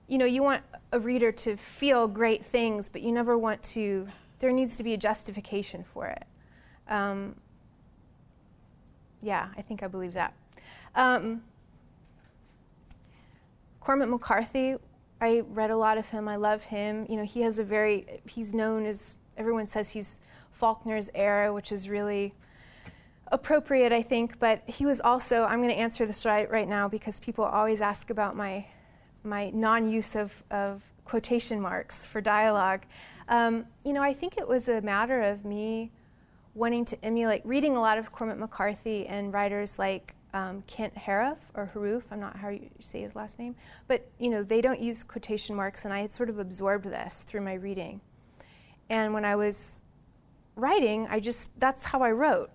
you 0.09 0.19
know, 0.19 0.27
you 0.27 0.43
want 0.43 0.63
a 0.93 1.01
reader 1.01 1.33
to 1.33 1.57
feel 1.57 2.07
great 2.07 2.45
things, 2.45 2.91
but 2.91 3.01
you 3.01 3.13
never 3.13 3.39
want 3.39 3.63
to, 3.63 4.07
there 4.41 4.53
needs 4.53 4.77
to 4.77 4.83
be 4.83 4.93
a 4.93 4.99
justification 4.99 5.83
for 5.83 6.09
it. 6.09 6.25
Um, 6.89 7.37
yeah, 9.23 9.49
I 9.57 9.63
think 9.63 9.83
I 9.83 9.87
believe 9.87 10.13
that. 10.13 10.35
Um, 10.95 11.43
Cormac 13.81 14.09
McCarthy, 14.09 14.77
I 15.23 15.45
read 15.51 15.71
a 15.71 15.77
lot 15.77 15.99
of 15.99 16.09
him. 16.09 16.27
I 16.27 16.35
love 16.35 16.65
him. 16.65 17.07
You 17.09 17.17
know, 17.17 17.25
he 17.25 17.43
has 17.43 17.61
a 17.61 17.65
very, 17.65 18.21
he's 18.29 18.53
known 18.53 18.85
as, 18.85 19.15
everyone 19.37 19.69
says 19.69 19.93
he's 19.93 20.19
Faulkner's 20.51 21.11
era, 21.15 21.55
which 21.55 21.71
is 21.71 21.89
really 21.89 22.35
appropriate, 23.29 23.93
I 23.93 24.03
think. 24.03 24.41
But 24.41 24.65
he 24.67 24.85
was 24.85 25.01
also, 25.01 25.45
I'm 25.45 25.61
going 25.61 25.71
to 25.71 25.79
answer 25.79 26.07
this 26.07 26.25
right, 26.25 26.51
right 26.51 26.69
now 26.69 26.89
because 26.89 27.21
people 27.21 27.45
always 27.45 27.81
ask 27.81 28.11
about 28.11 28.37
my, 28.37 28.67
my 29.23 29.51
non 29.51 29.89
use 29.89 30.17
of, 30.17 30.43
of 30.51 30.83
quotation 31.05 31.61
marks 31.61 32.05
for 32.05 32.21
dialogue. 32.21 32.83
Um, 33.29 33.67
you 33.85 33.93
know, 33.93 34.03
I 34.03 34.13
think 34.13 34.37
it 34.37 34.49
was 34.49 34.69
a 34.69 34.81
matter 34.81 35.23
of 35.23 35.45
me 35.45 35.93
wanting 36.57 36.85
to 36.87 37.05
emulate, 37.05 37.47
reading 37.47 37.77
a 37.77 37.81
lot 37.81 37.97
of 37.97 38.11
Cormac 38.11 38.39
McCarthy 38.39 39.07
and 39.07 39.33
writers 39.33 39.79
like 39.79 40.17
um, 40.35 40.63
Kent 40.67 40.95
Haruf 40.95 41.51
or 41.55 41.71
Haruf, 41.75 42.05
I'm 42.11 42.21
not 42.21 42.37
how 42.37 42.49
you 42.49 42.71
say 42.81 43.01
his 43.03 43.15
last 43.15 43.39
name, 43.39 43.55
but 43.87 44.11
you 44.19 44.31
know 44.31 44.43
they 44.43 44.61
don't 44.61 44.81
use 44.81 45.05
quotation 45.05 45.55
marks, 45.55 45.85
and 45.85 45.93
I 45.93 46.01
had 46.01 46.11
sort 46.11 46.31
of 46.31 46.39
absorbed 46.39 46.87
this 46.87 47.25
through 47.25 47.43
my 47.43 47.55
reading. 47.55 48.01
And 48.89 49.13
when 49.13 49.25
I 49.25 49.37
was 49.37 49.81
writing, 50.57 51.07
I 51.11 51.21
just 51.21 51.59
that's 51.61 51.85
how 51.85 52.03
I 52.03 52.13
wrote. 52.13 52.51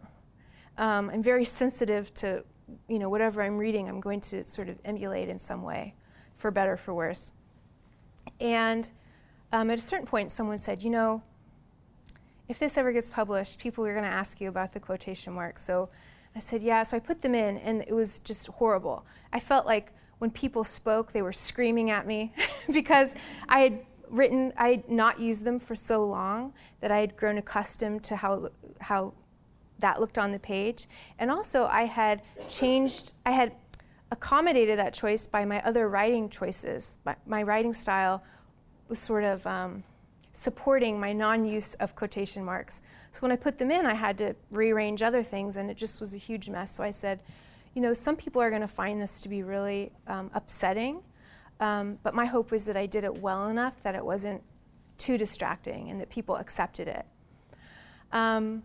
Um, 0.78 1.10
I'm 1.10 1.24
very 1.24 1.46
sensitive 1.62 2.14
to 2.16 2.44
you 2.88 3.00
know 3.00 3.10
whatever 3.10 3.44
I'm 3.44 3.58
reading, 3.58 3.88
I'm 3.88 4.02
going 4.02 4.22
to 4.22 4.46
sort 4.46 4.70
of 4.70 4.78
emulate 4.84 5.30
in 5.30 5.40
some 5.40 5.62
way, 5.62 5.94
for 6.36 6.52
better 6.52 6.74
or 6.74 6.78
for 6.78 6.94
worse. 6.94 7.32
And 8.40 8.90
um, 9.52 9.70
at 9.70 9.80
a 9.80 9.82
certain 9.82 10.08
point, 10.08 10.32
someone 10.32 10.60
said, 10.60 10.84
you 10.84 10.90
know, 10.90 11.22
if 12.48 12.60
this 12.60 12.78
ever 12.78 12.92
gets 12.92 13.10
published, 13.10 13.60
people 13.60 13.86
are 13.86 13.94
going 13.94 14.04
to 14.04 14.10
ask 14.10 14.42
you 14.42 14.50
about 14.50 14.74
the 14.74 14.80
quotation 14.80 15.34
marks. 15.34 15.64
So 15.64 15.90
I 16.38 16.40
said, 16.40 16.62
Yeah. 16.62 16.84
So 16.84 16.96
I 16.96 17.00
put 17.00 17.24
them 17.24 17.34
in, 17.34 17.58
and 17.58 17.82
it 17.82 17.94
was 17.94 18.20
just 18.20 18.48
horrible. 18.48 19.06
I 19.34 19.40
felt 19.40 19.66
like 19.66 19.92
when 20.20 20.30
people 20.30 20.64
spoke, 20.64 21.12
they 21.12 21.24
were 21.24 21.34
screaming 21.34 21.90
at 21.90 22.06
me 22.06 22.32
because 22.72 23.16
I 23.50 23.60
had 23.62 23.80
written, 24.08 24.54
I 24.56 24.70
had 24.70 24.90
not 24.90 25.20
used 25.20 25.44
them 25.44 25.58
for 25.58 25.76
so 25.76 26.06
long 26.06 26.54
that 26.80 26.92
I 26.92 27.00
had 27.00 27.18
grown 27.18 27.40
accustomed 27.40 28.04
to 28.06 28.16
how, 28.16 28.50
how 28.80 29.14
that 29.80 30.00
looked 30.00 30.20
on 30.20 30.32
the 30.32 30.40
page. 30.40 30.88
And 31.18 31.32
also, 31.32 31.66
I 31.66 31.84
had 31.84 32.22
changed, 32.48 33.14
I 33.26 33.32
had 33.32 33.54
accommodated 34.12 34.78
that 34.78 34.94
choice 34.94 35.26
by 35.26 35.44
my 35.44 35.60
other 35.64 35.90
writing 35.90 36.30
choices. 36.30 37.00
My, 37.04 37.16
my 37.26 37.42
writing 37.42 37.74
style 37.74 38.24
was 38.90 39.00
sort 39.00 39.24
of 39.24 39.46
um, 39.48 39.84
supporting 40.38 41.00
my 41.00 41.12
non 41.12 41.46
use 41.46 41.74
of 41.76 41.96
quotation 41.96 42.46
marks. 42.46 42.84
So 43.12 43.22
when 43.22 43.32
I 43.32 43.36
put 43.36 43.58
them 43.58 43.72
in, 43.72 43.88
I 43.88 43.96
had 43.96 44.20
to 44.20 44.36
rearrange 44.52 45.02
other 45.02 45.24
things, 45.24 45.56
and 45.56 45.72
it 45.72 45.78
just 45.78 46.00
was 46.00 46.14
a 46.14 46.18
huge 46.18 46.48
mess. 46.48 46.76
So 46.76 46.84
I 46.84 46.92
said, 46.92 47.20
you 47.74 47.82
know, 47.82 47.92
some 47.92 48.16
people 48.16 48.40
are 48.40 48.52
going 48.52 48.62
to 48.62 48.68
find 48.68 49.02
this 49.02 49.20
to 49.22 49.30
be 49.30 49.42
really 49.42 49.92
um, 50.06 50.30
upsetting, 50.36 51.02
um, 51.60 51.98
but 52.04 52.14
my 52.14 52.26
hope 52.26 52.52
was 52.52 52.66
that 52.68 52.78
I 52.78 52.86
did 52.86 53.04
it 53.04 53.18
well 53.18 53.48
enough 53.48 53.82
that 53.82 53.96
it 53.96 54.06
wasn't 54.06 54.44
too 55.00 55.18
distracting 55.18 55.90
and 55.90 56.00
that 56.00 56.10
people 56.10 56.36
accepted 56.36 56.88
it. 56.88 57.08
Um, 58.12 58.62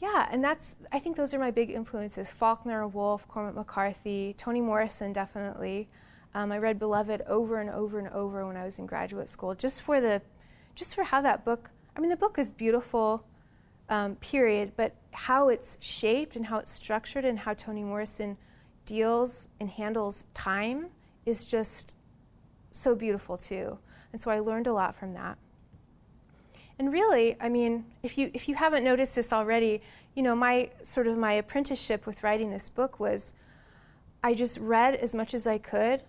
yeah, 0.00 0.28
and 0.30 0.42
that's, 0.42 0.74
I 0.90 0.98
think 0.98 1.16
those 1.16 1.32
are 1.34 1.38
my 1.38 1.52
big 1.52 1.70
influences 1.70 2.32
Faulkner, 2.32 2.86
Woolf, 2.88 3.28
Cormac 3.28 3.54
McCarthy, 3.54 4.34
Toni 4.36 4.60
Morrison, 4.60 5.12
definitely. 5.12 5.88
Um, 6.34 6.52
I 6.52 6.58
read 6.58 6.78
Beloved 6.78 7.22
over 7.22 7.58
and 7.58 7.70
over 7.70 7.98
and 7.98 8.08
over 8.08 8.46
when 8.46 8.56
I 8.56 8.64
was 8.64 8.78
in 8.78 8.86
graduate 8.86 9.28
school, 9.28 9.54
just 9.54 9.82
for 9.82 10.00
the 10.00 10.22
just 10.74 10.94
for 10.94 11.02
how 11.02 11.20
that 11.22 11.44
book, 11.44 11.70
I 11.96 12.00
mean, 12.00 12.10
the 12.10 12.16
book 12.16 12.38
is 12.38 12.52
beautiful, 12.52 13.24
um, 13.88 14.14
period, 14.16 14.72
but 14.76 14.94
how 15.12 15.48
it's 15.48 15.76
shaped 15.80 16.36
and 16.36 16.46
how 16.46 16.58
it's 16.58 16.70
structured 16.70 17.24
and 17.24 17.40
how 17.40 17.54
Toni 17.54 17.82
Morrison 17.82 18.36
deals 18.86 19.48
and 19.58 19.68
handles 19.68 20.24
time 20.34 20.86
is 21.26 21.44
just 21.44 21.96
so 22.70 22.94
beautiful 22.94 23.36
too. 23.36 23.78
And 24.12 24.22
so 24.22 24.30
I 24.30 24.38
learned 24.38 24.68
a 24.68 24.72
lot 24.72 24.94
from 24.94 25.14
that. 25.14 25.36
And 26.78 26.92
really, 26.92 27.36
I 27.40 27.48
mean, 27.48 27.86
if 28.02 28.16
you 28.16 28.30
if 28.32 28.48
you 28.48 28.54
haven't 28.54 28.84
noticed 28.84 29.16
this 29.16 29.32
already, 29.32 29.82
you 30.14 30.22
know, 30.22 30.36
my 30.36 30.70
sort 30.82 31.06
of 31.08 31.18
my 31.18 31.32
apprenticeship 31.32 32.06
with 32.06 32.22
writing 32.22 32.50
this 32.50 32.70
book 32.70 33.00
was 33.00 33.34
I 34.22 34.34
just 34.34 34.58
read 34.58 34.94
as 34.94 35.14
much 35.14 35.34
as 35.34 35.46
I 35.46 35.58
could 35.58 36.02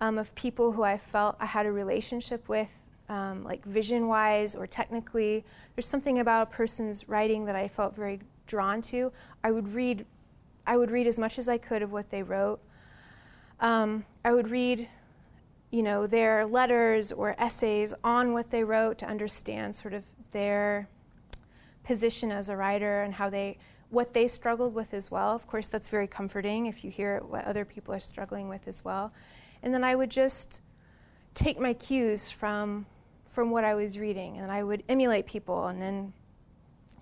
um, 0.00 0.18
of 0.18 0.34
people 0.34 0.72
who 0.72 0.82
I 0.82 0.98
felt 0.98 1.36
I 1.40 1.46
had 1.46 1.66
a 1.66 1.72
relationship 1.72 2.48
with 2.48 2.84
um, 3.08 3.42
like 3.42 3.64
vision 3.64 4.08
wise 4.08 4.54
or 4.54 4.66
technically. 4.66 5.44
There's 5.74 5.86
something 5.86 6.18
about 6.18 6.48
a 6.48 6.50
person's 6.50 7.08
writing 7.08 7.46
that 7.46 7.56
I 7.56 7.68
felt 7.68 7.94
very 7.96 8.20
drawn 8.46 8.82
to. 8.82 9.12
I 9.42 9.50
would 9.50 9.68
read, 9.68 10.04
I 10.66 10.76
would 10.76 10.90
read 10.90 11.06
as 11.06 11.18
much 11.18 11.38
as 11.38 11.48
I 11.48 11.58
could 11.58 11.82
of 11.82 11.90
what 11.90 12.10
they 12.10 12.22
wrote. 12.22 12.60
Um, 13.60 14.04
I 14.24 14.32
would 14.32 14.50
read, 14.50 14.88
you 15.70 15.82
know, 15.82 16.06
their 16.06 16.46
letters 16.46 17.12
or 17.12 17.34
essays 17.38 17.94
on 18.04 18.32
what 18.32 18.50
they 18.50 18.62
wrote 18.62 18.98
to 18.98 19.06
understand 19.06 19.74
sort 19.74 19.94
of 19.94 20.04
their 20.32 20.88
position 21.82 22.30
as 22.30 22.48
a 22.48 22.56
writer 22.56 23.02
and 23.02 23.14
how 23.14 23.30
they 23.30 23.58
what 23.90 24.12
they 24.12 24.28
struggled 24.28 24.74
with 24.74 24.92
as 24.92 25.10
well. 25.10 25.34
Of 25.34 25.46
course, 25.46 25.66
that's 25.66 25.88
very 25.88 26.06
comforting 26.06 26.66
if 26.66 26.84
you 26.84 26.90
hear 26.90 27.22
what 27.26 27.46
other 27.46 27.64
people 27.64 27.94
are 27.94 28.00
struggling 28.00 28.50
with 28.50 28.68
as 28.68 28.84
well. 28.84 29.12
And 29.62 29.72
then 29.74 29.84
I 29.84 29.94
would 29.94 30.10
just 30.10 30.60
take 31.34 31.58
my 31.58 31.72
cues 31.72 32.30
from 32.30 32.86
from 33.24 33.50
what 33.50 33.62
I 33.62 33.74
was 33.74 33.98
reading, 33.98 34.38
and 34.38 34.50
I 34.50 34.64
would 34.64 34.82
emulate 34.88 35.26
people, 35.26 35.66
and 35.66 35.80
then 35.80 36.12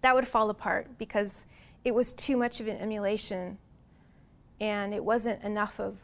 that 0.03 0.15
would 0.15 0.27
fall 0.27 0.51
apart 0.51 0.99
because 0.99 1.47
it 1.85 1.95
was 1.95 2.13
too 2.13 2.37
much 2.37 2.61
of 2.61 2.67
an 2.67 2.77
emulation, 2.77 3.57
and 4.61 4.93
it 4.93 5.03
wasn't 5.03 5.43
enough 5.43 5.81
of 5.81 5.97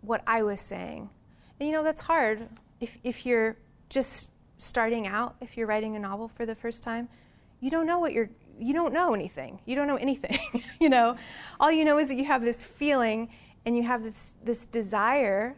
what 0.00 0.22
I 0.26 0.42
was 0.42 0.60
saying. 0.60 1.10
And 1.58 1.68
you 1.68 1.74
know, 1.74 1.82
that's 1.82 2.02
hard 2.02 2.48
if, 2.80 2.96
if 3.02 3.26
you're 3.26 3.56
just 3.88 4.32
starting 4.58 5.06
out, 5.06 5.36
if 5.40 5.56
you're 5.56 5.66
writing 5.66 5.96
a 5.96 5.98
novel 5.98 6.28
for 6.28 6.46
the 6.46 6.54
first 6.54 6.82
time. 6.82 7.08
You 7.60 7.70
don't 7.70 7.86
know 7.86 7.98
what 7.98 8.12
you're, 8.12 8.30
you 8.58 8.72
don't 8.72 8.92
know 8.92 9.14
anything. 9.14 9.60
You 9.64 9.74
don't 9.74 9.86
know 9.86 9.96
anything. 9.96 10.38
you 10.80 10.88
know, 10.88 11.16
all 11.60 11.72
you 11.72 11.84
know 11.84 11.98
is 11.98 12.08
that 12.08 12.16
you 12.16 12.24
have 12.24 12.42
this 12.42 12.64
feeling 12.64 13.30
and 13.66 13.76
you 13.76 13.82
have 13.82 14.02
this, 14.02 14.34
this 14.42 14.66
desire 14.66 15.56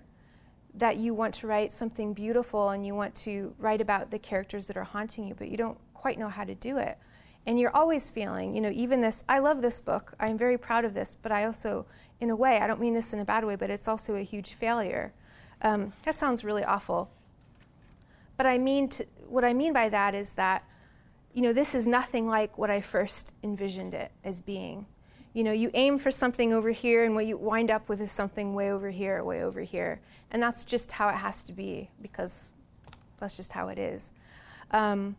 that 0.74 0.96
you 0.98 1.14
want 1.14 1.34
to 1.34 1.46
write 1.46 1.72
something 1.72 2.12
beautiful 2.12 2.70
and 2.70 2.86
you 2.86 2.94
want 2.94 3.14
to 3.14 3.54
write 3.58 3.80
about 3.80 4.10
the 4.10 4.18
characters 4.18 4.66
that 4.66 4.76
are 4.76 4.84
haunting 4.84 5.26
you, 5.26 5.34
but 5.34 5.48
you 5.48 5.56
don't 5.56 5.78
quite 5.94 6.18
know 6.18 6.28
how 6.28 6.44
to 6.44 6.54
do 6.54 6.76
it. 6.76 6.98
And 7.46 7.58
you're 7.58 7.74
always 7.74 8.10
feeling, 8.10 8.54
you 8.54 8.60
know, 8.60 8.70
even 8.70 9.00
this, 9.00 9.24
I 9.28 9.38
love 9.38 9.62
this 9.62 9.80
book, 9.80 10.12
I'm 10.20 10.36
very 10.36 10.58
proud 10.58 10.84
of 10.84 10.94
this, 10.94 11.16
but 11.20 11.32
I 11.32 11.44
also, 11.44 11.86
in 12.20 12.28
a 12.30 12.36
way, 12.36 12.58
I 12.58 12.66
don't 12.66 12.80
mean 12.80 12.94
this 12.94 13.12
in 13.12 13.20
a 13.20 13.24
bad 13.24 13.44
way, 13.44 13.56
but 13.56 13.70
it's 13.70 13.88
also 13.88 14.16
a 14.16 14.22
huge 14.22 14.54
failure. 14.54 15.12
Um, 15.62 15.92
that 16.04 16.14
sounds 16.14 16.44
really 16.44 16.64
awful. 16.64 17.10
But 18.36 18.46
I 18.46 18.58
mean, 18.58 18.88
to, 18.90 19.06
what 19.26 19.44
I 19.44 19.54
mean 19.54 19.72
by 19.72 19.88
that 19.88 20.14
is 20.14 20.34
that, 20.34 20.64
you 21.32 21.42
know, 21.42 21.52
this 21.52 21.74
is 21.74 21.86
nothing 21.86 22.26
like 22.26 22.58
what 22.58 22.70
I 22.70 22.80
first 22.80 23.34
envisioned 23.42 23.94
it 23.94 24.12
as 24.24 24.40
being 24.40 24.86
you 25.36 25.44
know, 25.44 25.52
you 25.52 25.70
aim 25.74 25.98
for 25.98 26.10
something 26.10 26.54
over 26.54 26.70
here, 26.70 27.04
and 27.04 27.14
what 27.14 27.26
you 27.26 27.36
wind 27.36 27.70
up 27.70 27.90
with 27.90 28.00
is 28.00 28.10
something 28.10 28.54
way 28.54 28.72
over 28.72 28.88
here, 28.90 29.22
way 29.22 29.44
over 29.44 29.60
here. 29.60 30.00
And 30.30 30.42
that's 30.42 30.64
just 30.64 30.92
how 30.92 31.10
it 31.10 31.16
has 31.16 31.44
to 31.44 31.52
be 31.52 31.90
because 32.00 32.52
that's 33.18 33.36
just 33.36 33.52
how 33.52 33.68
it 33.68 33.78
is. 33.78 34.12
Um, 34.70 35.14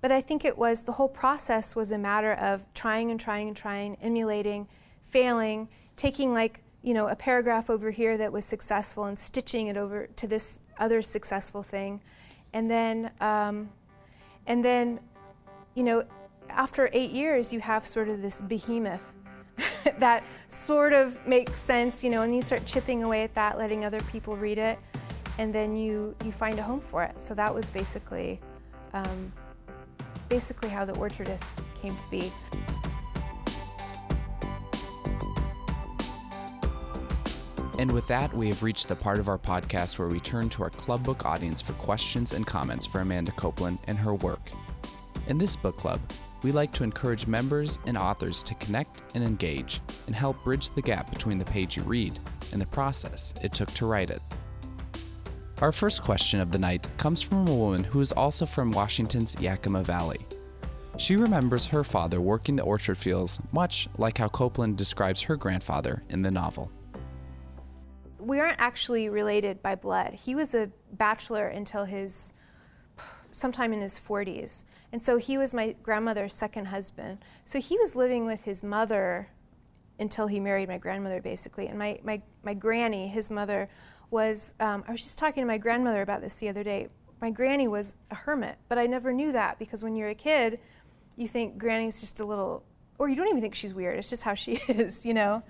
but 0.00 0.12
I 0.12 0.20
think 0.20 0.44
it 0.44 0.56
was 0.56 0.84
the 0.84 0.92
whole 0.92 1.08
process 1.08 1.74
was 1.74 1.90
a 1.90 1.98
matter 1.98 2.34
of 2.34 2.64
trying 2.72 3.10
and 3.10 3.18
trying 3.18 3.48
and 3.48 3.56
trying, 3.56 3.96
emulating, 4.00 4.68
failing, 5.02 5.68
taking 5.96 6.32
like, 6.32 6.60
you 6.82 6.94
know, 6.94 7.08
a 7.08 7.16
paragraph 7.16 7.68
over 7.68 7.90
here 7.90 8.16
that 8.16 8.32
was 8.32 8.44
successful 8.44 9.06
and 9.06 9.18
stitching 9.18 9.66
it 9.66 9.76
over 9.76 10.06
to 10.14 10.28
this 10.28 10.60
other 10.78 11.02
successful 11.02 11.64
thing. 11.64 12.00
And 12.52 12.70
then, 12.70 13.10
um, 13.20 13.70
and 14.46 14.64
then, 14.64 15.00
you 15.74 15.82
know, 15.82 16.04
after 16.54 16.90
eight 16.92 17.10
years, 17.10 17.52
you 17.52 17.60
have 17.60 17.86
sort 17.86 18.08
of 18.08 18.22
this 18.22 18.40
behemoth 18.40 19.14
that 19.98 20.24
sort 20.48 20.92
of 20.92 21.24
makes 21.26 21.60
sense, 21.60 22.02
you 22.04 22.10
know, 22.10 22.22
and 22.22 22.34
you 22.34 22.42
start 22.42 22.64
chipping 22.66 23.02
away 23.02 23.22
at 23.22 23.34
that, 23.34 23.58
letting 23.58 23.84
other 23.84 24.00
people 24.02 24.36
read 24.36 24.58
it, 24.58 24.78
and 25.38 25.54
then 25.54 25.76
you 25.76 26.14
you 26.24 26.32
find 26.32 26.58
a 26.58 26.62
home 26.62 26.80
for 26.80 27.02
it. 27.02 27.20
So 27.20 27.34
that 27.34 27.54
was 27.54 27.70
basically 27.70 28.40
um, 28.92 29.32
basically 30.28 30.68
how 30.68 30.84
the 30.84 30.92
Orchardist 30.94 31.50
came 31.80 31.96
to 31.96 32.10
be. 32.10 32.32
And 37.78 37.90
with 37.90 38.06
that, 38.08 38.32
we 38.32 38.48
have 38.48 38.62
reached 38.62 38.86
the 38.86 38.94
part 38.94 39.18
of 39.18 39.28
our 39.28 39.38
podcast 39.38 39.98
where 39.98 40.06
we 40.06 40.20
turn 40.20 40.48
to 40.50 40.62
our 40.62 40.70
club 40.70 41.02
book 41.02 41.24
audience 41.26 41.60
for 41.60 41.72
questions 41.74 42.32
and 42.32 42.46
comments 42.46 42.86
for 42.86 43.00
Amanda 43.00 43.32
Coplin 43.32 43.78
and 43.88 43.98
her 43.98 44.14
work. 44.14 44.50
In 45.26 45.38
this 45.38 45.56
book 45.56 45.76
club, 45.78 46.00
we 46.42 46.52
like 46.52 46.72
to 46.72 46.84
encourage 46.84 47.26
members 47.26 47.78
and 47.86 47.96
authors 47.96 48.42
to 48.44 48.54
connect 48.54 49.02
and 49.14 49.22
engage 49.24 49.80
and 50.06 50.14
help 50.14 50.42
bridge 50.44 50.70
the 50.70 50.82
gap 50.82 51.10
between 51.10 51.38
the 51.38 51.44
page 51.44 51.76
you 51.76 51.82
read 51.82 52.18
and 52.52 52.60
the 52.60 52.66
process 52.66 53.34
it 53.42 53.52
took 53.52 53.70
to 53.74 53.86
write 53.86 54.10
it. 54.10 54.20
Our 55.60 55.72
first 55.72 56.02
question 56.02 56.40
of 56.40 56.50
the 56.50 56.58
night 56.58 56.86
comes 56.96 57.22
from 57.22 57.46
a 57.48 57.54
woman 57.54 57.84
who 57.84 58.00
is 58.00 58.12
also 58.12 58.46
from 58.46 58.72
Washington's 58.72 59.38
Yakima 59.40 59.82
Valley. 59.82 60.26
She 60.98 61.16
remembers 61.16 61.66
her 61.66 61.84
father 61.84 62.20
working 62.20 62.56
the 62.56 62.64
orchard 62.64 62.98
fields 62.98 63.40
much 63.52 63.88
like 63.96 64.18
how 64.18 64.28
Coplin 64.28 64.76
describes 64.76 65.22
her 65.22 65.36
grandfather 65.36 66.02
in 66.10 66.22
the 66.22 66.30
novel 66.30 66.70
we 68.22 68.38
aren't 68.38 68.60
actually 68.60 69.08
related 69.08 69.62
by 69.62 69.74
blood. 69.74 70.14
He 70.14 70.34
was 70.34 70.54
a 70.54 70.70
bachelor 70.92 71.48
until 71.48 71.84
his 71.84 72.32
sometime 73.32 73.72
in 73.72 73.80
his 73.80 73.98
40s. 73.98 74.64
And 74.92 75.02
so 75.02 75.16
he 75.16 75.38
was 75.38 75.52
my 75.52 75.74
grandmother's 75.82 76.34
second 76.34 76.66
husband. 76.66 77.18
So 77.44 77.60
he 77.60 77.76
was 77.78 77.96
living 77.96 78.26
with 78.26 78.44
his 78.44 78.62
mother 78.62 79.28
until 79.98 80.26
he 80.26 80.38
married 80.38 80.68
my 80.68 80.78
grandmother, 80.78 81.20
basically. 81.20 81.66
And 81.66 81.78
my, 81.78 81.98
my, 82.04 82.22
my 82.42 82.54
granny, 82.54 83.08
his 83.08 83.30
mother, 83.30 83.68
was, 84.10 84.54
um, 84.60 84.84
I 84.86 84.92
was 84.92 85.02
just 85.02 85.18
talking 85.18 85.42
to 85.42 85.46
my 85.46 85.58
grandmother 85.58 86.02
about 86.02 86.20
this 86.20 86.34
the 86.36 86.48
other 86.48 86.62
day. 86.62 86.88
My 87.20 87.30
granny 87.30 87.68
was 87.68 87.94
a 88.10 88.14
hermit, 88.14 88.58
but 88.68 88.78
I 88.78 88.86
never 88.86 89.12
knew 89.12 89.32
that 89.32 89.58
because 89.58 89.82
when 89.82 89.96
you're 89.96 90.10
a 90.10 90.14
kid, 90.14 90.60
you 91.16 91.28
think 91.28 91.56
granny's 91.56 92.00
just 92.00 92.20
a 92.20 92.24
little, 92.24 92.64
or 92.98 93.08
you 93.08 93.16
don't 93.16 93.28
even 93.28 93.40
think 93.40 93.54
she's 93.54 93.72
weird. 93.72 93.98
It's 93.98 94.10
just 94.10 94.22
how 94.22 94.34
she 94.44 94.54
is, 94.68 95.06
you 95.06 95.14
know? 95.14 95.42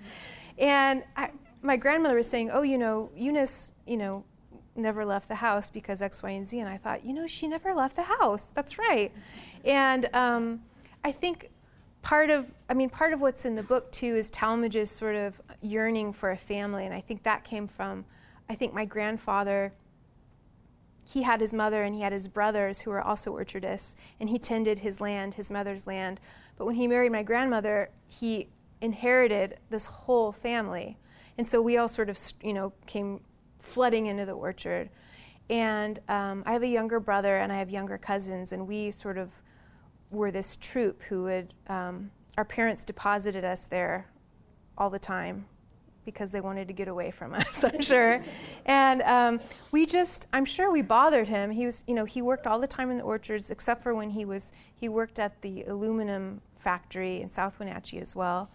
And 0.57 1.03
I, 1.15 1.31
my 1.61 1.77
grandmother 1.77 2.17
was 2.17 2.29
saying, 2.29 2.51
"Oh, 2.51 2.61
you 2.61 2.77
know, 2.77 3.09
Eunice, 3.15 3.73
you 3.87 3.97
know, 3.97 4.23
never 4.75 5.05
left 5.05 5.27
the 5.27 5.35
house 5.35 5.69
because 5.69 6.01
X, 6.01 6.23
Y, 6.23 6.31
and 6.31 6.47
Z." 6.47 6.59
And 6.59 6.69
I 6.69 6.77
thought, 6.77 7.05
you 7.05 7.13
know, 7.13 7.27
she 7.27 7.47
never 7.47 7.73
left 7.73 7.95
the 7.95 8.03
house. 8.03 8.47
That's 8.47 8.77
right. 8.77 9.11
And 9.63 10.13
um, 10.13 10.61
I 11.03 11.11
think 11.11 11.49
part 12.01 12.29
of, 12.29 12.51
I 12.69 12.73
mean, 12.73 12.89
part 12.89 13.13
of 13.13 13.21
what's 13.21 13.45
in 13.45 13.55
the 13.55 13.63
book 13.63 13.91
too 13.91 14.15
is 14.15 14.29
Talmadge's 14.29 14.91
sort 14.91 15.15
of 15.15 15.41
yearning 15.61 16.13
for 16.13 16.31
a 16.31 16.37
family, 16.37 16.85
and 16.85 16.93
I 16.93 17.01
think 17.01 17.23
that 17.23 17.43
came 17.43 17.67
from, 17.67 18.05
I 18.49 18.55
think 18.55 18.73
my 18.73 18.85
grandfather. 18.85 19.73
He 21.05 21.23
had 21.23 21.41
his 21.41 21.53
mother 21.53 21.83
and 21.83 21.93
he 21.93 22.01
had 22.01 22.13
his 22.13 22.29
brothers 22.29 22.81
who 22.81 22.89
were 22.89 23.01
also 23.01 23.31
orchardists, 23.31 23.95
and 24.19 24.29
he 24.29 24.39
tended 24.39 24.79
his 24.79 25.01
land, 25.01 25.35
his 25.35 25.51
mother's 25.51 25.85
land. 25.85 26.19
But 26.57 26.65
when 26.65 26.75
he 26.75 26.87
married 26.87 27.11
my 27.11 27.23
grandmother, 27.23 27.89
he 28.07 28.47
inherited 28.79 29.57
this 29.69 29.85
whole 29.85 30.31
family. 30.31 30.97
And 31.37 31.47
so 31.47 31.61
we 31.61 31.77
all 31.77 31.87
sort 31.87 32.09
of, 32.09 32.17
you 32.41 32.53
know, 32.53 32.73
came 32.85 33.19
flooding 33.63 34.07
into 34.07 34.25
the 34.25 34.33
orchard. 34.33 34.89
And 35.49 35.99
um, 36.07 36.43
I 36.45 36.53
have 36.53 36.63
a 36.63 36.67
younger 36.67 36.99
brother 36.99 37.37
and 37.37 37.51
I 37.51 37.57
have 37.57 37.69
younger 37.69 37.97
cousins, 37.97 38.51
and 38.51 38.67
we 38.67 38.91
sort 38.91 39.17
of 39.17 39.31
were 40.11 40.31
this 40.31 40.55
troop 40.55 41.01
who 41.03 41.23
would, 41.23 41.53
um, 41.67 42.11
our 42.37 42.45
parents 42.45 42.83
deposited 42.83 43.43
us 43.43 43.67
there 43.67 44.07
all 44.77 44.89
the 44.89 44.99
time 44.99 45.45
because 46.05 46.31
they 46.31 46.41
wanted 46.41 46.67
to 46.67 46.73
get 46.73 46.87
away 46.87 47.11
from 47.11 47.33
us, 47.33 47.63
I'm 47.63 47.81
sure. 47.81 48.23
and 48.65 49.01
um, 49.03 49.39
we 49.71 49.85
just, 49.85 50.27
I'm 50.33 50.45
sure 50.45 50.71
we 50.71 50.81
bothered 50.81 51.27
him. 51.27 51.51
He 51.51 51.65
was, 51.65 51.83
you 51.87 51.95
know, 51.95 52.05
he 52.05 52.21
worked 52.21 52.45
all 52.47 52.59
the 52.59 52.67
time 52.67 52.91
in 52.91 52.97
the 52.97 53.03
orchards 53.03 53.51
except 53.51 53.83
for 53.83 53.95
when 53.95 54.11
he 54.11 54.25
was, 54.25 54.51
he 54.75 54.89
worked 54.89 55.19
at 55.19 55.41
the 55.41 55.63
aluminum 55.63 56.41
factory 56.55 57.21
in 57.21 57.29
South 57.29 57.59
Wenatchee 57.59 57.99
as 57.99 58.15
well. 58.15 58.51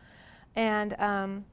And 0.56 0.94
um, 1.00 1.44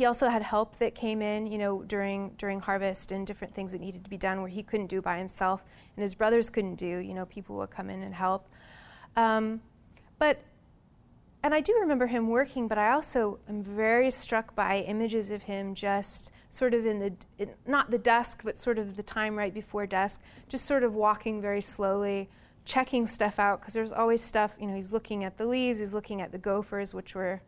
he 0.00 0.06
also 0.06 0.30
had 0.30 0.40
help 0.40 0.78
that 0.78 0.94
came 0.94 1.20
in, 1.20 1.46
you 1.46 1.58
know, 1.58 1.82
during 1.82 2.30
during 2.38 2.58
harvest 2.58 3.12
and 3.12 3.26
different 3.26 3.54
things 3.54 3.72
that 3.72 3.82
needed 3.82 4.02
to 4.02 4.08
be 4.08 4.16
done 4.16 4.40
where 4.40 4.48
he 4.48 4.62
couldn't 4.62 4.86
do 4.86 5.02
by 5.02 5.18
himself 5.18 5.62
and 5.94 6.02
his 6.02 6.14
brothers 6.14 6.48
couldn't 6.48 6.76
do. 6.76 6.86
You 6.86 7.12
know, 7.12 7.26
people 7.26 7.56
would 7.56 7.68
come 7.68 7.90
in 7.90 8.02
and 8.02 8.14
help. 8.14 8.48
Um, 9.14 9.60
but 10.18 10.40
and 11.42 11.52
I 11.52 11.60
do 11.60 11.76
remember 11.82 12.06
him 12.06 12.28
working, 12.28 12.66
but 12.66 12.78
I 12.78 12.92
also 12.92 13.40
am 13.46 13.62
very 13.62 14.10
struck 14.10 14.54
by 14.54 14.78
images 14.78 15.30
of 15.30 15.42
him 15.42 15.74
just 15.74 16.30
sort 16.48 16.72
of 16.72 16.86
in 16.86 16.98
the 16.98 17.12
in, 17.36 17.50
not 17.66 17.90
the 17.90 17.98
dusk, 17.98 18.40
but 18.42 18.56
sort 18.56 18.78
of 18.78 18.96
the 18.96 19.02
time 19.02 19.36
right 19.36 19.52
before 19.52 19.86
dusk, 19.86 20.22
just 20.48 20.64
sort 20.64 20.82
of 20.82 20.94
walking 20.94 21.42
very 21.42 21.60
slowly, 21.60 22.30
checking 22.64 23.06
stuff 23.06 23.38
out 23.38 23.60
because 23.60 23.74
there's 23.74 23.92
always 23.92 24.22
stuff. 24.22 24.56
You 24.58 24.66
know, 24.66 24.74
he's 24.76 24.94
looking 24.94 25.24
at 25.24 25.36
the 25.36 25.44
leaves, 25.44 25.78
he's 25.78 25.92
looking 25.92 26.22
at 26.22 26.32
the 26.32 26.38
gophers, 26.38 26.94
which 26.94 27.14
were 27.14 27.42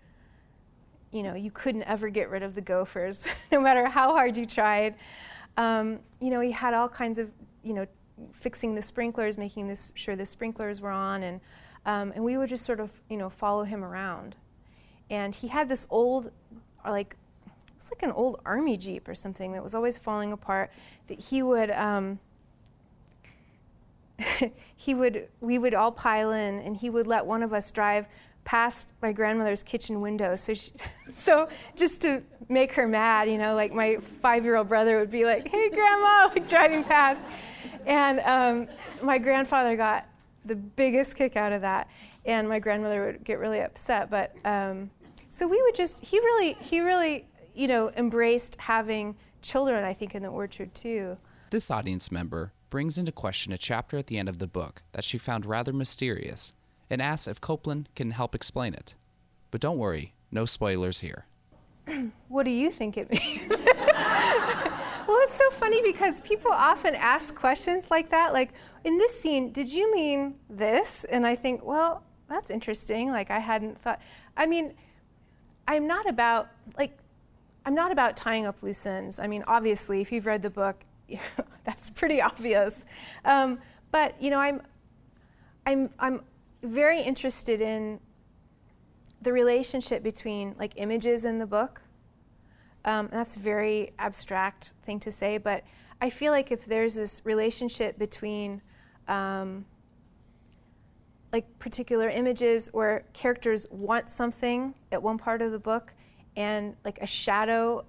you 1.13 1.23
know, 1.23 1.35
you 1.35 1.51
couldn't 1.51 1.83
ever 1.85 2.09
get 2.09 2.31
rid 2.31 2.43
of 2.43 2.55
the 2.55 2.61
gophers, 2.61 3.27
no 3.53 3.61
matter 3.61 3.87
how 3.87 4.13
hard 4.13 4.37
you 4.37 4.47
tried. 4.47 4.95
Um, 5.57 6.01
you 6.21 6.31
know, 6.31 6.41
he 6.41 6.51
had 6.51 6.75
all 6.75 6.89
kinds 6.89 7.19
of, 7.19 7.31
you 7.63 7.75
know, 7.75 7.87
fixing 8.33 8.75
the 8.75 8.83
sprinklers, 8.83 9.37
making 9.37 9.67
this, 9.67 9.93
sure 9.95 10.17
the 10.17 10.27
sprinklers 10.27 10.81
were 10.81 10.91
on, 10.91 11.23
and, 11.23 11.41
um, 11.85 12.13
and 12.15 12.25
we 12.25 12.37
would 12.39 12.49
just 12.49 12.65
sort 12.65 12.81
of, 12.81 13.03
you 13.11 13.17
know, 13.17 13.29
follow 13.29 13.65
him 13.65 13.85
around. 13.85 14.35
And 15.11 15.35
he 15.35 15.49
had 15.49 15.69
this 15.69 15.87
old, 15.91 16.31
like, 16.87 17.17
it's 17.77 17.91
like 17.91 18.03
an 18.03 18.13
old 18.13 18.41
army 18.47 18.77
jeep 18.77 19.09
or 19.09 19.15
something 19.15 19.53
that 19.53 19.63
was 19.63 19.75
always 19.75 19.99
falling 19.99 20.33
apart. 20.33 20.71
That 21.09 21.19
he 21.19 21.43
would, 21.43 21.71
um, 21.73 22.21
he 24.77 24.95
would, 24.95 25.29
we 25.41 25.59
would 25.59 25.75
all 25.75 25.93
pile 25.93 26.31
in, 26.31 26.61
and 26.61 26.77
he 26.77 26.89
would 26.89 27.07
let 27.07 27.27
one 27.27 27.43
of 27.43 27.53
us 27.53 27.71
drive 27.71 28.09
past 28.45 28.93
my 29.03 29.13
grandmother's 29.13 29.63
kitchen 29.63 30.01
window. 30.01 30.37
So, 30.37 30.55
she, 30.55 30.73
so 31.13 31.49
just 31.77 32.01
to 32.03 32.23
make 32.49 32.73
her 32.73 32.87
mad, 32.87 33.29
you 33.31 33.39
know, 33.39 33.55
like 33.55 33.73
my 33.73 33.97
five-year-old 33.97 34.69
brother 34.69 34.99
would 34.99 35.11
be 35.11 35.25
like, 35.25 35.49
"Hey, 35.49 35.69
grandma!" 35.71 36.29
like 36.35 36.49
driving 36.49 36.85
past, 36.85 37.25
and 37.87 38.21
um, 38.21 38.69
my 39.03 39.19
grandfather 39.19 39.77
got 39.77 40.07
the 40.45 40.57
biggest 40.57 41.17
kick 41.17 41.37
out 41.37 41.53
of 41.53 41.63
that, 41.63 41.89
and 42.25 42.49
my 42.49 42.59
grandmother 42.59 43.07
would 43.07 43.25
get 43.25 43.39
really 43.39 43.61
upset. 43.61 44.11
But 44.11 44.35
um, 44.45 44.91
so 45.29 45.47
we 45.47 45.61
would 45.63 45.75
just 45.75 46.05
he 46.05 46.19
really 46.19 46.55
he 46.61 46.81
really 46.81 47.27
you 47.55 47.69
know 47.69 47.91
embraced 47.97 48.57
having 48.59 49.17
children. 49.41 49.85
I 49.85 49.93
think 49.93 50.15
in 50.15 50.23
the 50.23 50.29
orchard 50.29 50.75
too. 50.75 51.17
This 51.51 51.71
audience 51.71 52.11
member 52.11 52.53
brings 52.71 52.97
into 52.97 53.13
question 53.13 53.53
a 53.53 53.59
chapter 53.59 53.99
at 53.99 54.07
the 54.07 54.17
end 54.17 54.27
of 54.27 54.39
the 54.39 54.47
book 54.47 54.83
that 54.93 55.05
she 55.05 55.19
found 55.19 55.45
rather 55.45 55.75
mysterious 55.75 56.55
and 56.93 57.01
asks 57.01 57.27
if 57.27 57.41
Coplin 57.41 57.87
can 57.97 58.11
help 58.11 58.35
explain 58.35 58.75
it. 58.75 58.97
But 59.51 59.63
don't 59.63 59.79
worry, 59.79 60.13
no 60.31 60.45
spoilers 60.45 61.01
here. 61.01 61.25
what 62.29 62.43
do 62.43 62.51
you 62.51 62.71
think 62.71 62.99
it 62.99 63.11
means? 63.11 63.49
well, 63.49 65.19
it's 65.23 65.37
so 65.37 65.51
funny 65.53 65.81
because 65.83 66.21
people 66.21 66.53
often 66.53 66.95
ask 66.95 67.35
questions 67.35 67.87
like 67.91 68.11
that. 68.11 68.35
Like, 68.35 68.51
in 68.85 68.99
this 68.99 69.19
scene, 69.19 69.53
did 69.53 69.73
you 69.73 69.91
mean 69.95 70.35
this? 70.51 71.05
And 71.05 71.27
I 71.27 71.35
think, 71.35 71.65
well, 71.65 72.05
that's 72.29 72.51
interesting. 72.51 73.11
Like, 73.11 73.31
I 73.31 73.39
hadn't 73.39 73.81
thought. 73.81 73.99
I 74.37 74.45
mean, 74.45 74.75
I'm 75.67 75.87
not 75.87 76.07
about, 76.07 76.51
like, 76.77 76.99
I'm 77.65 77.75
not 77.75 77.91
about 77.91 78.19
tying 78.19 78.45
up 78.45 78.63
loose 78.63 78.85
ends. 78.85 79.19
I 79.19 79.29
mean, 79.29 79.45
obviously, 79.47 80.03
if 80.03 80.13
you've 80.13 80.27
read 80.27 80.43
the 80.43 80.51
book, 80.51 80.77
that's 81.65 81.89
pretty 81.89 82.21
obvious. 82.21 82.85
Um, 83.25 83.61
but, 83.91 84.21
you 84.21 84.29
know, 84.29 84.41
I'm, 84.41 84.61
I'm, 85.65 85.89
I'm 85.99 86.21
very 86.63 87.01
interested 87.01 87.61
in 87.61 88.01
the 89.21 89.33
relationship 89.33 90.03
between 90.03 90.55
like 90.59 90.73
images 90.77 91.25
in 91.25 91.39
the 91.39 91.47
book. 91.47 91.83
Um, 92.85 93.09
that's 93.13 93.37
a 93.37 93.39
very 93.39 93.93
abstract 93.99 94.73
thing 94.85 94.99
to 95.01 95.13
say, 95.13 95.39
but 95.39 95.63
I 96.01 96.11
feel 96.11 96.33
like 96.33 96.51
if 96.51 96.65
there's 96.65 96.97
this 96.97 97.23
relationship 97.25 97.97
between 97.99 98.61
um, 99.07 99.65
like 101.33 101.59
particular 101.61 102.09
images 102.09 102.71
where 102.73 103.05
characters 103.13 103.67
want 103.71 104.11
something 104.11 104.75
at 104.91 105.01
one 105.01 105.17
part 105.19 105.43
of 105.43 105.53
the 105.53 105.61
book 105.61 105.95
and 106.37 106.75
like 106.85 106.99
a 107.01 107.07
shadow 107.07 107.85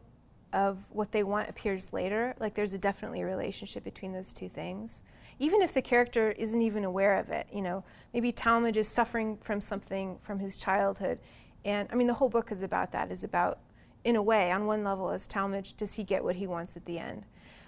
of 0.51 0.85
what 0.91 1.11
they 1.11 1.23
want 1.23 1.49
appears 1.49 1.91
later, 1.91 2.35
like 2.39 2.53
there's 2.53 2.75
a 2.75 2.77
definitely 2.77 3.21
a 3.21 3.25
relationship 3.25 3.83
between 3.83 4.13
those 4.13 4.31
two 4.31 4.47
things 4.47 5.01
even 5.43 5.61
if 5.61 5.73
the 5.73 5.81
character 5.81 6.31
isn't 6.31 6.61
even 6.61 6.85
aware 6.85 7.19
of 7.19 7.29
it. 7.29 7.47
You 7.51 7.61
know, 7.61 7.83
maybe 8.13 8.31
Talmadge 8.31 8.77
is 8.77 8.87
suffering 8.87 9.37
from 9.41 9.59
something 9.59 10.17
from 10.19 10.39
his 10.39 10.57
childhood, 10.57 11.19
and 11.65 11.89
I 11.91 11.95
mean 11.95 12.07
the 12.07 12.13
whole 12.13 12.29
book 12.29 12.49
is 12.49 12.63
about 12.63 12.93
that. 12.93 13.11
Is 13.11 13.25
about, 13.25 13.59
in 14.05 14.15
a 14.15 14.21
way, 14.21 14.51
on 14.51 14.65
one 14.65 14.85
level, 14.85 15.09
as 15.09 15.27
Talmadge, 15.27 15.75
does 15.75 15.95
he 15.95 16.03
get 16.05 16.23
what 16.23 16.37
he 16.37 16.47
wants 16.47 16.77
at 16.77 16.85
the 16.85 16.97
end? 16.97 17.25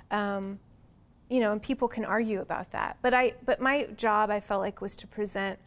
Um, 0.10 0.60
you 1.30 1.42
know, 1.42 1.52
and 1.52 1.62
people 1.62 1.90
can 1.90 2.06
argue 2.06 2.40
about 2.40 2.72
that. 2.72 2.98
But 3.02 3.14
I, 3.14 3.34
but 3.44 3.60
my 3.60 3.88
job, 3.98 4.30
I 4.30 4.40
felt 4.40 4.62
like, 4.62 4.80
was 4.80 4.96
to 4.98 5.08
present 5.08 5.60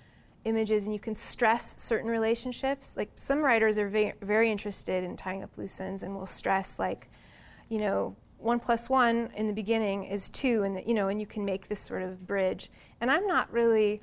images 0.45 0.85
and 0.85 0.95
you 0.95 1.01
can 1.01 1.15
stress 1.15 1.75
certain 1.83 2.09
relationships. 2.09 2.97
Like 2.97 3.11
some 3.17 3.41
writers 3.41 3.77
are 3.77 3.89
very, 3.89 4.15
very 4.23 4.51
interested 4.51 5.05
in 5.05 5.17
tying 5.17 5.43
up 5.43 5.59
loose 5.59 5.81
ends 5.81 6.03
and 6.05 6.15
will 6.15 6.27
stress 6.27 6.79
like, 6.79 7.11
you 7.69 7.81
know, 7.81 8.17
one 8.39 8.61
plus 8.61 8.89
one 8.89 9.31
in 9.37 9.47
the 9.47 9.53
beginning 9.53 10.05
is 10.05 10.29
two, 10.29 10.63
and 10.63 10.83
you 10.87 10.95
know, 10.95 11.09
and 11.09 11.21
you 11.21 11.27
can 11.27 11.45
make 11.45 11.69
this 11.69 11.81
sort 11.81 12.03
of 12.03 12.27
bridge. 12.27 12.71
And 13.01 13.11
I'm 13.11 13.27
not 13.27 13.53
really, 13.53 14.01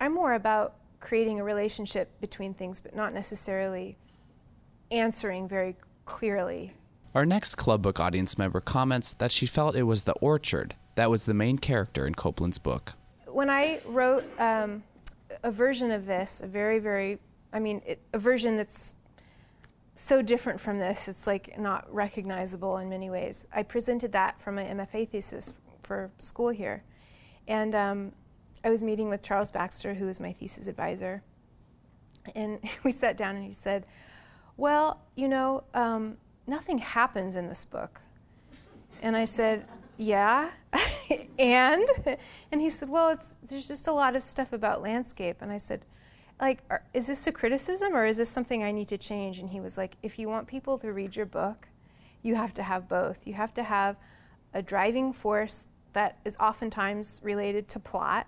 I'm 0.00 0.14
more 0.14 0.34
about 0.34 0.74
creating 1.00 1.40
a 1.40 1.44
relationship 1.44 2.20
between 2.20 2.54
things, 2.54 2.80
but 2.80 2.94
not 2.94 3.12
necessarily 3.12 3.96
answering 4.90 5.48
very 5.48 5.76
clearly. 6.04 6.72
Our 7.14 7.26
next 7.26 7.54
club 7.54 7.82
book 7.82 7.98
audience 8.00 8.36
member 8.36 8.60
comments 8.60 9.14
that 9.14 9.32
she 9.32 9.46
felt 9.46 9.76
it 9.76 9.84
was 9.84 10.04
the 10.04 10.12
orchard 10.14 10.74
that 10.96 11.10
was 11.10 11.26
the 11.26 11.34
main 11.34 11.58
character 11.58 12.06
in 12.06 12.14
Coplin's 12.14 12.58
book. 12.58 12.94
When 13.26 13.48
I 13.48 13.80
wrote 13.86 14.24
um, 14.40 14.82
a 15.42 15.50
version 15.50 15.90
of 15.90 16.06
this, 16.06 16.40
a 16.42 16.46
very, 16.46 16.78
very, 16.78 17.18
I 17.52 17.60
mean, 17.60 17.82
it, 17.86 18.00
a 18.12 18.18
version 18.18 18.56
that's 18.56 18.96
so 19.96 20.20
different 20.20 20.60
from 20.60 20.78
this, 20.78 21.08
it's 21.08 21.26
like 21.26 21.58
not 21.58 21.92
recognizable 21.92 22.76
in 22.76 22.88
many 22.88 23.08
ways. 23.08 23.46
I 23.52 23.62
presented 23.62 24.12
that 24.12 24.40
from 24.40 24.56
my 24.56 24.64
MFA 24.64 25.08
thesis 25.08 25.54
for 25.82 26.10
school 26.18 26.50
here. 26.50 26.84
And 27.48 27.74
um, 27.74 28.12
I 28.62 28.68
was 28.68 28.84
meeting 28.84 29.08
with 29.08 29.22
Charles 29.22 29.50
Baxter, 29.50 29.94
who 29.94 30.06
was 30.06 30.20
my 30.20 30.32
thesis 30.32 30.66
advisor. 30.66 31.22
And 32.34 32.60
we 32.84 32.92
sat 32.92 33.16
down 33.16 33.36
and 33.36 33.44
he 33.44 33.54
said, 33.54 33.86
Well, 34.56 35.00
you 35.14 35.28
know, 35.28 35.64
um, 35.72 36.18
nothing 36.46 36.78
happens 36.78 37.34
in 37.34 37.48
this 37.48 37.64
book. 37.64 38.00
And 39.00 39.16
I 39.16 39.24
said, 39.24 39.66
Yeah. 39.96 40.50
and? 41.38 41.86
And 42.52 42.60
he 42.60 42.68
said, 42.68 42.90
Well, 42.90 43.08
it's, 43.08 43.36
there's 43.42 43.68
just 43.68 43.88
a 43.88 43.92
lot 43.92 44.14
of 44.14 44.22
stuff 44.22 44.52
about 44.52 44.82
landscape. 44.82 45.38
And 45.40 45.50
I 45.50 45.58
said, 45.58 45.86
like, 46.40 46.62
are, 46.70 46.82
is 46.92 47.06
this 47.06 47.26
a 47.26 47.32
criticism 47.32 47.94
or 47.94 48.06
is 48.06 48.18
this 48.18 48.28
something 48.28 48.62
I 48.62 48.72
need 48.72 48.88
to 48.88 48.98
change? 48.98 49.38
And 49.38 49.50
he 49.50 49.60
was 49.60 49.78
like, 49.78 49.96
if 50.02 50.18
you 50.18 50.28
want 50.28 50.46
people 50.46 50.78
to 50.78 50.92
read 50.92 51.16
your 51.16 51.26
book, 51.26 51.68
you 52.22 52.34
have 52.34 52.52
to 52.54 52.62
have 52.62 52.88
both. 52.88 53.26
You 53.26 53.34
have 53.34 53.54
to 53.54 53.62
have 53.62 53.96
a 54.52 54.62
driving 54.62 55.12
force 55.12 55.66
that 55.92 56.18
is 56.24 56.36
oftentimes 56.38 57.20
related 57.22 57.68
to 57.68 57.80
plot. 57.80 58.26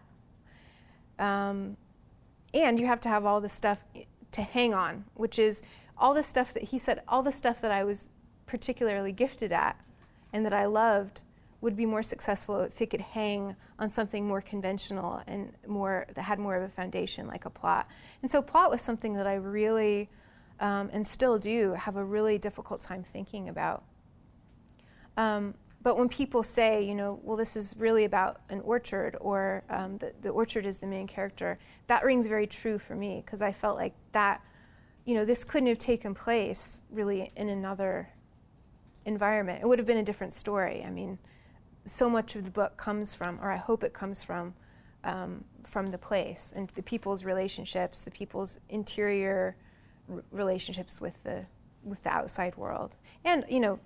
Um, 1.19 1.77
and 2.55 2.81
you 2.81 2.87
have 2.87 3.01
to 3.01 3.09
have 3.09 3.27
all 3.27 3.41
the 3.41 3.49
stuff 3.49 3.85
to 4.33 4.43
hang 4.43 4.73
on, 4.73 5.05
which 5.15 5.39
is 5.39 5.63
all 5.99 6.15
the 6.15 6.23
stuff 6.23 6.55
that 6.55 6.65
he 6.65 6.79
said, 6.79 7.03
all 7.09 7.23
the 7.23 7.33
stuff 7.33 7.61
that 7.61 7.71
I 7.71 7.85
was 7.85 8.09
particularly 8.47 9.13
gifted 9.13 9.53
at 9.53 9.79
and 10.33 10.45
that 10.47 10.55
I 10.55 10.65
loved 10.65 11.23
would 11.61 11.77
be 11.77 11.87
more 11.87 12.03
successful 12.03 12.61
if 12.61 12.81
it 12.81 12.91
could 12.91 13.01
hang 13.01 13.57
on 13.79 13.91
something 13.91 14.27
more 14.27 14.41
conventional 14.41 15.23
and 15.27 15.53
more 15.67 16.07
that 16.15 16.23
had 16.23 16.39
more 16.39 16.55
of 16.57 16.63
a 16.63 16.69
foundation 16.69 17.27
like 17.27 17.45
a 17.45 17.51
plot. 17.51 17.89
And 18.23 18.31
so 18.31 18.41
plot 18.41 18.71
was 18.71 18.81
something 18.81 19.15
that 19.15 19.27
I 19.27 19.35
really 19.35 20.09
um, 20.61 20.91
and 20.93 21.07
still 21.07 21.39
do 21.39 21.73
have 21.73 21.97
a 21.97 22.05
really 22.05 22.39
difficult 22.39 22.81
time 22.81 23.03
thinking 23.03 23.49
about. 23.49 23.85
Um, 25.17 25.55
but 25.83 25.97
when 25.97 26.09
people 26.09 26.43
say, 26.43 26.83
you 26.83 26.95
know, 26.95 27.21
well, 27.23 27.37
this 27.37 27.57
is 27.57 27.75
really 27.79 28.05
about 28.05 28.41
an 28.51 28.61
orchard 28.61 29.17
or 29.21 29.63
um, 29.71 29.99
the, 29.99 30.13
the 30.21 30.31
orchard 30.31 30.67
is 30.67 30.79
the 30.79 30.87
main 30.87 31.07
character, 31.07 31.59
that 31.87 32.05
rings 32.05 32.27
very 32.27 32.47
true 32.47 32.79
for 32.79 32.95
me 32.95 33.23
because 33.25 33.43
I 33.43 33.53
felt 33.53 33.77
like 33.77 33.95
that, 34.13 34.43
you 35.05 35.15
know, 35.15 35.25
this 35.25 35.45
couldn't 35.45 35.69
have 35.69 35.79
taken 35.79 36.15
place 36.15 36.83
really 36.91 37.31
in 37.37 37.49
another 37.49 38.11
environment. 39.05 39.63
It 39.63 39.67
would 39.67 39.79
have 39.79 39.87
been 39.87 39.99
a 39.99 40.03
different 40.03 40.33
story. 40.33 40.85
I 40.85 40.91
mean, 40.91 41.19
so 41.89 42.09
much 42.09 42.37
of 42.37 42.45
the 42.45 42.51
book 42.51 42.77
comes 42.77 43.15
from, 43.15 43.39
or 43.41 43.51
I 43.51 43.57
hope 43.57 43.83
it 43.83 43.93
comes 43.93 44.23
from, 44.23 44.55
um, 45.05 45.45
from 45.65 45.89
the 45.89 45.99
place 45.99 46.53
and 46.57 46.69
the 46.71 46.83
people's 46.83 47.25
relationships, 47.25 48.05
the 48.05 48.11
people's 48.11 48.61
interior 48.69 49.57
r- 50.13 50.23
relationships 50.31 51.01
with 51.01 51.23
the 51.23 51.47
with 51.85 52.03
the 52.03 52.11
outside 52.11 52.57
world. 52.57 52.97
And 53.25 53.45
you 53.49 53.61
know, 53.61 53.79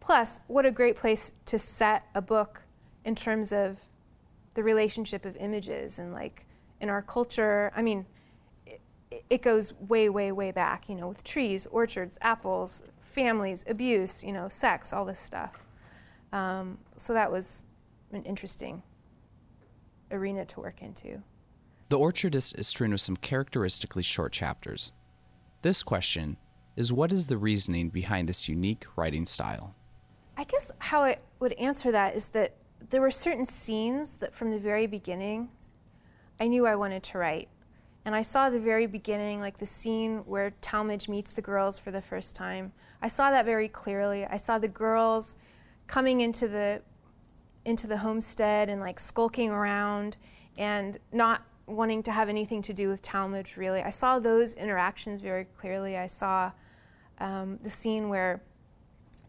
plus, 0.00 0.40
what 0.46 0.64
a 0.64 0.70
great 0.70 0.96
place 0.96 1.32
to 1.46 1.58
set 1.58 2.06
a 2.14 2.22
book 2.22 2.62
in 3.04 3.14
terms 3.14 3.52
of 3.52 3.80
the 4.54 4.62
relationship 4.62 5.24
of 5.24 5.36
images 5.36 5.98
and 5.98 6.12
like 6.12 6.46
in 6.80 6.88
our 6.88 7.02
culture. 7.02 7.72
I 7.76 7.82
mean, 7.82 8.06
it, 8.66 8.80
it 9.28 9.42
goes 9.42 9.72
way, 9.74 10.08
way, 10.08 10.32
way 10.32 10.52
back. 10.52 10.88
You 10.88 10.94
know, 10.94 11.08
with 11.08 11.24
trees, 11.24 11.66
orchards, 11.66 12.18
apples, 12.20 12.82
families, 13.00 13.64
abuse. 13.66 14.22
You 14.24 14.32
know, 14.32 14.48
sex, 14.48 14.92
all 14.92 15.04
this 15.04 15.20
stuff. 15.20 15.64
Um, 16.34 16.78
so 16.96 17.14
that 17.14 17.30
was 17.30 17.64
an 18.12 18.24
interesting 18.24 18.82
arena 20.10 20.44
to 20.46 20.60
work 20.60 20.82
into. 20.82 21.22
The 21.90 21.98
Orchard 21.98 22.34
is, 22.34 22.52
is 22.54 22.66
strewn 22.66 22.90
with 22.90 23.00
some 23.00 23.16
characteristically 23.16 24.02
short 24.02 24.32
chapters. 24.32 24.92
This 25.62 25.84
question 25.84 26.36
is 26.76 26.92
what 26.92 27.12
is 27.12 27.26
the 27.26 27.38
reasoning 27.38 27.88
behind 27.88 28.28
this 28.28 28.48
unique 28.48 28.84
writing 28.96 29.26
style? 29.26 29.76
I 30.36 30.42
guess 30.42 30.72
how 30.80 31.04
I 31.04 31.18
would 31.38 31.52
answer 31.52 31.92
that 31.92 32.16
is 32.16 32.28
that 32.28 32.56
there 32.90 33.00
were 33.00 33.12
certain 33.12 33.46
scenes 33.46 34.14
that 34.14 34.34
from 34.34 34.50
the 34.50 34.58
very 34.58 34.88
beginning 34.88 35.50
I 36.40 36.48
knew 36.48 36.66
I 36.66 36.74
wanted 36.74 37.04
to 37.04 37.18
write. 37.18 37.48
And 38.04 38.12
I 38.12 38.22
saw 38.22 38.50
the 38.50 38.60
very 38.60 38.86
beginning, 38.86 39.40
like 39.40 39.58
the 39.58 39.66
scene 39.66 40.18
where 40.26 40.50
Talmadge 40.60 41.08
meets 41.08 41.32
the 41.32 41.42
girls 41.42 41.78
for 41.78 41.92
the 41.92 42.02
first 42.02 42.34
time. 42.34 42.72
I 43.00 43.06
saw 43.06 43.30
that 43.30 43.44
very 43.44 43.68
clearly. 43.68 44.26
I 44.26 44.36
saw 44.36 44.58
the 44.58 44.68
girls 44.68 45.36
coming 45.86 46.20
into 46.20 46.48
the 46.48 46.82
into 47.64 47.86
the 47.86 47.98
homestead 47.98 48.68
and 48.68 48.80
like 48.80 49.00
skulking 49.00 49.50
around 49.50 50.16
and 50.58 50.98
not 51.12 51.42
wanting 51.66 52.02
to 52.02 52.12
have 52.12 52.28
anything 52.28 52.60
to 52.60 52.74
do 52.74 52.88
with 52.88 53.00
Talmadge 53.00 53.56
really. 53.56 53.80
I 53.80 53.90
saw 53.90 54.18
those 54.18 54.54
interactions 54.54 55.22
very 55.22 55.46
clearly. 55.58 55.96
I 55.96 56.06
saw 56.06 56.52
um, 57.18 57.58
the 57.62 57.70
scene 57.70 58.10
where 58.10 58.42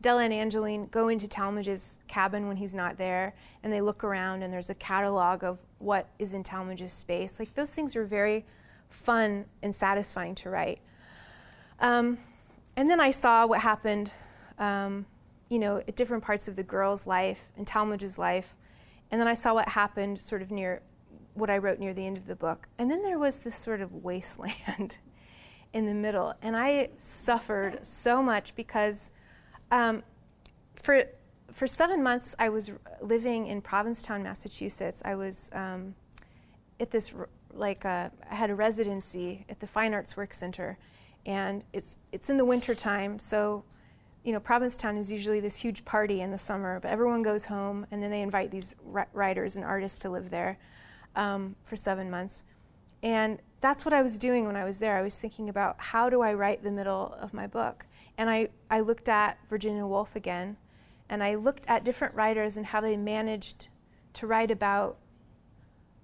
Della 0.02 0.24
and 0.24 0.34
Angeline 0.34 0.88
go 0.88 1.08
into 1.08 1.28
Talmadge's 1.28 2.00
cabin 2.08 2.48
when 2.48 2.58
he's 2.58 2.74
not 2.74 2.98
there 2.98 3.34
and 3.64 3.72
they 3.72 3.82
look 3.82 4.04
around 4.04 4.44
and 4.44 4.52
there's 4.54 4.70
a 4.70 4.76
catalog 4.76 5.44
of 5.44 5.60
what 5.80 6.10
is 6.20 6.34
in 6.34 6.44
Talmadge's 6.44 6.94
space. 6.94 7.40
Like 7.40 7.54
those 7.54 7.74
things 7.74 7.96
were 7.96 8.06
very 8.06 8.46
fun 8.90 9.46
and 9.64 9.74
satisfying 9.74 10.36
to 10.36 10.50
write. 10.50 10.80
Um, 11.80 12.18
and 12.76 12.90
then 12.90 13.00
I 13.00 13.12
saw 13.12 13.48
what 13.48 13.62
happened 13.62 14.12
um, 14.60 15.06
you 15.56 15.60
know, 15.60 15.78
at 15.78 15.96
different 15.96 16.22
parts 16.22 16.50
of 16.50 16.58
the 16.58 16.64
girl's 16.64 17.08
life 17.08 17.50
and 17.56 17.66
Talmadge's 17.66 18.20
life. 18.20 18.58
And 19.10 19.22
then 19.22 19.28
I 19.30 19.34
saw 19.34 19.54
what 19.54 19.70
happened 19.70 20.22
sort 20.22 20.42
of 20.42 20.52
near 20.52 20.82
what 21.34 21.50
I 21.50 21.60
wrote 21.60 21.80
near 21.80 21.94
the 21.94 22.06
end 22.06 22.18
of 22.18 22.28
the 22.28 22.36
book. 22.36 22.68
And 22.78 22.92
then 22.92 23.02
there 23.04 23.18
was 23.18 23.40
this 23.40 23.56
sort 23.56 23.80
of 23.80 24.04
wasteland 24.04 24.98
in 25.74 25.86
the 25.86 25.94
middle. 25.94 26.34
And 26.42 26.58
I 26.58 26.90
suffered 26.98 27.88
so 27.88 28.22
much 28.22 28.54
because 28.54 29.12
um, 29.72 30.04
for, 30.76 31.06
for 31.54 31.68
seven 31.68 32.04
months 32.04 32.36
I 32.38 32.50
was 32.50 32.72
living 33.02 33.48
in 33.48 33.62
Provincetown, 33.62 34.24
Massachusetts. 34.24 35.02
I 35.06 35.16
was 35.16 35.50
um, 35.54 35.96
at 36.82 36.92
this, 36.92 37.14
like, 37.54 37.86
uh, 37.86 38.10
I 38.30 38.36
had 38.36 38.50
a 38.50 38.56
residency 38.56 39.46
at 39.48 39.62
the 39.62 39.68
Fine 39.68 39.94
Arts 39.94 40.18
Work 40.18 40.34
Center. 40.34 40.78
And 41.26 41.64
it's, 41.72 41.98
it's 42.12 42.30
in 42.30 42.36
the 42.36 42.46
wintertime, 42.46 43.20
so 43.20 43.64
you 44.26 44.32
know, 44.32 44.40
Provincetown 44.40 44.98
is 44.98 45.12
usually 45.12 45.40
this 45.40 45.58
huge 45.58 45.86
party 45.86 46.20
in 46.20 46.32
the 46.32 46.38
summer, 46.38 46.80
but 46.80 46.90
everyone 46.90 47.22
goes 47.22 47.46
home 47.46 47.86
and 47.92 48.02
then 48.02 48.10
they 48.10 48.24
invite 48.24 48.50
these 48.50 48.76
writers 49.14 49.56
and 49.56 49.64
artists 49.64 50.00
to 50.00 50.10
live 50.10 50.32
there 50.32 50.58
um, 51.16 51.56
for 51.64 51.76
seven 51.76 52.10
months. 52.10 52.44
And 53.04 53.40
that's 53.62 53.86
what 53.86 53.94
I 53.94 54.02
was 54.02 54.18
doing 54.18 54.48
when 54.48 54.56
I 54.56 54.64
was 54.64 54.80
there. 54.80 54.98
I 54.98 55.04
was 55.04 55.20
thinking 55.20 55.48
about 55.48 55.76
how 55.78 56.10
do 56.10 56.22
I 56.22 56.34
write 56.34 56.64
the 56.64 56.72
middle 56.72 57.16
of 57.22 57.36
my 57.36 57.46
book? 57.46 57.86
And 58.18 58.28
I, 58.28 58.50
I 58.70 58.80
looked 58.80 59.08
at 59.08 59.38
Virginia 59.48 59.86
Woolf 59.86 60.16
again, 60.16 60.58
and 61.08 61.22
I 61.22 61.36
looked 61.36 61.66
at 61.68 61.86
different 61.86 62.16
writers 62.16 62.58
and 62.58 62.66
how 62.66 62.82
they 62.82 62.98
managed 62.98 63.68
to 64.14 64.26
write 64.26 64.50
about 64.50 64.98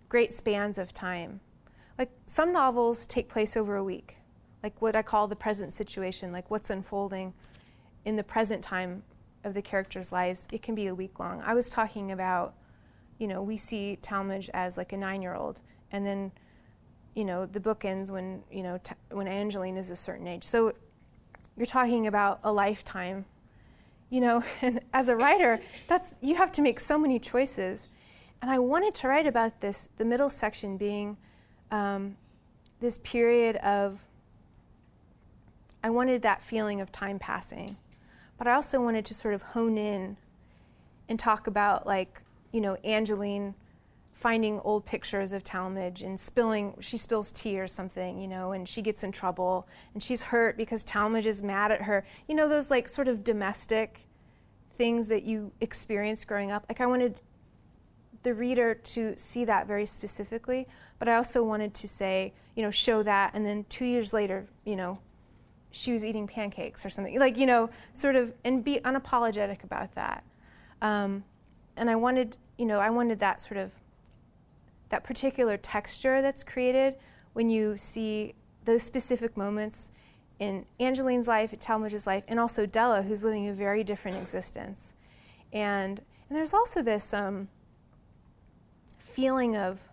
great 0.10 0.32
spans 0.32 0.78
of 0.78 0.94
time. 0.94 1.40
Like 1.98 2.12
some 2.28 2.54
novels 2.54 3.08
take 3.08 3.30
place 3.30 3.58
over 3.58 3.76
a 3.76 3.84
week, 3.84 4.18
like 4.62 4.80
what 4.80 4.96
I 4.96 5.02
call 5.02 5.28
the 5.28 5.36
present 5.36 5.74
situation, 5.74 6.32
like 6.32 6.52
what's 6.52 6.70
unfolding 6.70 7.34
in 8.06 8.16
the 8.16 8.24
present 8.24 8.64
time 8.64 9.04
of 9.43 9.54
the 9.54 9.62
characters' 9.62 10.12
lives, 10.12 10.47
it 10.52 10.62
can 10.62 10.76
be 10.76 10.88
a 10.88 10.95
week 10.95 11.20
long. 11.20 11.41
I 11.45 11.54
was 11.54 11.70
talking 11.70 12.12
about, 12.12 12.54
you 13.18 13.28
know, 13.28 13.41
we 13.41 13.58
see 13.58 13.97
Talmadge 14.02 14.49
as 14.54 14.78
like 14.78 14.93
a 14.93 14.97
nine 14.97 15.22
year 15.22 15.36
old, 15.36 15.60
and 15.91 16.06
then, 16.06 16.32
you 17.16 17.26
know, 17.26 17.45
the 17.45 17.60
book 17.60 17.86
ends 17.86 18.12
when, 18.12 18.43
you 18.52 18.64
know, 18.64 18.80
t- 18.84 18.95
when 19.10 19.28
Angeline 19.28 19.78
is 19.78 19.89
a 19.89 19.95
certain 19.95 20.28
age. 20.28 20.43
So 20.43 20.74
you're 21.58 21.66
talking 21.66 22.08
about 22.08 22.39
a 22.43 22.52
lifetime, 22.52 23.26
you 24.10 24.22
know, 24.22 24.43
and 24.62 24.82
as 24.93 25.10
a 25.10 25.16
writer, 25.16 25.60
that's, 25.88 26.18
you 26.22 26.36
have 26.36 26.52
to 26.54 26.62
make 26.62 26.80
so 26.80 26.97
many 26.97 27.20
choices. 27.20 27.89
And 28.41 28.49
I 28.49 28.60
wanted 28.60 28.95
to 28.95 29.08
write 29.08 29.28
about 29.28 29.62
this, 29.62 29.89
the 29.97 30.06
middle 30.06 30.30
section 30.30 30.78
being 30.78 31.18
um, 31.70 32.18
this 32.80 32.99
period 32.99 33.58
of, 33.58 34.04
I 35.84 35.89
wanted 35.89 36.22
that 36.24 36.41
feeling 36.43 36.82
of 36.82 36.91
time 36.91 37.20
passing 37.20 37.78
but 38.42 38.48
I 38.48 38.56
also 38.56 38.82
wanted 38.82 39.06
to 39.06 39.14
sort 39.14 39.36
of 39.36 39.44
hone 39.44 39.78
in 39.78 40.18
and 41.08 41.20
talk 41.20 41.46
about 41.46 41.86
like, 41.86 42.24
you 42.52 42.60
know, 42.60 42.76
Angeline 42.84 43.54
finding 44.14 44.60
old 44.62 44.84
pictures 44.84 45.32
of 45.32 45.44
Talmadge 45.44 46.02
and 46.02 46.20
spilling, 46.20 46.74
she 46.80 46.98
spills 46.98 47.32
tea 47.32 47.60
or 47.60 47.68
something, 47.68 48.20
you 48.20 48.28
know, 48.28 48.52
and 48.52 48.68
she 48.68 48.82
gets 48.82 49.04
in 49.04 49.12
trouble 49.12 49.68
and 49.94 50.02
she's 50.02 50.24
hurt 50.24 50.58
because 50.58 50.84
Talmadge 50.84 51.28
is 51.28 51.44
mad 51.44 51.72
at 51.72 51.84
her. 51.84 52.04
You 52.28 52.34
know, 52.34 52.50
those 52.50 52.72
like 52.72 52.89
sort 52.89 53.08
of 53.08 53.24
domestic 53.24 54.08
things 54.74 55.08
that 55.10 55.22
you 55.22 55.52
experienced 55.62 56.26
growing 56.26 56.52
up. 56.52 56.66
Like, 56.68 56.82
I 56.82 56.88
wanted 56.88 57.22
the 58.24 58.34
reader 58.34 58.74
to 58.74 59.16
see 59.18 59.46
that 59.46 59.68
very 59.68 59.86
specifically, 59.86 60.68
but 60.98 61.08
I 61.08 61.16
also 61.16 61.44
wanted 61.44 61.76
to 61.76 61.88
say, 61.88 62.34
you 62.56 62.64
know, 62.64 62.72
show 62.72 63.04
that, 63.04 63.36
and 63.36 63.46
then 63.46 63.68
two 63.70 63.86
years 63.86 64.14
later, 64.14 64.48
you 64.66 64.76
know, 64.76 64.98
she 65.72 65.92
was 65.92 66.04
eating 66.04 66.28
pancakes 66.28 66.86
or 66.86 66.90
something. 66.90 67.18
Like, 67.18 67.38
you 67.38 67.46
know, 67.46 67.70
sort 67.94 68.16
of, 68.16 68.34
and 68.44 68.64
be 68.64 68.80
unapologetic 68.84 69.64
about 69.64 69.94
that. 69.96 70.24
Um, 70.82 71.24
and 71.78 71.90
I 71.90 71.96
wanted, 71.96 72.38
you 72.58 72.66
know, 72.66 72.80
I 72.80 72.90
wanted 72.90 73.20
that 73.20 73.42
sort 73.42 73.58
of, 73.58 73.72
that 74.90 75.04
particular 75.04 75.58
texture 75.58 76.22
that's 76.22 76.44
created 76.44 76.96
when 77.34 77.50
you 77.50 77.78
see 77.78 78.36
those 78.66 78.84
specific 78.84 79.38
moments 79.38 79.92
in 80.40 80.66
Angeline's 80.80 81.28
life, 81.28 81.58
Talmadge's 81.60 82.06
life, 82.06 82.24
and 82.28 82.40
also 82.40 82.66
Della, 82.66 83.04
who's 83.04 83.24
living 83.24 83.48
a 83.48 83.54
very 83.54 83.84
different 83.84 84.18
existence. 84.18 84.96
And, 85.54 86.02
and 86.30 86.38
there's 86.38 86.54
also 86.54 86.82
this 86.82 87.14
um, 87.14 87.48
feeling 89.00 89.56
of 89.56 89.88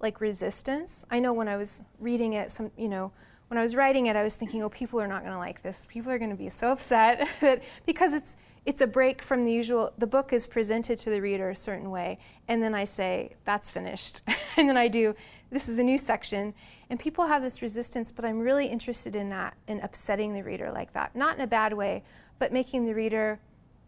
like 0.00 0.20
resistance. 0.20 1.04
I 1.10 1.18
know 1.18 1.32
when 1.32 1.48
I 1.48 1.56
was 1.56 1.82
reading 1.98 2.34
it, 2.34 2.50
some, 2.50 2.70
you 2.76 2.88
know, 2.88 3.12
when 3.48 3.58
I 3.58 3.62
was 3.62 3.76
writing 3.76 4.06
it, 4.06 4.16
I 4.16 4.22
was 4.22 4.36
thinking, 4.36 4.62
oh, 4.62 4.68
people 4.68 5.00
are 5.00 5.06
not 5.06 5.22
going 5.22 5.32
to 5.32 5.38
like 5.38 5.62
this. 5.62 5.86
People 5.88 6.10
are 6.10 6.18
going 6.18 6.30
to 6.30 6.36
be 6.36 6.48
so 6.48 6.72
upset 6.72 7.28
that 7.40 7.62
because 7.84 8.12
it's 8.12 8.36
it's 8.64 8.80
a 8.80 8.86
break 8.86 9.22
from 9.22 9.44
the 9.44 9.52
usual. 9.52 9.92
The 9.96 10.08
book 10.08 10.32
is 10.32 10.46
presented 10.48 10.98
to 10.98 11.10
the 11.10 11.20
reader 11.20 11.50
a 11.50 11.56
certain 11.56 11.90
way, 11.90 12.18
and 12.48 12.60
then 12.60 12.74
I 12.74 12.84
say 12.84 13.36
that's 13.44 13.70
finished, 13.70 14.22
and 14.56 14.68
then 14.68 14.76
I 14.76 14.88
do 14.88 15.14
this 15.50 15.68
is 15.68 15.78
a 15.78 15.84
new 15.84 15.98
section, 15.98 16.52
and 16.90 16.98
people 16.98 17.26
have 17.26 17.42
this 17.42 17.62
resistance. 17.62 18.10
But 18.10 18.24
I'm 18.24 18.40
really 18.40 18.66
interested 18.66 19.14
in 19.14 19.30
that, 19.30 19.56
in 19.68 19.80
upsetting 19.80 20.34
the 20.34 20.42
reader 20.42 20.72
like 20.72 20.92
that, 20.94 21.14
not 21.14 21.36
in 21.36 21.40
a 21.40 21.46
bad 21.46 21.72
way, 21.72 22.02
but 22.40 22.52
making 22.52 22.86
the 22.86 22.94
reader 22.94 23.38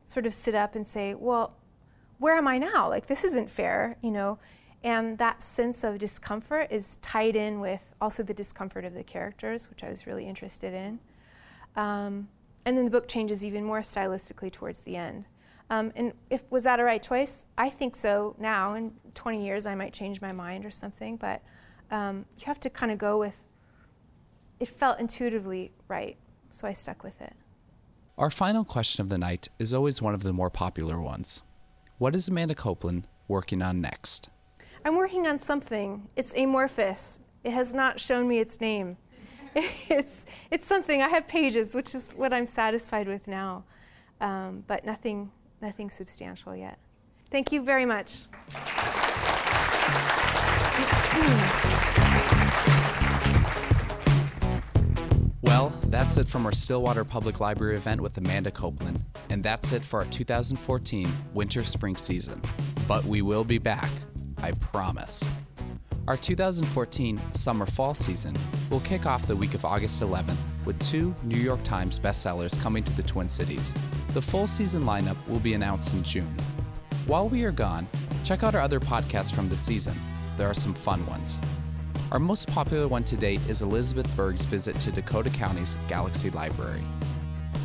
sort 0.04 0.24
of 0.24 0.32
sit 0.32 0.54
up 0.54 0.74
and 0.74 0.86
say, 0.86 1.14
well, 1.14 1.54
where 2.18 2.36
am 2.36 2.46
I 2.46 2.59
now? 2.59 2.88
Like 2.88 3.06
this 3.06 3.24
isn't 3.24 3.50
fair, 3.50 3.96
you 4.02 4.11
know. 4.11 4.38
And 4.85 5.18
that 5.18 5.43
sense 5.43 5.83
of 5.83 5.99
discomfort 5.99 6.68
is 6.70 6.97
tied 7.03 7.35
in 7.35 7.61
with 7.61 7.95
also 8.01 8.22
the 8.22 8.35
discomfort 8.35 8.85
of 8.85 8.95
the 8.95 9.03
characters, 9.03 9.68
which 9.68 9.83
I 9.83 9.91
was 9.91 10.07
really 10.07 10.26
interested 10.26 10.72
in. 10.72 11.01
Um, 11.74 12.29
and 12.64 12.76
then 12.76 12.85
the 12.85 12.91
book 12.91 13.09
changes 13.09 13.45
even 13.45 13.64
more 13.64 13.81
stylistically 13.81 14.53
towards 14.53 14.81
the 14.81 14.97
end. 14.97 15.24
Um, 15.70 15.93
and 15.97 16.12
if 16.31 16.51
was 16.51 16.64
that 16.64 16.81
a 16.81 16.85
right 16.85 17.03
choice? 17.03 17.45
I 17.57 17.68
think 17.68 17.97
so. 17.97 18.37
Now, 18.39 18.74
in 18.74 18.93
20 19.14 19.45
years, 19.45 19.66
I 19.66 19.74
might 19.74 19.93
change 19.93 20.20
my 20.20 20.33
mind 20.33 20.64
or 20.64 20.70
something. 20.70 21.16
But 21.16 21.43
um, 21.91 22.24
you 22.39 22.47
have 22.47 22.61
to 22.61 22.70
kind 22.70 22.93
of 22.93 22.99
go 22.99 23.18
with. 23.18 23.47
It 24.61 24.68
felt 24.68 24.99
intuitively 24.99 25.72
right, 25.87 26.16
so 26.51 26.66
I 26.66 26.72
stuck 26.72 27.03
with 27.03 27.20
it. 27.20 27.35
Our 28.16 28.31
final 28.31 28.64
question 28.64 29.03
of 29.03 29.09
the 29.09 29.18
night 29.18 29.49
is 29.59 29.72
always 29.72 30.03
one 30.03 30.14
of 30.14 30.24
the 30.24 30.33
more 30.33 30.51
popular 30.51 31.01
ones. 31.01 31.43
What 31.99 32.14
is 32.14 32.29
Amanda 32.29 32.55
Coplin 32.55 33.07
working 33.29 33.62
on 33.62 33.81
next? 33.81 34.29
I'm 34.89 34.97
working 34.97 35.26
on 35.26 35.36
something. 35.36 36.09
It's 36.16 36.32
amorphous. 36.32 37.20
It 37.45 37.53
has 37.53 37.74
not 37.74 38.01
shown 38.01 38.26
me 38.26 38.39
its 38.39 38.59
name. 38.59 38.97
it's, 39.55 40.24
it's 40.51 40.66
something. 40.66 41.03
I 41.03 41.09
have 41.09 41.28
pages, 41.28 41.74
which 41.74 41.95
is 41.95 42.09
what 42.16 42.32
I'm 42.32 42.47
satisfied 42.47 43.07
with 43.07 43.28
now, 43.28 43.64
um, 44.22 44.64
but 44.66 44.86
nothing, 44.86 45.30
nothing 45.61 45.91
substantial 45.91 46.57
yet. 46.57 46.78
Thank 47.28 47.53
you 47.53 47.61
very 47.61 47.84
much. 47.84 48.24
Well, 55.43 55.68
that's 55.89 56.16
it 56.16 56.28
from 56.28 56.47
our 56.47 56.53
Stillwater 56.53 57.05
Public 57.05 57.41
Library 57.41 57.76
event 57.76 58.01
with 58.01 58.16
Amanda 58.16 58.51
Coplin. 58.51 59.03
And 59.28 59.45
that's 59.45 59.72
it 59.72 59.84
for 59.84 59.99
our 59.99 60.07
2014 60.07 61.12
winter 61.34 61.62
spring 61.62 61.97
season. 61.97 62.41
But 62.86 63.05
we 63.05 63.20
will 63.20 63.45
be 63.45 63.59
back 63.59 63.91
I 64.43 64.53
promise. 64.53 65.26
Our 66.07 66.16
2014 66.16 67.20
summer 67.34 67.66
fall 67.66 67.93
season 67.93 68.34
will 68.70 68.80
kick 68.80 69.05
off 69.05 69.26
the 69.26 69.36
week 69.36 69.55
of 69.55 69.64
August 69.64 70.01
11th 70.03 70.39
with 70.64 70.78
two 70.80 71.14
New 71.22 71.36
York 71.39 71.62
Times 71.64 71.99
bestsellers 71.99 72.59
coming 72.61 72.82
to 72.84 72.97
the 72.97 73.03
Twin 73.03 73.28
Cities. 73.28 73.74
The 74.14 74.22
full 74.22 74.47
season 74.47 74.84
lineup 74.84 75.16
will 75.28 75.39
be 75.39 75.55
announced 75.55 75.93
in 75.93 76.03
June. 76.03 76.34
While 77.07 77.28
we 77.28 77.45
are 77.45 77.53
gone, 77.53 77.86
check 78.24 78.43
out 78.43 78.55
our 78.55 78.61
other 78.61 78.80
podcasts 78.80 79.34
from 79.34 79.49
the 79.49 79.57
season. 79.57 79.95
There 80.36 80.49
are 80.49 80.55
some 80.55 80.74
fun 80.74 81.05
ones. 81.07 81.41
Our 82.11 82.18
most 82.18 82.49
popular 82.49 82.89
one 82.89 83.05
to 83.05 83.16
date 83.16 83.41
is 83.49 83.61
Elizabeth 83.61 84.14
Berg's 84.16 84.47
visit 84.47 84.80
to 84.80 84.91
Dakota 84.91 85.28
County's 85.28 85.76
Galaxie 85.89 86.30
Library. 86.30 86.82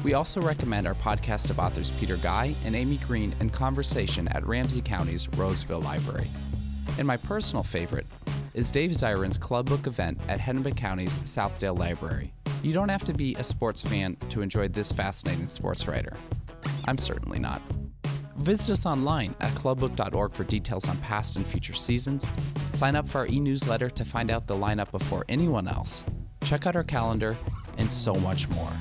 We 0.04 0.16
also 0.16 0.42
recommend 0.42 0.86
our 0.86 0.96
podcast 0.96 1.50
of 1.50 1.60
authors 1.60 1.92
Peter 1.92 2.18
Geye 2.18 2.56
and 2.66 2.76
Amy 2.76 2.98
Green 2.98 3.34
in 3.40 3.50
conversation 3.50 4.28
at 4.30 4.46
Ramsey 4.46 4.82
County's 4.82 5.30
Roseville 5.30 5.80
Library. 5.80 6.28
And 6.98 7.08
my 7.08 7.18
personal 7.18 7.64
favorite 7.64 8.06
is 8.54 8.70
Dave 8.70 8.92
Zirin's 8.92 9.38
club 9.38 9.68
book 9.68 9.88
event 9.88 10.20
at 10.28 10.40
Hennepin 10.40 10.76
County's 10.76 11.20
Southdale 11.20 11.78
Library. 11.78 12.34
You 12.62 12.72
don't 12.72 12.90
have 12.90 13.04
to 13.06 13.14
be 13.14 13.36
a 13.36 13.44
sports 13.44 13.82
fan 13.82 14.16
to 14.30 14.42
enjoy 14.42 14.68
this 14.68 14.92
fascinating 14.92 15.48
sports 15.48 15.88
writer. 15.88 16.16
I'm 16.86 16.98
certainly 16.98 17.40
not. 17.40 17.62
Visit 18.38 18.72
us 18.72 18.86
online 18.86 19.36
at 19.42 19.54
clubbook.org 19.54 20.34
for 20.34 20.44
details 20.44 20.88
on 20.88 20.98
past 20.98 21.36
and 21.36 21.46
future 21.46 21.74
seasons. 21.74 22.32
Sign 22.70 22.96
up 22.96 23.08
for 23.08 23.20
our 23.20 23.28
e 23.28 23.40
newsletter 23.40 23.90
to 23.90 24.06
find 24.06 24.30
out 24.30 24.48
the 24.48 24.56
lineup 24.56 24.92
before 24.92 25.26
anyone 25.30 25.68
else. 25.68 26.06
Check 26.44 26.68
out 26.68 26.76
our 26.76 26.84
calendar, 26.84 27.38
and 27.78 27.92
so 27.92 28.14
much 28.16 28.50
more. 28.50 28.72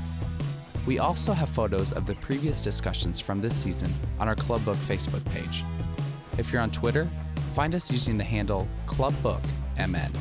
We 0.86 0.98
also 0.98 1.32
have 1.32 1.48
photos 1.48 1.92
of 1.92 2.06
the 2.06 2.14
previous 2.16 2.60
discussions 2.60 3.20
from 3.20 3.40
this 3.40 3.60
season 3.62 3.92
on 4.18 4.26
our 4.26 4.34
Club 4.34 4.64
Book 4.64 4.76
Facebook 4.78 5.24
page. 5.26 5.64
If 6.38 6.52
you're 6.52 6.62
on 6.62 6.70
Twitter, 6.70 7.08
Find 7.52 7.74
us 7.74 7.92
using 7.92 8.16
the 8.16 8.24
handle 8.24 8.66
ClubBookMN. 8.86 10.16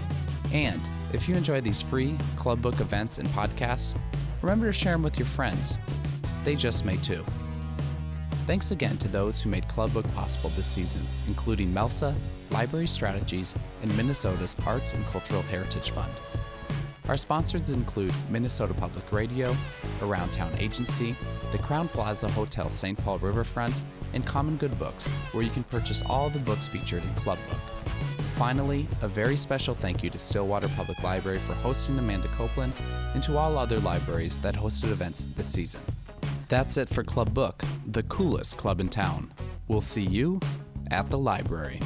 And 0.54 0.82
if 1.14 1.30
you 1.30 1.36
enjoy 1.36 1.62
these 1.62 1.82
free 1.82 2.18
Club 2.36 2.62
Book 2.62 2.82
events 2.82 3.20
and 3.20 3.30
podcasts, 3.30 3.98
remember 4.42 4.66
to 4.68 4.74
share 4.74 4.92
them 4.94 5.02
with 5.02 5.18
your 5.18 5.28
friends. 5.28 5.80
They 6.44 6.58
just 6.58 6.84
may 6.84 6.98
too. 6.98 7.24
Thanks 8.48 8.72
again 8.72 8.98
to 8.98 9.08
those 9.08 9.42
who 9.42 9.50
made 9.50 9.66
Club 9.70 9.94
Book 9.94 10.06
possible 10.14 10.50
this 10.58 10.68
season, 10.68 11.08
including 11.26 11.74
MELSA, 11.74 12.14
Library 12.50 12.88
Strategies, 12.88 13.56
and 13.82 13.96
Minnesota's 13.96 14.58
Arts 14.66 14.94
and 14.94 15.06
Cultural 15.06 15.42
Heritage 15.44 15.92
Fund. 15.92 16.12
Our 17.08 17.16
sponsors 17.16 17.70
include 17.70 18.14
Minnesota 18.30 18.74
Public 18.74 19.10
Radio, 19.12 19.56
Around 20.02 20.34
Town 20.34 20.52
Agency, 20.58 21.16
the 21.54 21.60
Crowne 21.60 21.88
Plaza 21.88 22.30
Hotel 22.30 22.70
St. 22.70 22.98
Paul 22.98 23.20
Riverfront, 23.20 23.82
and 24.14 24.26
Common 24.26 24.58
Good 24.58 24.78
Books, 24.78 25.10
where 25.32 25.44
you 25.44 25.50
can 25.50 25.64
purchase 25.64 26.02
all 26.04 26.30
the 26.30 26.40
books 26.40 26.68
featured 26.68 27.04
in 27.04 27.14
Club 27.16 27.38
Book. 27.50 27.60
Finally, 28.36 28.88
a 29.02 29.08
very 29.08 29.38
special 29.38 29.76
thank 29.76 30.04
you 30.04 30.10
to 30.10 30.18
Stillwater 30.18 30.68
Public 30.70 31.04
Library 31.04 31.38
for 31.38 31.54
hosting 31.54 32.00
Amanda 32.00 32.28
Coplin 32.30 32.74
and 33.14 33.22
to 33.24 33.38
all 33.38 33.58
other 33.58 33.80
libraries 33.80 34.38
that 34.38 34.56
hosted 34.56 34.92
events 34.92 35.24
this 35.36 35.52
season. 35.52 35.82
That's 36.48 36.78
it 36.78 36.90
for 36.90 37.04
Club 37.04 37.34
Book, 37.34 37.64
the 37.88 38.04
coolest 38.04 38.58
club 38.58 38.82
in 38.82 38.90
town. 38.90 39.32
We'll 39.68 39.80
see 39.80 40.04
you 40.04 40.40
at 40.90 41.10
the 41.10 41.18
library. 41.18 41.80